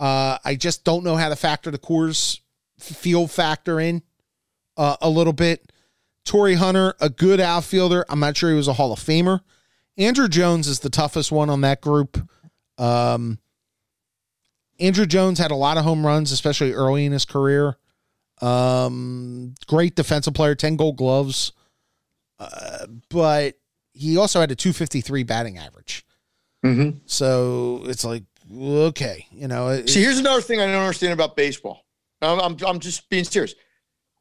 [0.00, 2.40] uh, i just don't know how to factor the coors
[2.78, 4.02] field factor in
[4.76, 5.72] uh, a little bit.
[6.26, 8.04] Torii hunter a good outfielder.
[8.10, 9.40] I'm not sure he was a hall of famer.
[9.98, 12.18] Andruw jones is the toughest one on that group.
[12.76, 13.38] Um,
[14.78, 17.76] Andruw Jones had a lot of home runs, especially early in his career.
[18.42, 21.52] Um, great defensive player, 10 gold gloves.
[22.38, 23.54] Uh, but
[23.92, 26.04] he also had a 253 batting average.
[26.64, 27.00] Mhm.
[27.06, 31.36] So it's like, okay, you know, it- See, here's another thing I don't understand about
[31.36, 31.84] baseball.
[32.22, 33.54] I'm, I'm, I'm just being serious.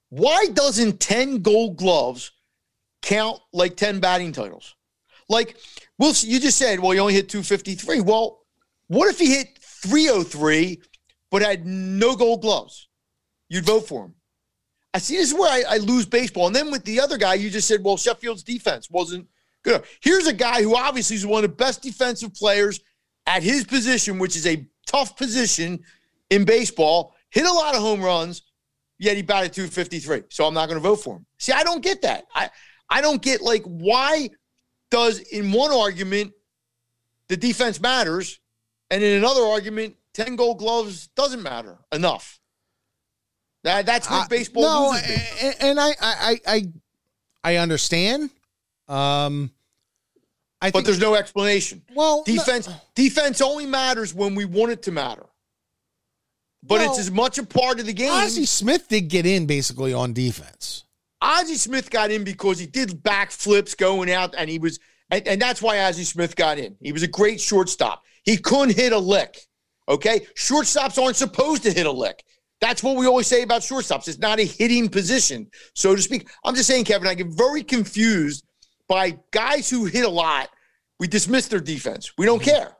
[0.10, 2.32] Why doesn't 10 gold gloves
[3.02, 4.76] count like 10 batting titles?
[5.28, 5.58] Like,
[5.98, 8.02] well, you just said, well, he only hit 253.
[8.02, 8.40] Well,
[8.88, 10.82] what if he hit 303
[11.32, 12.88] but had no gold gloves?
[13.50, 14.16] You'd vote for him.
[14.94, 16.48] I see this is where I, I lose baseball.
[16.48, 19.28] And then with the other guy, you just said, well, Sheffield's defense wasn't
[19.64, 19.84] good.
[20.02, 22.80] Here's a guy who obviously is one of the best defensive players
[23.28, 25.84] at his position, which is a tough position
[26.30, 28.44] in baseball, hit a lot of home runs,
[28.98, 30.24] yet he batted 253.
[30.30, 31.26] So I'm not going to vote for him.
[31.40, 32.26] See, I don't get that.
[32.34, 32.50] I,
[32.90, 34.30] I don't get like why
[34.92, 36.32] does in one argument
[37.28, 38.40] the defense matters
[38.90, 42.40] and in another argument 10 gold gloves doesn't matter enough.
[43.66, 44.98] That, that's what Uh, baseball no,
[45.42, 46.68] and, and I, I, I,
[47.44, 48.30] I understand.
[48.88, 49.50] Um,
[50.62, 51.82] I But there's no explanation.
[51.96, 55.26] well, no- Defense defense only matters when we want it to matter.
[56.62, 58.12] But Well, it's as much a part of the game.
[58.12, 60.84] Ozzie Smith did get in basically on defense.
[61.20, 64.80] Ozzie Smith got in because he did backflips going out, and he was,
[65.10, 66.76] and, and that's why Ozzie Smith got in.
[66.82, 68.04] He was a great shortstop.
[68.24, 69.40] He couldn't hit a lick.
[69.90, 72.24] Okay, shortstops aren't supposed to hit a lick.
[72.66, 74.08] That's what we always say about shortstops.
[74.08, 76.28] It's not a hitting position, so to speak.
[76.44, 78.44] I'm just saying, Kevin, I get very confused
[78.88, 80.50] by guys who hit a lot.
[81.00, 82.14] We dismiss their defense.
[82.18, 82.50] We don't mm-hmm.
[82.50, 82.76] care.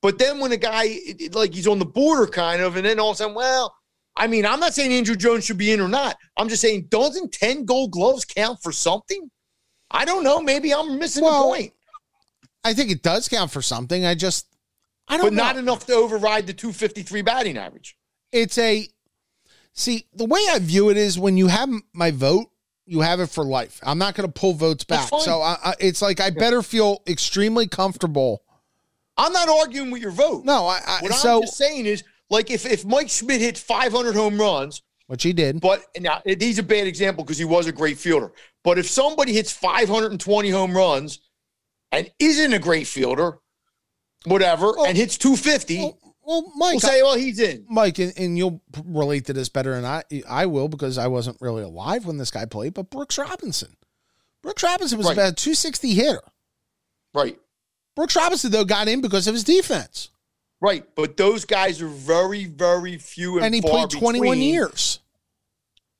[0.00, 2.86] But then when a guy it- it- like he's on the border kind of, and
[2.86, 3.76] then all of a sudden, well,
[4.16, 6.16] I mean, I'm not saying Andruw Jones should be in or not.
[6.38, 9.30] I'm just saying, doesn't 10 gold gloves count for something?
[9.90, 10.40] I don't know.
[10.40, 11.72] Maybe I'm missing Well, the point,
[12.64, 14.06] I think it does count for something.
[14.06, 14.46] I just,
[15.06, 15.42] I don't but know.
[15.42, 17.94] not enough to override the 253 batting average.
[18.32, 18.88] it's a
[19.72, 22.46] see the way I view it is when you have my vote,
[22.86, 23.80] you have it for life.
[23.82, 25.08] I'm not going to pull votes back.
[25.08, 28.42] So I, I, it's like I better feel extremely comfortable.
[29.16, 30.44] I'm not arguing with your vote.
[30.44, 33.58] No, I, I What so I'm just saying is, like, if, if Mike Schmidt hit
[33.58, 35.60] 500 home runs, which he did.
[35.60, 38.32] but now he's a bad example because he was a great fielder.
[38.64, 41.20] But if somebody hits 520 home runs
[41.90, 43.38] and isn't a great fielder,
[44.24, 47.64] whatever, Well- and hits 250, Well, well Mike, we'll say, well, he's in.
[47.68, 51.38] Mike, and, and you'll relate to this better than I I will because I wasn't
[51.40, 52.74] really alive when this guy played.
[52.74, 53.76] But Brooks Robinson,
[54.42, 55.14] Brooks Robinson was Right.
[55.14, 56.20] about a 260 hitter.
[57.14, 57.38] Right.
[57.94, 60.08] Brooks Robinson though got in because of his defense,
[60.60, 64.42] Right, but those guys are very, very few and, and he played 21 between.
[64.54, 65.00] years.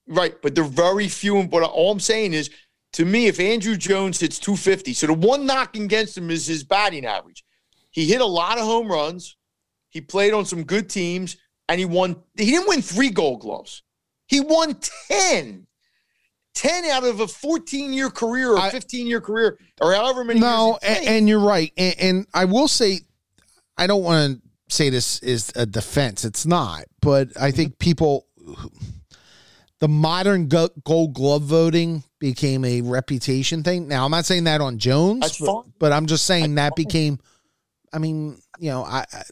[0.06, 1.38] Right, but they're very few.
[1.38, 2.50] And but all I'm saying is,
[2.94, 6.64] to me, if Andruw Jones hits 250, so the one knock against him is his
[6.64, 7.44] batting average.
[7.90, 9.36] He hit a lot of home runs.
[9.92, 11.36] He played on some good teams,
[11.68, 12.16] and he won.
[12.36, 13.82] He didn't win three Gold Gloves.
[14.26, 14.76] He won
[15.08, 15.66] 10.
[16.54, 20.78] 10 out of a 14 year career or 15 year career or however many No,
[20.82, 21.72] and, and you're right.
[21.78, 23.00] And, and I will say,
[23.76, 26.24] I don't want to say this is a defense.
[26.24, 27.56] It's not, but I Mm-hmm.
[27.56, 28.26] think people,
[29.80, 33.88] the modern Gold Glove voting became a reputation thing.
[33.88, 37.18] Now, I'm not saying that on Jones, but, but I'm just saying That's that became.
[37.92, 39.22] I mean, you know, I, I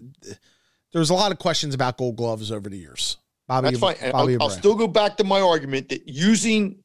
[0.93, 3.17] there was a lot of questions about Gold Gloves over the years.
[3.47, 3.97] Bobby, That's fine.
[4.13, 6.83] Bobby I'll, I'll still go back to my argument that using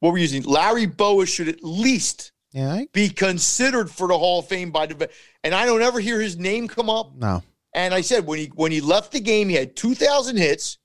[0.00, 4.40] what we're using, Larry Bowa should at least yeah, I- be considered for the Hall
[4.40, 5.08] of Fame by the
[5.42, 7.16] and I don't ever hear his name come up.
[7.16, 7.42] no,
[7.72, 10.78] And I said when he when he left the game, he had two thousand hits.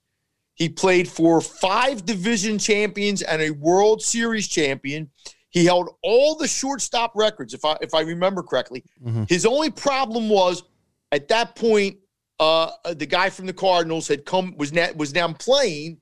[0.55, 5.09] He played for five division champions and a World Series champion.
[5.51, 8.83] He held all the shortstop records, if I if I remember correctly.
[9.03, 9.27] Mhm.
[9.29, 10.63] His only problem was
[11.11, 11.97] at that point,
[12.39, 15.99] uh, the guy from the Cardinals had come was now was now playing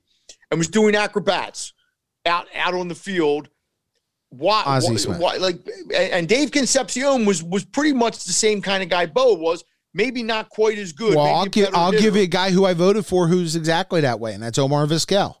[0.50, 1.72] and was doing acrobats
[2.26, 3.48] out out on the field.
[4.30, 8.90] Why, why, why- like and Dave Concepcion was was pretty much the same kind of
[8.90, 9.64] guy Bo was,
[9.94, 11.14] maybe not quite as good.
[11.16, 14.20] well, I'll give I'll give you a guy who I voted for who's exactly that
[14.20, 15.36] way, and that's Omar Vizquel.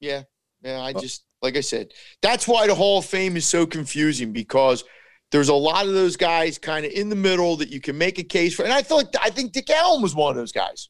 [0.00, 0.24] Yeah,
[0.62, 0.80] yeah.
[0.80, 1.00] I Oh.
[1.00, 1.92] just like I said,
[2.22, 4.84] that's why the Hall of Fame is so confusing because
[5.32, 8.18] there's a lot of those guys kind of in the middle that you can make
[8.18, 8.64] a case for.
[8.64, 10.88] And I thought I think Dick Allen was one of those guys.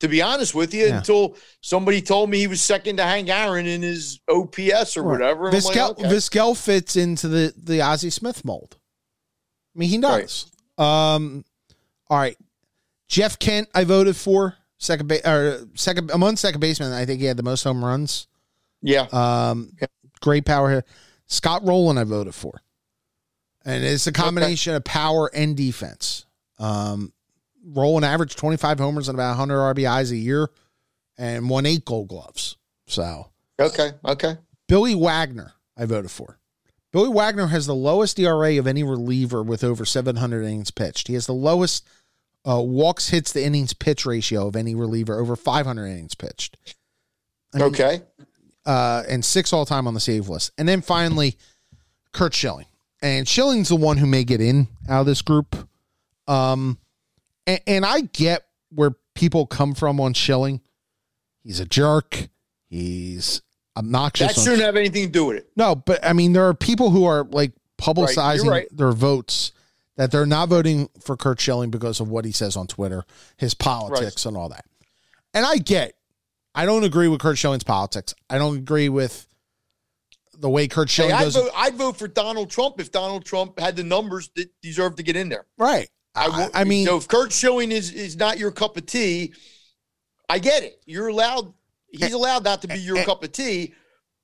[0.00, 0.96] To be honest with you, Yeah.
[0.96, 5.20] until somebody told me he was second to Hank Aaron in his OPS or Right.
[5.20, 5.46] whatever.
[5.48, 6.02] I'm like, okay.
[6.02, 8.76] Vizquel fits into the the Ozzie Smith mold.
[9.76, 10.50] I mean, he does.
[10.76, 11.44] Um,
[12.10, 12.36] all right,
[13.08, 16.92] Jeff Kent, I voted for second base or second among second baseman.
[16.92, 18.26] I think he had the most home runs.
[18.82, 19.72] Yeah, Um,
[20.20, 20.84] great power here.
[21.26, 22.60] Scott Rolen, I voted for,
[23.64, 26.26] and it's a combination of power and defense.
[26.58, 27.12] Um,
[27.64, 30.50] Rolen averaged twenty five homers and about hundred RBIs a year,
[31.16, 32.56] and won eight Gold Gloves.
[32.86, 33.28] So
[33.58, 34.36] okay, okay.
[34.68, 36.38] Billy Wagner, I voted for.
[36.92, 41.08] Billy Wagner has the lowest ERA of any reliever with over 700 innings pitched.
[41.08, 41.86] He has the lowest
[42.46, 46.56] uh, walks hits the innings pitch ratio of any reliever over 500 innings pitched.
[47.54, 48.02] I mean, okay.
[48.64, 50.52] Uh, and six all time on the save list.
[50.56, 51.36] And then finally,
[52.12, 52.66] Curt Schilling.
[53.00, 55.56] And Schilling's the one who may get in out of this group.
[56.28, 56.78] Um,
[57.46, 60.60] and, and I get where people come from on Schilling.
[61.42, 62.28] He's a jerk.
[62.68, 63.42] He's
[63.76, 64.28] obnoxious.
[64.28, 65.50] That on- shouldn't have anything to do with it.
[65.56, 68.68] no, but I mean, there are people who are like publicizing right.
[68.70, 69.52] their votes
[69.96, 73.04] that they're not voting for Curt Schilling because of what he says on Twitter,
[73.36, 74.64] his politics, and all that.
[75.34, 75.94] And I get,
[76.54, 78.14] I don't agree with Curt Schilling's politics.
[78.28, 79.26] I don't agree with
[80.38, 81.36] the way Curt Hey, Schilling I'd, does.
[81.36, 85.02] vote, I'd vote for Donald Trump if Donald Trump had the numbers that deserve to
[85.02, 85.46] get in there.
[85.58, 85.88] right.
[86.14, 89.32] I, I, I mean, so if Curt Schilling is is not your cup of tea,
[90.28, 90.78] I get it.
[90.84, 91.54] You're allowed.
[91.88, 93.04] He's allowed not to be your eh.
[93.06, 93.72] cup of tea.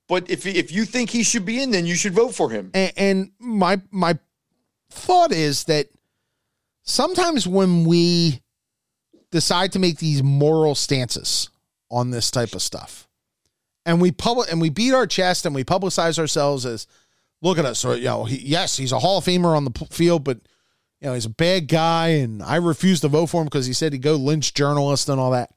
[0.06, 2.70] But if if you think he should be in, then you should vote for him.
[2.74, 4.18] and, and my my
[4.90, 5.88] thought is that
[6.82, 8.42] sometimes when we
[9.30, 11.48] decide to make these moral stances
[11.90, 13.08] on this type of stuff
[13.86, 16.86] and we public and we beat our chest and we publicize ourselves as
[17.42, 19.70] look at us or you know he, yes he's a hall of famer on the
[19.70, 20.38] p- field but
[21.00, 23.72] you know he's a bad guy and i refuse to vote for him because he
[23.72, 25.50] said he'd go lynch journalists and all that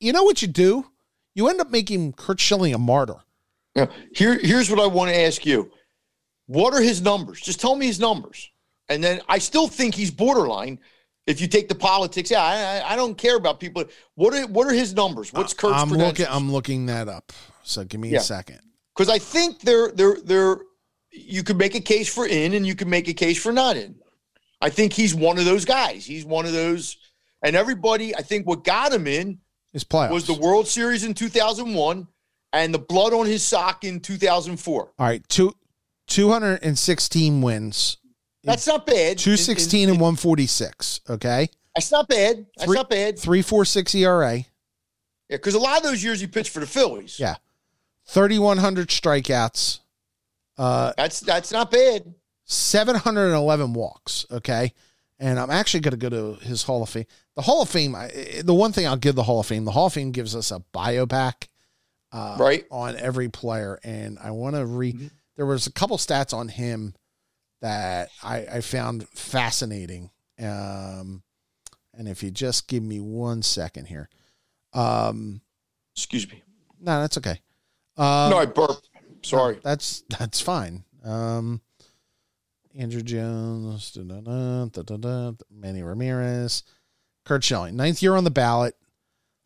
[0.00, 0.86] you know what you do
[1.34, 3.16] you end up making curt schilling a martyr
[3.76, 3.86] Yeah.
[4.14, 5.70] here here's what I want to ask you:
[6.46, 7.40] What are his numbers?
[7.40, 8.50] Just tell me his numbers,
[8.88, 10.80] and then I still think he's borderline.
[11.28, 13.84] If you take the politics, yeah, I, I- don't care about people.
[14.14, 15.32] What are what are his numbers?
[15.32, 16.26] What's uh, Curt's I'm looking.
[16.28, 17.32] I'm looking that up.
[17.62, 18.18] So give me Yeah.
[18.18, 18.60] a second.
[18.96, 20.58] because I think they're they're they're
[21.10, 23.76] you could make a case for in and you could make a case for not
[23.76, 23.94] in.
[24.60, 26.04] I think he's one of those guys.
[26.06, 26.96] He's one of those,
[27.42, 28.16] and everybody.
[28.16, 29.38] I think what got him in
[29.72, 30.10] His playoffs.
[30.10, 32.08] was the World Series in 2001
[32.54, 34.82] and the blood on his sock in 2004.
[34.82, 35.54] All right, two,
[36.08, 37.98] 216 wins,
[38.48, 39.18] That's not bad.
[39.18, 41.00] 216 In- in- and 146.
[41.08, 42.46] Okay, That's not bad.
[42.56, 43.18] That's Three- not bad.
[43.18, 44.44] 346 ERA, Yeah,
[45.28, 47.18] because a lot of those years he pitched for the Phillies.
[47.20, 47.36] Yeah.
[48.06, 49.80] 3,100 strikeouts,
[50.56, 52.14] uh, That's that's not bad.
[52.44, 54.24] 711 walks.
[54.30, 54.72] Okay,
[55.18, 57.04] and I'm actually going to go to his Hall of Fame.
[57.36, 57.94] The Hall of Fame.
[57.94, 58.08] I,
[58.42, 59.64] the one thing I'll give the Hall of Fame.
[59.64, 61.48] The Hall of Fame gives us a bio pack.
[62.10, 62.64] Uh, Right.
[62.70, 64.96] on every player, and I want to read.
[64.98, 65.10] Mhm.
[65.36, 66.94] There was a couple stats on him
[67.60, 70.10] that I, I found fascinating.
[70.38, 71.22] Um,
[71.94, 74.08] and if you just give me one second here,
[74.72, 75.40] um,
[75.96, 76.42] Excuse me.
[76.80, 77.40] no, that's okay.
[77.96, 78.88] Um, no, I burped.
[79.22, 79.58] Sorry.
[79.64, 80.84] that's that's fine.
[81.04, 81.60] Um,
[82.78, 86.62] Andruw Jones, da-da-da, da-da-da, Manny Ramirez,
[87.24, 88.76] Curt Schilling, ninth year on the ballot,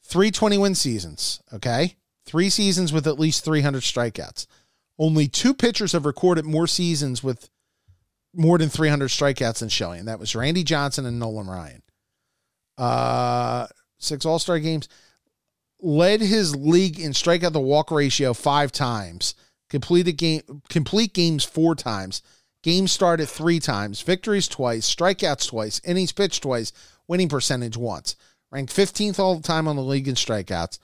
[0.02, 1.40] three twenty win seasons.
[1.54, 4.46] Okay, three seasons with at least 300 strikeouts.
[4.98, 7.48] Only two pitchers have recorded more seasons with
[8.34, 10.00] more than 300 strikeouts than Schilling.
[10.00, 11.82] and That was Randy Johnson and Nolan Ryan.
[12.78, 13.66] Uh,
[13.98, 14.88] six All Star games.
[15.80, 19.34] Led his league in strikeout to walk ratio five times.
[19.68, 22.22] Completed game complete games four times.
[22.62, 24.00] Games started three times.
[24.02, 24.92] Victories twice.
[24.92, 25.80] Strikeouts twice.
[25.84, 26.72] Innings pitched twice.
[27.08, 28.14] Winning percentage once.
[28.52, 30.78] Ranked 15th all the time on the league in strikeouts.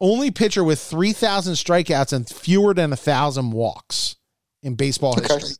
[0.00, 4.16] Only pitcher with 3,000 strikeouts and fewer than a 1,000 walks
[4.62, 5.34] in baseball Okay.
[5.34, 5.56] history.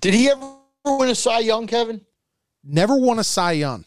[0.00, 0.55] Did he ever
[0.94, 2.00] win a Cy Young, Kevin?
[2.64, 3.84] Never won a Cy Young.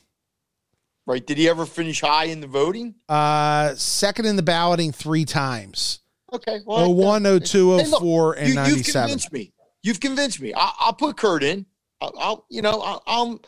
[1.05, 1.25] Right.
[1.25, 2.95] Did he ever finish high in the voting?
[3.07, 5.99] Uh, second in the balloting three times.
[6.31, 6.59] Okay.
[6.65, 9.01] Well, 01, 02, Hey, look, 04, and you, you've 97.
[9.01, 9.53] convinced me.
[9.81, 10.53] You've convinced me.
[10.53, 11.65] I, I'll put Curt in.
[12.01, 13.41] I'll, I'll you know, I'll, I'll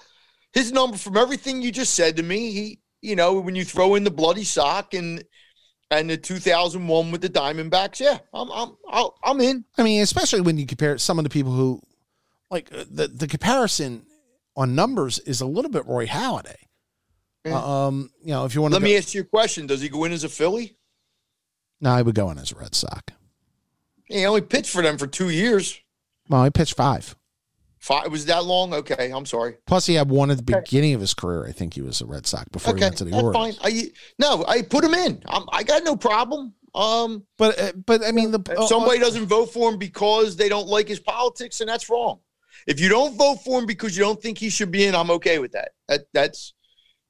[0.54, 2.52] his number from everything you just said to me.
[2.52, 5.24] He, you know, when you throw in the bloody sock and
[5.90, 9.66] and the 2001 with the Diamondbacks, yeah, I'm I'm I'll, I'm in.
[9.78, 11.82] I mean, especially when you compare some of the people who,
[12.52, 14.06] like uh, the the comparison
[14.56, 16.56] on numbers is a little bit Roy Halladay.
[17.46, 17.60] Yeah.
[17.88, 19.66] Um, you know, if you want to, Let me ask you a question.
[19.66, 20.78] Does he go in as a Philly?
[21.80, 23.02] no, I would go in as a Red Sox.
[24.06, 25.80] He only pitched for them for two years.
[26.30, 27.16] Well, he pitched five.
[27.80, 28.74] Five was that long?
[28.76, 29.56] Okay, I'm sorry.
[29.66, 30.62] Plus, he had one at the Okay.
[30.64, 31.48] beginning of his career.
[31.48, 33.58] I think he was a Red Sox before he went to the that's Orioles.
[33.58, 33.74] fine.
[33.74, 35.24] I no, I put him in.
[35.28, 36.54] I'm, I got no problem.
[36.76, 40.68] Um, But uh, but I mean, the somebody doesn't vote for him because they don't
[40.68, 42.20] like his politics, and that's wrong.
[42.68, 45.12] If you don't vote for him because you don't think he should be in, I'm
[45.12, 45.70] okay with that.
[45.88, 46.54] That that's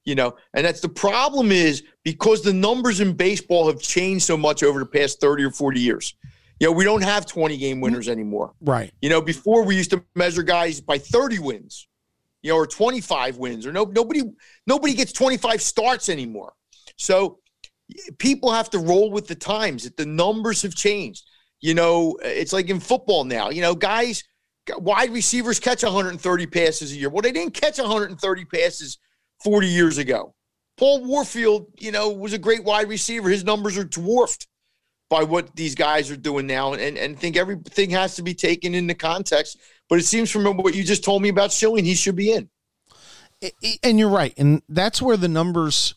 [0.06, 4.36] you know, and that's the problem is because the numbers in baseball have changed so
[4.36, 6.16] much over the past 30 or 40 years.
[6.60, 8.54] You know, we don't have 20 game winners anymore.
[8.62, 8.92] right.
[9.02, 11.88] You know, before we used to measure guys by 30 wins,
[12.42, 14.24] you know, or 25 wins, or no nobody
[14.66, 16.54] nobody gets 25 starts anymore.
[16.98, 17.40] So
[18.20, 19.84] people have to roll with the times.
[19.84, 21.24] That the numbers have changed.
[21.60, 23.50] You know, it's like in football now.
[23.50, 24.24] You know, guys,
[24.78, 27.10] wide receivers catch 130 passes a year.
[27.10, 28.98] Well, they didn't catch 130 passes
[29.44, 30.34] 40 years ago.
[30.78, 33.30] Paul Warfield, you know, was a great wide receiver.
[33.30, 34.48] His numbers are dwarfed
[35.10, 38.74] by what these guys are doing now, and and think everything has to be taken
[38.74, 39.60] into context.
[39.90, 42.50] But it seems from what you just told me about Schilling, he should be in.
[43.84, 45.96] And you're right, and that's where the numbers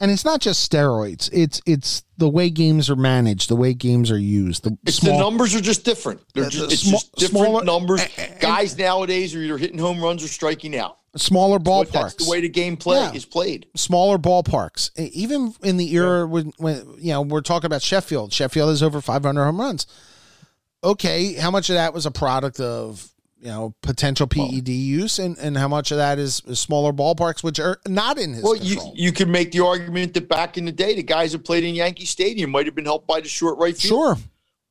[0.00, 1.30] and it's not just steroids.
[1.32, 4.64] It's it's the way games are managed, the way games are used.
[4.64, 6.20] The It's small- the numbers are just different.
[6.34, 8.02] They're just, the it's just different smaller- numbers.
[8.02, 10.98] a- a- Guys nowadays are either hitting home runs or striking out.
[11.16, 12.24] smaller But that's ballparks.
[12.24, 13.12] the way the game play Yeah.
[13.12, 13.66] is played.
[13.76, 14.90] smaller ballparks.
[14.98, 18.32] Even in the era when, when you know we're talking about Sheffield.
[18.32, 19.86] Sheffield has over 500 home runs.
[20.82, 23.08] Okay, how much of that was a product of
[23.44, 27.60] you know potential PED use, and and how much of that is, smaller ballparks, which
[27.60, 28.94] are not in his Well, you control?
[28.96, 31.74] you could make the argument that back in the day, the guys that played in
[31.74, 34.16] Yankee Stadium might have been helped by the short right field, sure,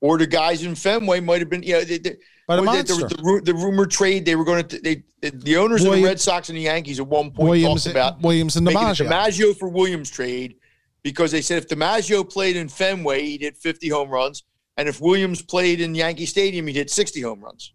[0.02, 1.62] or the guys in Fenway might have been.
[1.62, 2.16] You know, they, they,
[2.48, 3.22] but a there- there monster.
[3.24, 6.20] was the, the rumor trade they were going to they the owners of the Red
[6.20, 9.08] Sox and the Yankees at one point Williams, talked about Williams and DiMaggio.
[9.08, 10.56] DiMaggio for Williams trade
[11.04, 14.44] because they said if DiMaggio played in Fenway he'd hit 50 home runs
[14.76, 17.72] and if Williams played in Yankee Stadium he'd hit 60 home runs.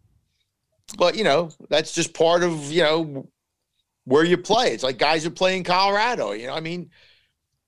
[0.97, 3.29] But you know that's just part of you know
[4.05, 4.73] where you play.
[4.73, 6.33] It's like guys are playing Colorado.
[6.33, 6.91] You know I mean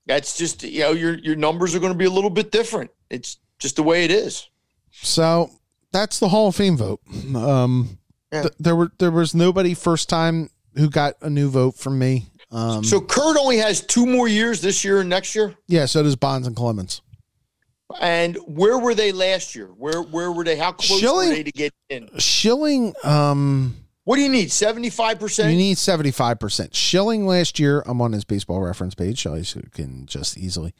[0.07, 2.89] that's just you know your your numbers are going to be a little bit different.
[3.09, 4.47] It's just the way it is.
[4.91, 5.51] So
[5.91, 6.99] that's the Hall of Fame vote.
[7.35, 7.99] Um,
[8.31, 8.41] Yeah.
[8.43, 12.27] th- there were there was nobody first time who got a new vote from me.
[12.51, 15.55] Um, So Curt only has two more years this year and next year.
[15.67, 17.01] yeah, so does Bonds and Clemens.
[17.99, 19.67] And where were they last year?
[19.67, 20.55] Where where were they?
[20.57, 22.09] How close Schilling- were they to get in?
[22.17, 24.51] Schilling, um, What do you need?
[24.51, 25.51] Seventy five percent.
[25.51, 26.75] you need seventy five percent.
[26.75, 29.43] Schilling last year, I'm on his baseball reference page, so I
[29.73, 30.73] can just easily.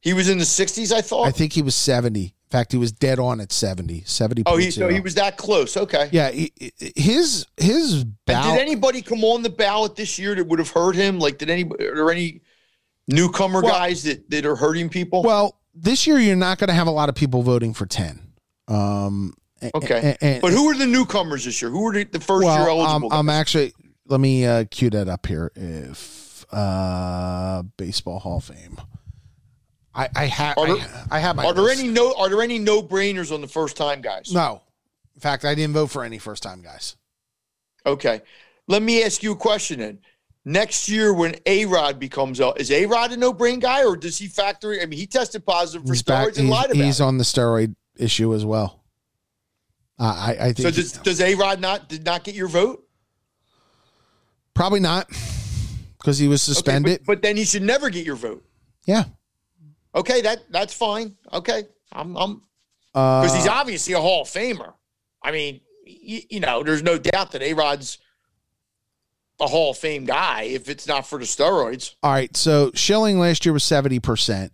[0.00, 1.26] He was in the sixties, I thought.
[1.26, 2.34] I think he was seventy.
[2.48, 4.04] In fact, he was dead on at 70.
[4.06, 4.44] 70.
[4.46, 5.76] oh, he so he was that close.
[5.76, 6.08] Okay.
[6.12, 6.52] Yeah, he-
[6.94, 8.58] his his And ballot.
[8.58, 11.18] did anybody come on the ballot this year that would have hurt him?
[11.18, 12.42] Like, did any are there any
[13.08, 15.24] newcomer Well- guys that, that are hurting people?
[15.24, 18.20] well, this year you're not going to have a lot of people voting for ten.
[18.66, 19.34] Um,
[19.74, 20.16] okay.
[20.20, 21.70] a- and- but who are the newcomers this year?
[21.70, 23.12] Who were the, the first year eligible?
[23.12, 23.72] I'm, I'm actually.
[24.08, 25.50] Let me uh, cue that up here.
[25.56, 28.80] If uh, baseball Hall of Fame,
[29.94, 31.44] I I have Are I, there- I have my.
[31.44, 31.80] are there list.
[31.80, 34.32] any no are there any no brainers on the first time guys?
[34.32, 34.62] No,
[35.14, 36.96] in fact, I didn't vote for any first time guys.
[37.84, 38.22] Okay.
[38.68, 39.98] Let me ask you a question then.
[40.48, 43.96] Next year, when A Rod becomes out, is A Rod a no brain guy or
[43.96, 44.80] does he factor in?
[44.80, 46.28] I mean, he tested positive for He's back.
[46.28, 47.02] steroids and lied about he's it.
[47.02, 48.84] on the steroid issue as well.
[49.98, 52.84] Uh, I I think So does, does A Rod not did not get your vote?
[54.54, 55.08] probably not
[55.98, 57.00] because he was Okay, suspended.
[57.00, 58.44] but, but then he should never get your vote.
[58.86, 59.04] yeah,
[59.94, 61.16] Okay, that that's fine.
[61.32, 62.42] Okay, I'm I'm
[62.92, 64.74] because because he's obviously a Hall of Famer.
[65.22, 67.98] I mean, you, you know, there's no doubt that A Rod's
[69.40, 70.42] a Hall of Fame guy.
[70.42, 72.34] If it's not for the steroids, All right.
[72.36, 74.50] So Schilling last year was 70%.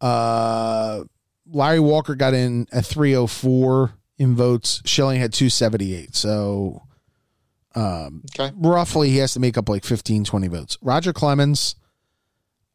[0.00, 1.04] Uh,
[1.50, 4.82] Larry Walker got in at 304 in votes.
[4.84, 6.14] Schilling had 278.
[6.14, 6.82] So
[7.74, 8.52] um, Okay.
[8.56, 10.78] roughly he has to make up like 15, 20 votes.
[10.80, 11.74] Roger Clemens,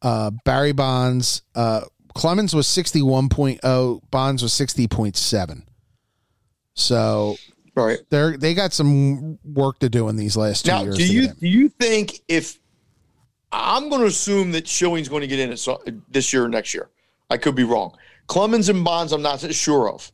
[0.02, 1.82] uh, Barry Bonds, uh,
[2.14, 5.62] Clemens was 61.0, Bonds was 60.7.
[6.74, 7.36] So
[7.74, 10.96] right they're they got some work to do in these last two now, years.
[10.96, 12.58] do you do you think if
[13.52, 16.72] I'm going to assume that Schilling's going to get in so, this year or next
[16.72, 16.88] year?
[17.28, 17.94] I could be wrong.
[18.26, 20.10] Clemens and Bonds, I'm not sure of.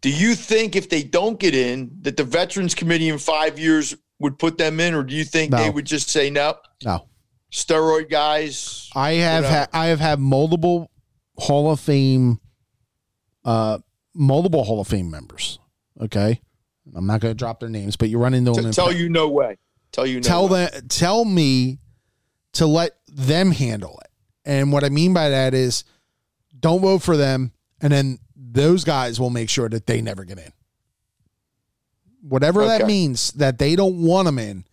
[0.00, 3.94] Do you think if they don't get in, that the Veterans Committee in five years
[4.18, 6.54] would put them in, or do you think they would just say no?
[6.84, 7.06] No.
[7.52, 8.90] Steroid guys.
[8.94, 10.90] I have ha- I have had multiple
[11.36, 12.40] Hall of Fame,
[13.44, 13.78] uh,
[14.14, 15.58] multiple Hall of Fame members.
[16.00, 16.40] Okay,
[16.94, 18.66] I'm not going to drop their names, but you run into them.
[18.66, 19.58] T- tell you no way.
[19.92, 20.68] Tell you no tell way.
[20.72, 21.78] them, tell me
[22.54, 24.10] to let them handle it.
[24.44, 25.84] And what I mean by that is,
[26.58, 30.38] don't vote for them, and then those guys will make sure that they never get
[30.38, 30.52] in.
[32.22, 34.64] Whatever that means, that they don't want them in,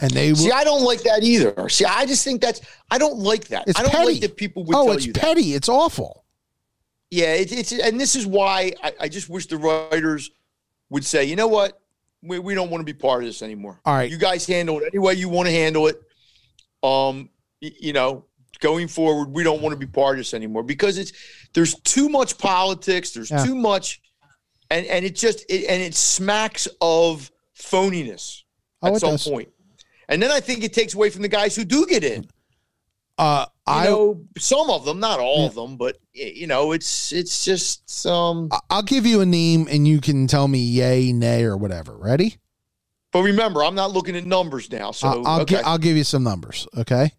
[0.00, 0.36] and they will.
[0.36, 1.68] See, I don't like that either.
[1.68, 2.60] See, I just think that's
[2.90, 3.68] I don't like that.
[3.68, 4.12] It's I don't petty.
[4.12, 5.22] like that people would oh, tell it's you that.
[5.22, 5.54] petty.
[5.54, 6.24] It's awful.
[7.10, 10.30] Yeah, it, it's and this is why I, I just wish the writers
[10.94, 11.80] would say, you know what,
[12.22, 13.80] we, we don't want to be part of this anymore.
[13.84, 14.08] All right.
[14.08, 15.96] You guys handle it any way you want to handle it.
[16.84, 17.30] Um,
[17.60, 18.26] y- you know,
[18.60, 21.12] going forward, we don't want to be part of this anymore because it's
[21.52, 23.10] there's too much politics.
[23.10, 23.44] There's Yeah.
[23.44, 24.00] too much,
[24.70, 28.42] and and it just it, and it smacks of phoniness
[28.80, 29.26] Oh, at some does.
[29.28, 29.48] point.
[30.08, 32.24] And then I think it takes away from the guys who do get in.
[33.18, 37.44] Uh, I know, some of them, not all of them, but you know, it's it's
[37.44, 38.48] just um.
[38.52, 41.96] I- I'll give you a name and you can tell me yay, nay, or whatever.
[41.96, 42.36] Ready?
[43.12, 44.90] But remember, I'm not looking at numbers now.
[44.90, 46.66] So I'll I'll, okay, gi- I'll give you some numbers.
[46.76, 47.10] Okay,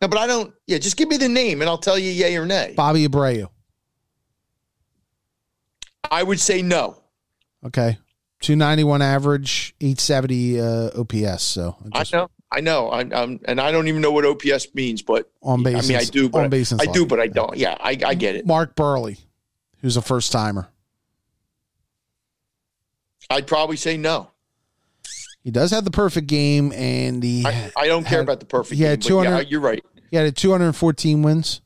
[0.00, 0.54] no, but I don't.
[0.66, 2.72] Yeah, just give me the name and I'll tell you yay or nay.
[2.76, 3.48] Bobby Abreu.
[6.10, 6.96] I would say no.
[7.66, 7.98] Okay,
[8.40, 11.42] two ninety one average, eight seventy uh, OPS.
[11.42, 12.30] So I just- know.
[12.54, 12.88] I know.
[12.88, 15.84] I, am and I don't even know what OPS means, but on base.
[15.84, 17.56] I mean, I do, but on base I, I do, but I don't.
[17.56, 18.46] Yeah, I, I get it.
[18.46, 19.18] Mark Buehrle,
[19.80, 20.68] who's a first timer.
[23.28, 24.30] I'd probably say no.
[25.42, 27.44] He does have the perfect game, and he.
[27.44, 28.80] I, I don't care had, about the perfect.
[28.80, 29.30] Had game, 200.
[29.30, 29.84] Yeah, you're right.
[30.12, 31.60] He had 214 wins.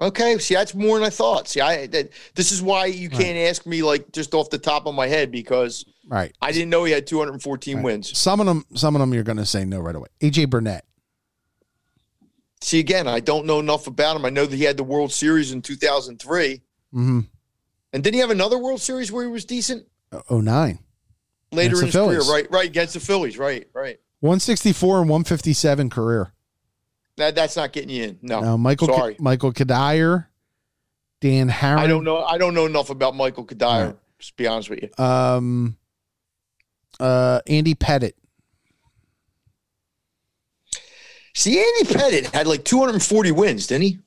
[0.00, 1.48] Okay, see, that's more than I thought.
[1.48, 3.48] See, I that, this is why you can't right.
[3.48, 6.84] ask me like just off the top of my head because right, I didn't know
[6.84, 7.84] he had 214 right.
[7.84, 8.18] wins.
[8.18, 10.08] Some of them, some of them, you're going to say no right away.
[10.20, 10.84] AJ Burnett.
[12.60, 14.24] See, again, I don't know enough about him.
[14.24, 16.54] I know that he had the World Series in 2003.
[16.54, 17.20] Mm-hmm.
[17.92, 19.86] And did he have another World Series where he was decent?
[20.30, 20.80] Oh nine.
[21.52, 22.50] Later against in his career, right?
[22.50, 23.66] Right against the Phillies, right?
[23.72, 23.98] Right.
[24.20, 26.32] 164 and 157 career.
[27.16, 28.18] That that's not getting you in.
[28.22, 28.40] No.
[28.40, 29.14] no Michael Sorry.
[29.14, 30.26] K- Michael Cuddyer,
[31.20, 31.78] Dan Haren.
[31.78, 32.22] I don't know.
[32.22, 33.86] I don't know enough about Michael Cuddyer.
[33.86, 33.96] Right.
[34.20, 35.04] To be honest with you.
[35.04, 35.77] Um.
[36.98, 38.14] Uh, Andy Pettitte.
[41.34, 43.98] See, Andy Pettitte had like 240 wins, didn't he?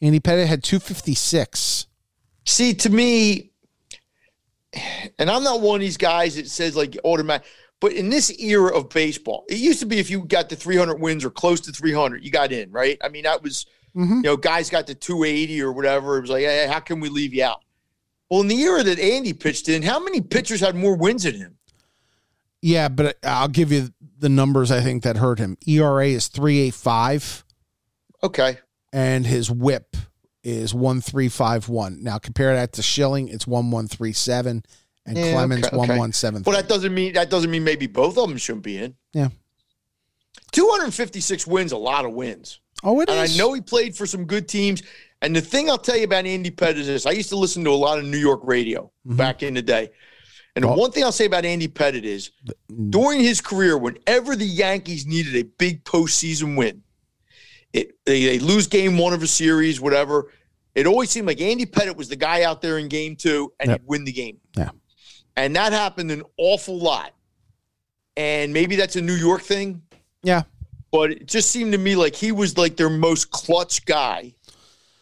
[0.00, 1.86] Andy Pettitte had 256.
[2.46, 3.50] See, to me,
[5.18, 7.46] and I'm not one of these guys that says like automatic.
[7.80, 10.96] But in this era of baseball, it used to be if you got to 300
[11.00, 12.98] wins or close to 300, you got in, right?
[13.02, 13.66] I mean, that was,
[13.96, 14.16] mm-hmm.
[14.16, 16.18] you know, guys got to 280 or whatever.
[16.18, 17.62] It was like, hey, how can we leave you out?
[18.30, 21.34] Well, in the era that Andy pitched in, how many pitchers had more wins than
[21.34, 21.57] him?
[22.60, 25.56] Yeah, but I'll give you the numbers I think that hurt him.
[25.66, 27.44] ERA is 385.
[28.22, 28.58] Okay.
[28.92, 29.96] And his whip
[30.42, 32.02] is 1351.
[32.02, 34.64] Now compare that to Schilling, it's 1137
[35.06, 35.76] and yeah, Clemens okay, okay.
[35.76, 36.50] 1173.
[36.50, 38.94] Well, that doesn't mean that doesn't mean maybe both of them shouldn't be in.
[39.12, 39.28] Yeah.
[40.52, 42.60] 256 wins, a lot of wins.
[42.82, 43.34] Oh, it and is.
[43.34, 44.82] I know he played for some good teams.
[45.20, 47.70] And the thing I'll tell you about Andy Pettitte is I used to listen to
[47.70, 49.16] a lot of New York radio mm-hmm.
[49.16, 49.90] back in the day.
[50.64, 52.32] And the one thing I'll say about Andy Pettitte is
[52.90, 56.82] during his career, whenever the Yankees needed a big postseason win,
[57.72, 60.32] it they, they lose game one of a series, whatever.
[60.74, 63.70] It always seemed like Andy Pettitte was the guy out there in game two and
[63.70, 63.80] yep.
[63.80, 64.38] he'd win the game.
[64.56, 64.70] Yeah.
[65.36, 67.14] And that happened an awful lot.
[68.16, 69.82] And maybe that's a New York thing.
[70.24, 70.42] Yeah.
[70.90, 74.34] But it just seemed to me like he was like their most clutch guy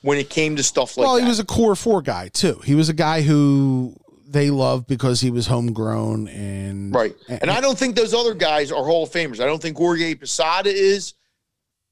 [0.03, 1.21] when it came to stuff like well, that.
[1.21, 2.61] Well, he was a core four guy too.
[2.65, 3.97] He was a guy who
[4.27, 7.15] they love because he was homegrown and right.
[7.29, 9.41] And, and I don't think those other guys are Hall of Famers.
[9.41, 11.15] I don't think Jorge Posada is.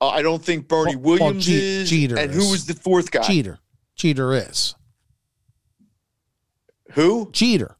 [0.01, 1.90] Uh, I don't think Bernie well, Williams well, is.
[1.90, 2.36] Jeter and is.
[2.36, 3.23] who was the fourth guy?
[3.23, 3.59] Jeter.
[3.97, 4.74] Jeter is.
[6.93, 7.31] Who?
[7.32, 7.77] Jeter.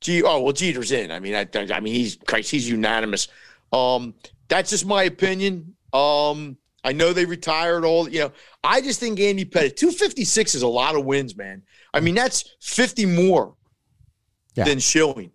[0.00, 0.22] G.
[0.22, 1.10] Oh well, Jeter's in.
[1.10, 3.28] I mean, I, I mean, he's Christ, he's unanimous.
[3.72, 4.14] Um,
[4.48, 5.74] that's just my opinion.
[5.92, 6.56] Um,
[6.86, 8.08] I know they retired all.
[8.08, 8.32] You know,
[8.62, 11.62] I just think Andy fifty six is a lot of wins, man.
[11.92, 13.54] I mean, that's 50 more
[14.54, 14.64] yeah.
[14.64, 15.32] than Schilling.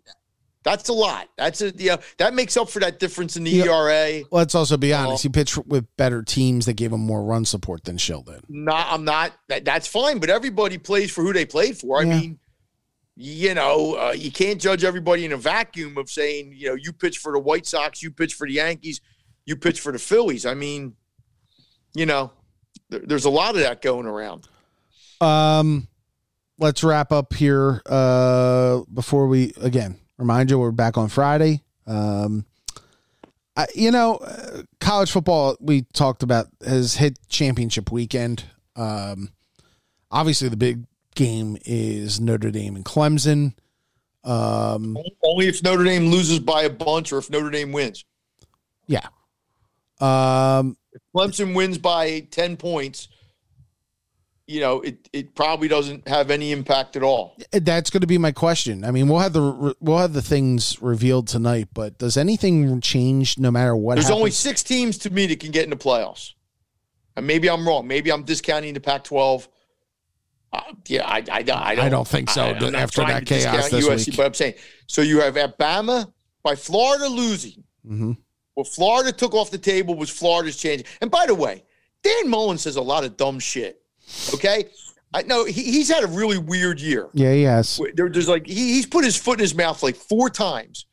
[0.64, 1.28] That's a lot.
[1.38, 1.98] That's a yeah.
[2.20, 3.66] That makes up for that difference in the yeah.
[3.66, 4.22] ERA.
[4.30, 5.26] Let's also be honest.
[5.26, 8.42] Uh, he pitched with better teams that gave him more run support than Schill did.
[8.48, 9.34] Not, I'm not.
[9.50, 10.20] That, that's fine.
[10.20, 12.00] But everybody plays for who they played for.
[12.00, 12.38] I mean,
[13.16, 16.94] you know, uh, you can't judge everybody in a vacuum of saying, you know, you
[16.94, 19.02] pitch for the White Sox, you pitch for the Yankees,
[19.46, 20.46] you pitch for the Phillies.
[20.46, 20.96] I mean,
[21.94, 22.32] you know,
[22.90, 24.48] there, there's a lot of that going around.
[25.20, 25.88] Um,
[26.58, 31.62] let's wrap up here uh, before we again remind you we're back on Friday.
[31.88, 32.46] Um,
[33.56, 38.46] I, you know, uh, college football we talked about has hit championship weekend.
[38.76, 39.32] Um,
[40.10, 40.86] obviously, the big
[41.16, 43.54] game is Notre Dame and Clemson.
[44.24, 48.06] Um, Only if Notre Dame loses by a bunch, or if Notre Dame wins.
[48.88, 49.08] Yeah.
[50.00, 53.08] Um, if Clemson wins by ten points,
[54.52, 57.38] you know, it, it probably doesn't have any impact at all.
[57.52, 58.84] That's going to be my question.
[58.84, 63.38] I mean, we'll have the we'll have the things revealed tonight, but does anything change
[63.38, 63.96] no matter what?
[63.96, 64.20] There's happens?
[64.20, 66.34] only six teams to me that can get in the playoffs,
[67.16, 67.88] and maybe I'm wrong.
[67.88, 69.48] Maybe I'm discounting the Pac-12.
[70.54, 71.58] Uh, yeah, I, I, I, don't.
[71.58, 72.44] I don't think so.
[72.44, 74.56] I, after that chaos this USC, week, but I'm saying
[74.86, 75.02] so.
[75.02, 76.12] You have Alabama
[76.44, 77.64] by Florida losing.
[77.86, 78.12] Mm-hmm.
[78.56, 80.84] What Florida took off the table was Florida's change.
[81.02, 81.64] And by the way,
[82.04, 83.82] Dan Mullen says a lot of dumb shit.
[84.34, 84.66] Okay.
[85.14, 87.10] I know he, he's had a really weird year.
[87.14, 87.80] Yeah, he has.
[87.96, 90.86] There, there's like he, he's put his foot in his mouth like four times,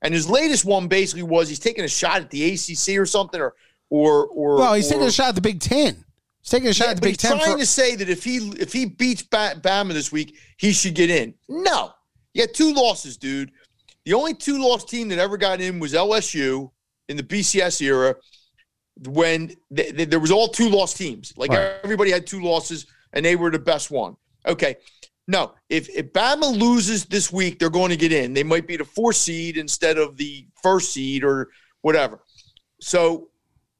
[0.00, 3.38] and his latest one basically was he's taking a shot at the ACC or something,
[3.38, 3.54] or
[3.90, 4.56] or or.
[4.56, 6.04] Well, he's or, taking a shot at the Big Ten.
[6.40, 7.38] He's taking a shot yeah, at the Big he's Ten.
[7.38, 10.94] Trying for- to say that if he if he beats Bama this week, he should
[10.94, 11.34] get in.
[11.46, 11.92] No,
[12.32, 13.52] he had two losses, dude.
[14.06, 16.70] The only two loss team that ever got in was LSU
[17.08, 18.16] in the BCS era
[19.08, 21.32] when th- th- there was all two loss teams.
[21.36, 21.74] Like right.
[21.84, 24.16] everybody had two losses, and they were the best one.
[24.46, 24.76] Okay.
[25.28, 28.32] No, if, if Bama loses this week, they're going to get in.
[28.32, 31.48] They might be the fourth seed instead of the first seed or
[31.82, 32.20] whatever.
[32.80, 33.28] so,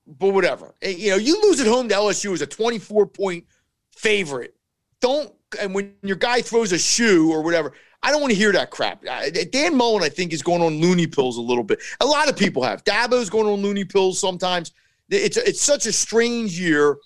[0.07, 0.75] but whatever.
[0.83, 3.45] Eh, You know, you lose at home to LSU as a 24 point
[3.97, 4.55] favorite.
[5.01, 8.53] Don't, and when your guy throws a shoe or whatever, I don't want to hear
[8.53, 9.03] that crap.
[9.51, 11.81] Dan Mullen, I think, is going on loony pills a little bit.
[12.01, 12.85] A lot of people have.
[12.85, 14.73] Dabo's going on loony pills sometimes.
[15.09, 16.99] It's it's such a strange year.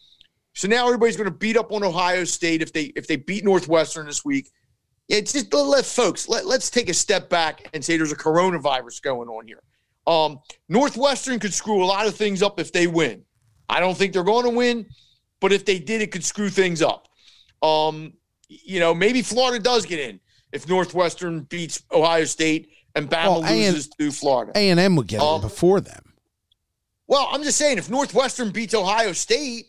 [0.54, 3.44] So now everybody's going to beat up on Ohio State if they if they beat
[3.44, 4.50] Northwestern this week.
[5.08, 9.02] It's just let, folks let, let's take a step back and say there's a coronavirus
[9.02, 9.62] going on here.
[10.06, 10.38] Um,
[10.68, 13.22] Northwestern could screw a lot of things up if they win.
[13.68, 14.86] I don't think they're going to win,
[15.40, 17.08] but if they did, it could screw things up.
[17.62, 18.12] Um,
[18.48, 20.20] you know, maybe Florida does get in
[20.52, 24.52] if Northwestern beats Ohio State and Bama Well, and- loses to Florida.
[24.54, 26.14] A and M would get Um, in before them.
[27.06, 29.66] well, I'm just saying if Northwestern beats Ohio State,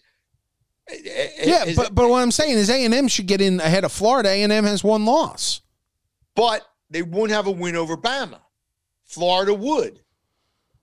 [0.87, 3.59] eh, Yeah, is- but but what I'm saying is A and M should get in
[3.59, 4.29] ahead of Florida.
[4.29, 5.61] A and M has one loss.
[6.35, 8.39] but they wouldn't have a win over Bama.
[9.05, 9.99] Florida would.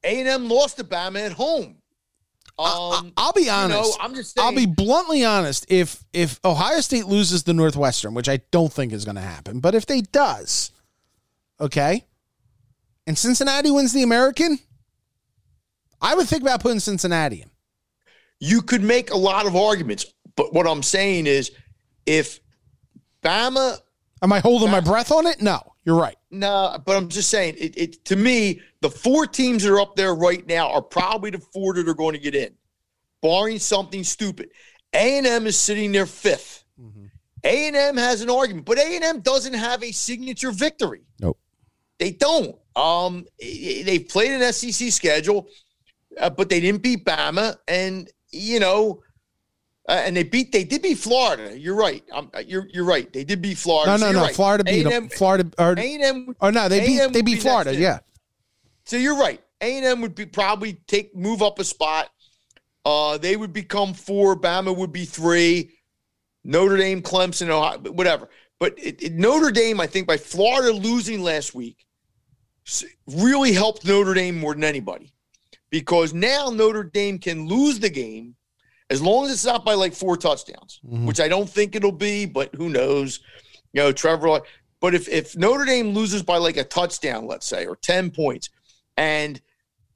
[0.05, 1.78] A&M lost to Bama at home.
[2.59, 3.80] Um, I, will be you honest.
[3.80, 4.44] know, I'm just saying.
[4.44, 5.66] I'll be bluntly honest.
[5.68, 9.60] If if Ohio State loses the Northwestern, which I don't think is going to happen,
[9.60, 10.72] but if they does,
[11.60, 12.05] okay,
[13.06, 14.59] and Cincinnati wins the American,
[16.02, 17.51] I would think about putting Cincinnati in.
[18.40, 21.52] you could make a lot of arguments, but what I'm saying is,
[22.06, 22.40] if
[23.22, 23.78] Bama,
[24.20, 25.40] Am I holding my breath on it?
[25.40, 26.16] No, you're right.
[26.31, 29.97] no, but I'm just saying, it, it to me, the four teams that are up
[29.97, 32.55] there right now are probably the four that are going to get in,
[33.23, 34.51] barring something stupid.
[34.93, 36.65] A&M is sitting there 5th
[37.44, 41.02] A&M has an argument, but A&M doesn't have a signature victory.
[41.20, 41.39] Nope.
[41.98, 42.56] They don't.
[42.77, 45.48] Um, they've played an SEC schedule,
[46.20, 49.02] uh, but they didn't beat Bama, and you know,
[49.89, 50.52] uh, and they beat.
[50.52, 51.59] They did beat Florida.
[51.59, 52.05] You're right.
[52.12, 53.10] Um, you're you're right.
[53.12, 53.93] They did beat Florida.
[53.93, 54.23] No, no, you're no.
[54.27, 54.35] right.
[54.35, 54.93] Florida beat them.
[54.93, 56.36] A&M Florida or, A&M.
[56.40, 57.74] or no, they beat A&M they beat be Florida.
[57.74, 58.01] Yeah.
[58.85, 59.40] So you're right.
[59.60, 62.10] A&M would be probably take move up a spot.
[62.85, 64.39] Uh, they would become four.
[64.39, 65.73] Bama would be three.
[66.44, 68.28] Notre Dame, Clemson, Ohio, whatever.
[68.60, 71.85] But it, it- Notre Dame, I think, by Florida losing last week,
[73.06, 75.12] really helped Notre Dame more than anybody,
[75.70, 78.35] because now Notre Dame can lose the game
[78.90, 81.06] as long as it's not by like four touchdowns, Mhm.
[81.06, 83.20] which I don't think it'll be, but who knows?
[83.73, 84.40] You know, Trevor.
[84.81, 88.48] But if if Notre Dame loses by like a touchdown, let's say, or ten points,
[88.97, 89.40] and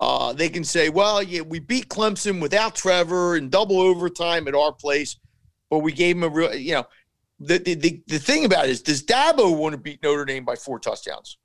[0.01, 4.55] uh, they can say, well, yeah, we beat Clemson without Trevor in double overtime at
[4.55, 5.17] our place,
[5.71, 6.85] but we gave him a real, you know,
[7.39, 10.45] the, the, the, the thing about it is, does Dabo want to beat Notre Dame
[10.45, 11.39] by four touchdowns?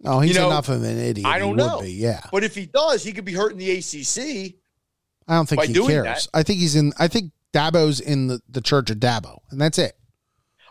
[0.00, 1.26] No, he's You know, enough of an idiot.
[1.26, 1.82] I don't know.
[1.82, 2.22] Be, yeah.
[2.32, 4.54] But if he does, he could be hurting the ACC.
[5.28, 6.04] I don't think he cares.
[6.04, 6.92] that- I think he's in.
[6.98, 9.96] I think Dabo's in the, the church of Dabo, and that's it.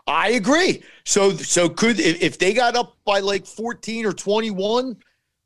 [0.06, 0.82] I agree.
[1.04, 4.96] So, so could if, if they got up by like 14 or 21,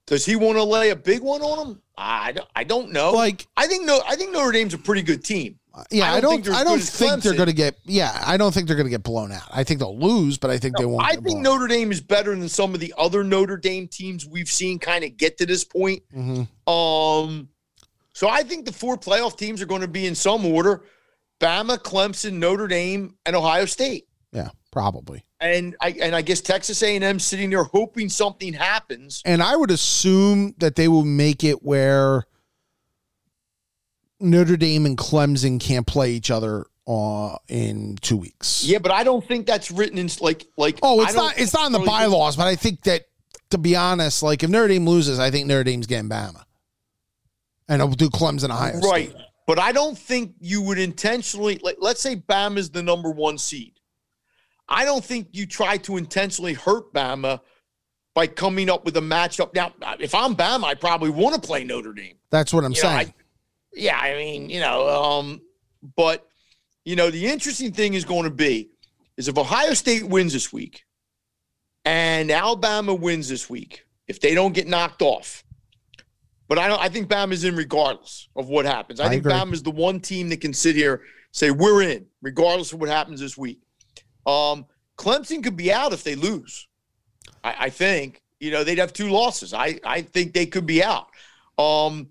[0.07, 1.82] does he want to lay a big one on them?
[1.97, 3.12] I, don't- I don't know.
[3.12, 5.59] Like, I think no, I think Notre Dame's a pretty good team.
[5.91, 7.77] yeah, I I don't think I don't good think they're going to get.
[7.85, 9.49] Yeah, I don't think they're going to get blown out.
[9.51, 11.05] I think they'll lose, but I think they won't.
[11.07, 11.41] I think.
[11.41, 15.05] Notre Dame is better than some of the other Notre Dame teams we've seen kind
[15.05, 16.03] of get to this point.
[16.15, 16.49] Mhm.
[16.70, 17.49] Um,
[18.20, 20.82] so I think the four playoff teams are going to be in some order:
[21.40, 24.09] Bama, Clemson, Notre Dame, and Ohio State.
[24.30, 25.24] Yeah, probably.
[25.40, 29.22] And I and I guess Texas A&M sitting there hoping something happens.
[29.24, 32.24] And I would assume that they will make it where
[34.20, 38.64] Notre Dame and Clemson can't play each other uh, in two weeks.
[38.66, 40.78] Yeah, but I don't think that's written in like like.
[40.82, 41.32] Oh, it's don't.
[41.38, 43.05] It's not in the really bylaws, but I think that
[43.48, 46.44] to be honest, like if Notre Dame loses, I think Notre Dame's getting Bama,
[47.70, 49.09] and it'll do Clemson, Ohio Right.
[49.10, 49.22] State.
[49.47, 53.38] But I don't think you would intentionally like let's say Bama Bama's the number one
[53.38, 53.72] seed.
[54.68, 57.40] I don't think you try to intentionally hurt Bama
[58.14, 59.55] by coming up with a matchup.
[59.55, 62.16] Now, if I'm Bama, I probably want to play Notre Dame.
[62.30, 63.14] That's what I'm You know, I- saying.
[63.72, 65.40] Yeah, I mean, you know, um,
[65.97, 66.26] but
[66.84, 68.70] you know, the interesting thing is going to be
[69.16, 70.84] is if Ohio State wins this week
[71.84, 75.44] and Alabama wins this week, if they don't get knocked off.
[76.51, 78.98] But I don't I think Bama's in regardless of what happens.
[78.98, 79.32] I, I think agree.
[79.32, 83.20] Bama's the one team that can sit here say we're in, regardless of what happens
[83.20, 83.60] this week.
[84.27, 84.66] Um,
[84.98, 86.66] Clemson could be out if they lose.
[87.44, 88.20] I, I think.
[88.40, 89.55] You know, they'd have two losses.
[89.55, 91.06] I, I think they could be out.
[91.56, 92.09] Um,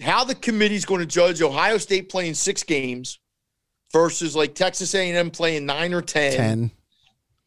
[0.00, 3.18] how the committee's going to judge Ohio State playing six games
[3.92, 6.70] versus like Texas A&M playing nine or ten, 10.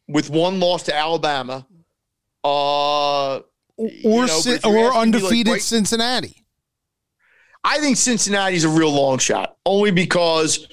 [0.10, 1.66] with one loss to Alabama.
[2.44, 3.42] Uh,
[3.78, 6.44] or you know, but Cin- if you're or me, like, undefeated Cincinnati.
[7.64, 10.68] I think Cincinnati's a real long shot, only because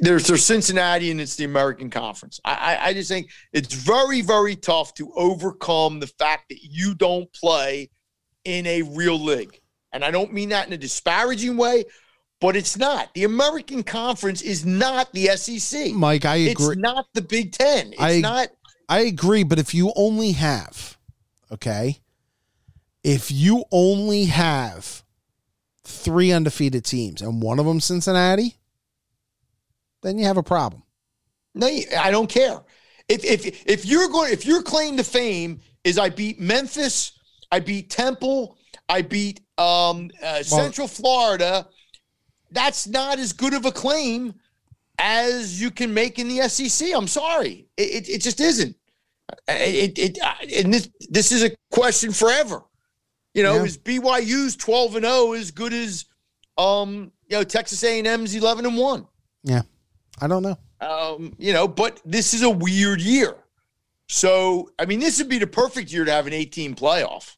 [0.00, 2.40] there's there's Cincinnati and it's the American Conference.
[2.44, 6.94] I, I I just think it's very very tough to overcome the fact that you
[6.94, 7.90] don't play
[8.44, 9.60] in a real league.
[9.92, 11.84] And I don't mean that in a disparaging way,
[12.40, 13.12] but it's not.
[13.14, 15.92] The American Conference is not the SEC.
[15.92, 16.66] Mike, I agree.
[16.72, 17.92] It's not the Big Ten.
[17.92, 18.48] It's I- not.
[18.90, 20.97] I agree, but if you only have,
[21.52, 21.98] okay,
[23.02, 25.02] if you only have
[25.84, 28.56] three undefeated teams and one of them Cincinnati,
[30.02, 30.82] then you have a problem.
[31.54, 32.60] No, I don't care.
[33.08, 37.12] If if if you're going, if your claim to fame is I beat Memphis,
[37.50, 38.58] I beat Temple,
[38.88, 41.66] I beat um, uh, Central Florida,
[42.50, 44.34] that's not as good of a claim
[44.98, 46.88] as you can make in the SEC.
[46.94, 48.76] I'm sorry, it, it, it just isn't.
[49.48, 52.62] It, it, it and this this is a question forever.
[53.34, 53.64] You know, Yeah.
[53.64, 56.06] is BYU's 12 and 0 as good as
[56.56, 59.06] um you know Texas A&M's 11 and 1?
[59.44, 59.62] Yeah,
[60.20, 60.58] I don't know.
[60.80, 63.34] Um, you know, but this is a weird year.
[64.08, 67.36] So, I mean, this would be the perfect year to have an 18 playoff.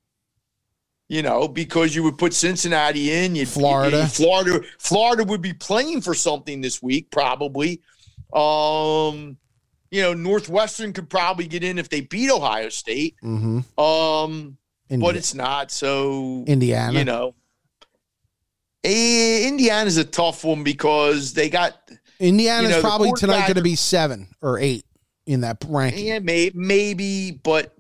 [1.09, 4.03] You know, because you would put Cincinnati in, you'd Florida.
[4.03, 7.81] you- Florida, Florida would be playing for something this week, probably.
[8.33, 9.37] Um,
[9.91, 13.17] you know, Northwestern could probably get in if they beat Ohio State.
[13.23, 13.81] Mm-hmm.
[13.81, 14.57] Um,
[14.89, 15.71] Indi- but it's not.
[15.71, 16.99] So Indiana.
[16.99, 17.35] you know,
[18.85, 23.63] eh, Indiana's a tough one because they got Indiana's you know, probably tonight going to
[23.63, 24.85] be seven or eight
[25.27, 26.07] in that ranking.
[26.07, 27.75] Yeah, may, maybe, but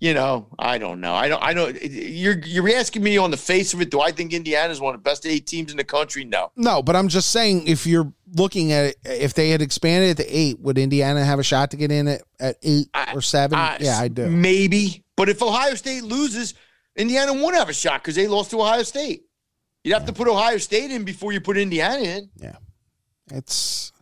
[0.00, 1.14] you know, I don't know.
[1.14, 1.42] I don't.
[1.42, 1.76] I don't.
[1.82, 3.90] You're you're asking me on the face of it.
[3.90, 6.24] Do I think Indiana is one of the best eight teams in the country?
[6.24, 6.50] No.
[6.56, 10.22] No, but I'm just saying if you're looking at it, if they had expanded it
[10.22, 13.20] to eight, would Indiana have a shot to get in at, at eight I- or
[13.20, 13.58] seven?
[13.58, 14.28] I- yeah, I do.
[14.28, 16.54] Maybe, but if Ohio State loses,
[16.96, 19.24] Indiana won't have a shot because they lost to Ohio State.
[19.84, 22.30] You'd have to put Ohio State in before you put Indiana in.
[22.36, 22.56] Yeah,
[23.32, 23.92] it's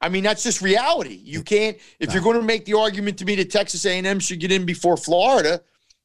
[0.00, 1.20] I mean, that's just reality.
[1.22, 4.40] You can't if you're going to make the argument to me that Texas A&M should
[4.40, 5.60] get in before Florida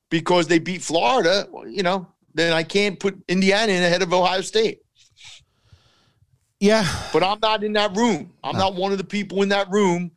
[0.09, 1.47] because they beat Florida.
[1.67, 4.80] You know, then I can't put Indiana in ahead of Ohio State.
[6.59, 8.34] yeah, But I'm not in that room.
[8.43, 10.11] I'm not one of the people in that room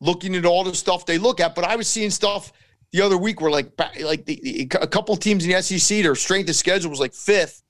[0.00, 1.54] looking at all the stuff they look at.
[1.54, 2.52] But I was seeing stuff
[2.92, 6.48] the other week where like like the, a couple teams in the SEC, their strength
[6.48, 7.62] of schedule was like fifth,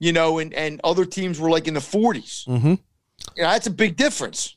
[0.00, 2.46] you know, and and other teams were like in the 40s.
[2.48, 2.74] mm-hmm.
[3.36, 4.56] You know, that's a big difference.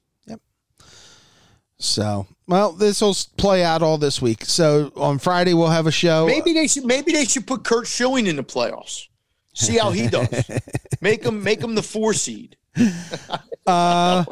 [1.83, 4.45] So well, this will play out all this week.
[4.45, 6.25] So on Friday we'll have a show.
[6.25, 9.07] Maybe they should maybe they should put Curt Schilling in the playoffs.
[9.53, 10.29] See how he does.
[11.01, 12.57] make him make him the four seed.
[13.65, 14.25] Uh,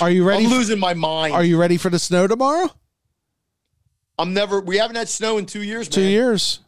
[0.00, 0.44] are you ready?
[0.44, 1.34] I'm losing my mind.
[1.34, 2.68] are you ready for the snow tomorrow?
[4.18, 4.60] I'm never.
[4.60, 5.88] We haven't had snow in two years.
[5.88, 6.10] Two man.
[6.10, 6.58] years.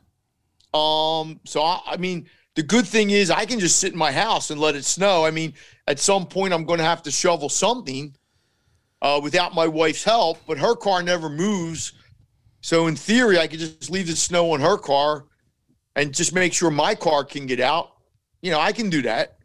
[0.72, 4.12] Um, so I, I mean, the good thing is I can just sit in my
[4.12, 5.24] house and let it snow.
[5.24, 5.54] I mean,
[5.88, 8.14] at some point I'm going to have to shovel something
[9.02, 11.92] uh, without my wife's help, but her car never moves.
[12.60, 15.24] So in theory, I could just leave the snow on her car
[15.96, 17.90] and just make sure my car can get out.
[18.40, 19.36] You know, I can do that.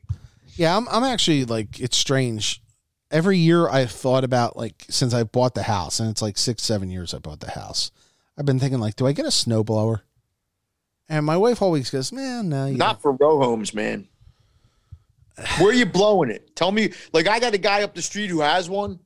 [0.56, 0.88] Yeah, I'm.
[0.90, 2.62] I'm actually like it's strange.
[3.10, 6.64] Every year I've thought about like since I bought the house, and it's like six,
[6.64, 7.92] seven years I bought the house.
[8.38, 10.02] I've been thinking like, do I get a snowblower?
[11.10, 14.08] And my wife always goes, "Man, no, you Not for row homes, man.
[15.60, 16.56] Where are you blowing it?
[16.56, 16.92] Tell me.
[17.14, 19.00] Like I got a guy up the street who has one,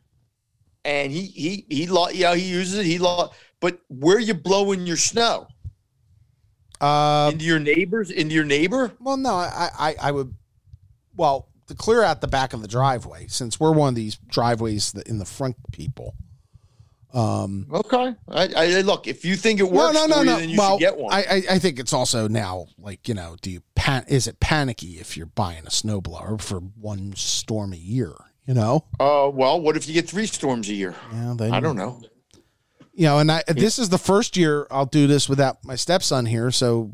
[0.85, 2.85] and he he he you know he uses it.
[2.85, 5.47] He lo- but where you blowing your snow
[6.81, 8.09] don't." Uh, into your neighbors?
[8.09, 8.91] Into your neighbor?
[8.99, 10.33] well, no, I, I, I would.
[11.15, 14.91] Well, to clear out the back of the driveway, since we're one of these driveways
[14.93, 16.15] that in the front people.
[17.13, 18.15] Um, Okay.
[18.29, 19.05] I, I look.
[19.05, 20.37] If you think it works no, no, for you, no.
[20.37, 21.13] then you well, should get one.
[21.13, 24.05] I, I, I think it's also now like you know, do you pan?
[24.07, 28.13] Is it panicky if you're buying a snowblower for one storm a year?
[28.47, 30.95] You know, uh, well, what if you get three storms a year?
[31.13, 32.01] yeah, I don't know.
[32.93, 36.25] you know, and I this is the first year I'll do this without my stepson
[36.25, 36.91] here, so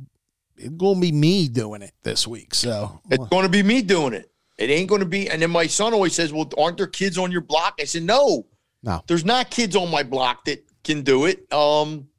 [0.57, 2.53] it's gonna be me doing it this week.
[2.53, 4.29] So It's going to be me doing it.
[4.57, 5.29] It ain't going to be.
[5.29, 8.03] And then my son always says, "Well, aren't there kids on your block?" I said,
[8.03, 8.45] "No,
[8.83, 9.01] No.
[9.07, 11.51] there's not kids on my block that can do it.
[11.53, 12.09] Um,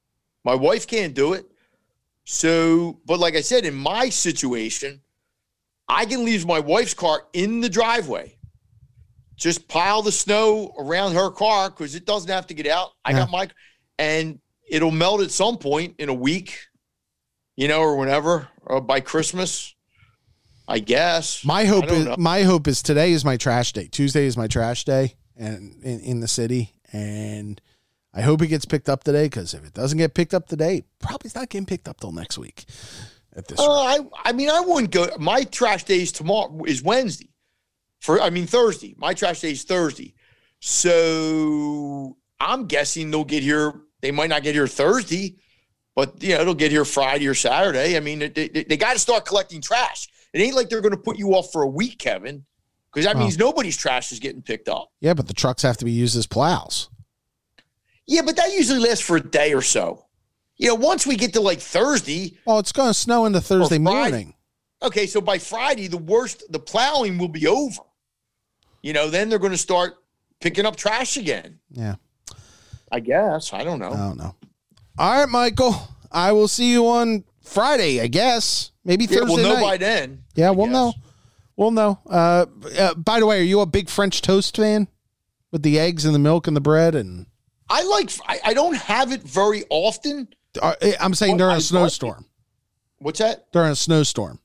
[0.45, 1.45] my wife can't do it.
[2.25, 5.01] So, but like I said, in my situation,
[5.89, 8.37] I can leave my wife's car in the driveway.
[9.39, 12.91] Just pile the snow around her car because it doesn't have to get out.
[13.05, 13.49] I got my,
[13.97, 16.59] and it'll melt at some point in a week,
[17.57, 19.75] you know, or whenever, or by Christmas.
[20.71, 21.45] I guess.
[21.47, 22.17] my hope is know.
[22.19, 23.87] my hope is today is my trash day.
[23.87, 27.59] Tuesday is my trash day, and in, in the city, and
[28.13, 29.27] I hope it gets picked up today.
[29.27, 32.13] Because if it doesn't get picked up today, probably it's not getting picked up till
[32.13, 32.67] next week.
[33.35, 33.71] At this, Uh.
[33.71, 35.09] I I mean I wouldn't go.
[35.19, 37.31] My trash day is tomorrow is Wednesday.
[38.01, 38.95] For I mean Thursday.
[38.97, 40.15] My trash day is Thursday.
[40.61, 43.73] So I'm guessing they'll get here.
[44.01, 45.37] They might not get here Thursday,
[45.97, 47.97] but you know it'll get here Friday or Saturday.
[47.97, 50.09] I mean, they, they, they got to start collecting trash.
[50.33, 52.45] It ain't like they're going to put you off for a week, Kevin,
[52.93, 53.19] because that Oh.
[53.19, 54.91] means nobody's trash is getting picked up.
[55.01, 56.89] Yeah, but the trucks have to be used as plows.
[58.07, 60.07] Yeah, but that usually lasts for a day or so.
[60.57, 63.79] You know, once we get to like Thursday, Well, it's going to snow into Thursday
[63.79, 64.35] morning.
[64.83, 67.81] okay, so by Friday, the worst, the plowing will be over.
[68.89, 69.97] You know, then they're going to start
[70.41, 71.59] picking up trash again.
[71.71, 71.97] Yeah,
[72.91, 73.53] I guess.
[73.53, 73.93] I don't know.
[73.93, 74.35] I don't know.
[74.97, 75.77] All right, Michael.
[76.11, 78.71] I will see you on Friday, I guess.
[78.87, 79.61] Maybe yeah, Thursday we'll know night.
[79.63, 80.25] by then.
[80.37, 80.73] yeah, I we'll guess.
[80.73, 80.93] know.
[81.55, 81.99] We'll know.
[82.09, 82.47] Uh,
[82.79, 84.89] uh, by the way, are you a big French toast fan
[85.53, 86.95] with the eggs and the milk and the bread?
[86.95, 87.27] And
[87.69, 88.11] I like.
[88.27, 90.29] I, I don't have it very often.
[90.63, 92.25] uh, I'm saying during I a snowstorm.
[93.01, 93.53] What's that?
[93.53, 94.41] During a snowstorm,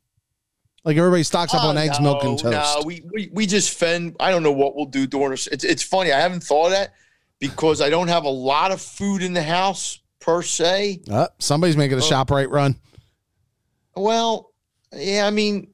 [0.84, 2.52] like everybody stocks up Oh, on eggs, milk, and toast.
[2.54, 4.16] No, we, we we just fend.
[4.20, 5.34] I don't know what we'll do during.
[5.34, 6.12] It's it's funny.
[6.12, 6.94] I haven't thought of that
[7.40, 11.02] because I don't have a lot of food in the house per se.
[11.12, 12.10] Uh, somebody's making a Oh.
[12.10, 12.76] ShopRite run.
[13.96, 14.52] Well,
[14.96, 15.70] yeah, I mean,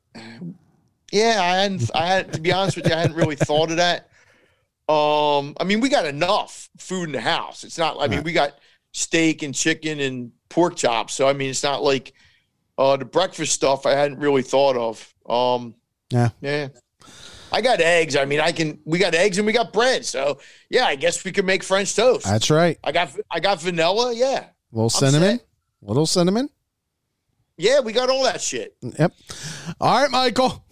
[1.11, 1.89] yeah, I hadn't.
[1.95, 4.09] I had to be honest with you, I hadn't really thought of that.
[4.87, 7.63] Um, I mean, we got enough food in the house.
[7.63, 7.97] It's not.
[7.99, 8.25] I mean, Right.
[8.25, 8.57] we got
[8.91, 11.13] steak and chicken and pork chops.
[11.13, 12.13] So I mean, it's not like
[12.79, 13.85] uh, the breakfast stuff.
[13.85, 15.13] I hadn't really thought of.
[15.29, 15.75] Um,
[16.09, 16.29] Yeah.
[16.41, 16.69] yeah.
[17.51, 18.15] I got eggs.
[18.15, 18.79] I mean, I can.
[18.85, 20.05] We got eggs and we got bread.
[20.05, 20.39] So
[20.69, 22.25] yeah, I guess we could make French toast.
[22.25, 22.77] That's right.
[22.83, 23.09] I got.
[23.29, 24.13] I got vanilla.
[24.13, 24.45] Yeah.
[24.71, 25.39] little cinnamon.
[25.81, 26.49] Little cinnamon.
[27.57, 28.75] Yeah, we got all that shit.
[28.81, 29.11] Yep.
[29.81, 30.63] All right, Michael.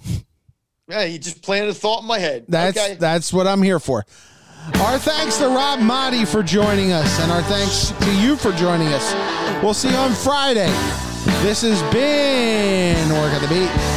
[0.88, 2.46] Yeah, you just planted a thought in my head.
[2.48, 2.94] That's okay.
[2.96, 4.06] that's what I'm here for.
[4.76, 8.88] Our thanks to Rob Maaddi for joining us, and our thanks to you for joining
[8.90, 9.14] us.
[9.64, 10.72] We'll see you on Friday.
[11.42, 13.97] This has been Work at the Beat.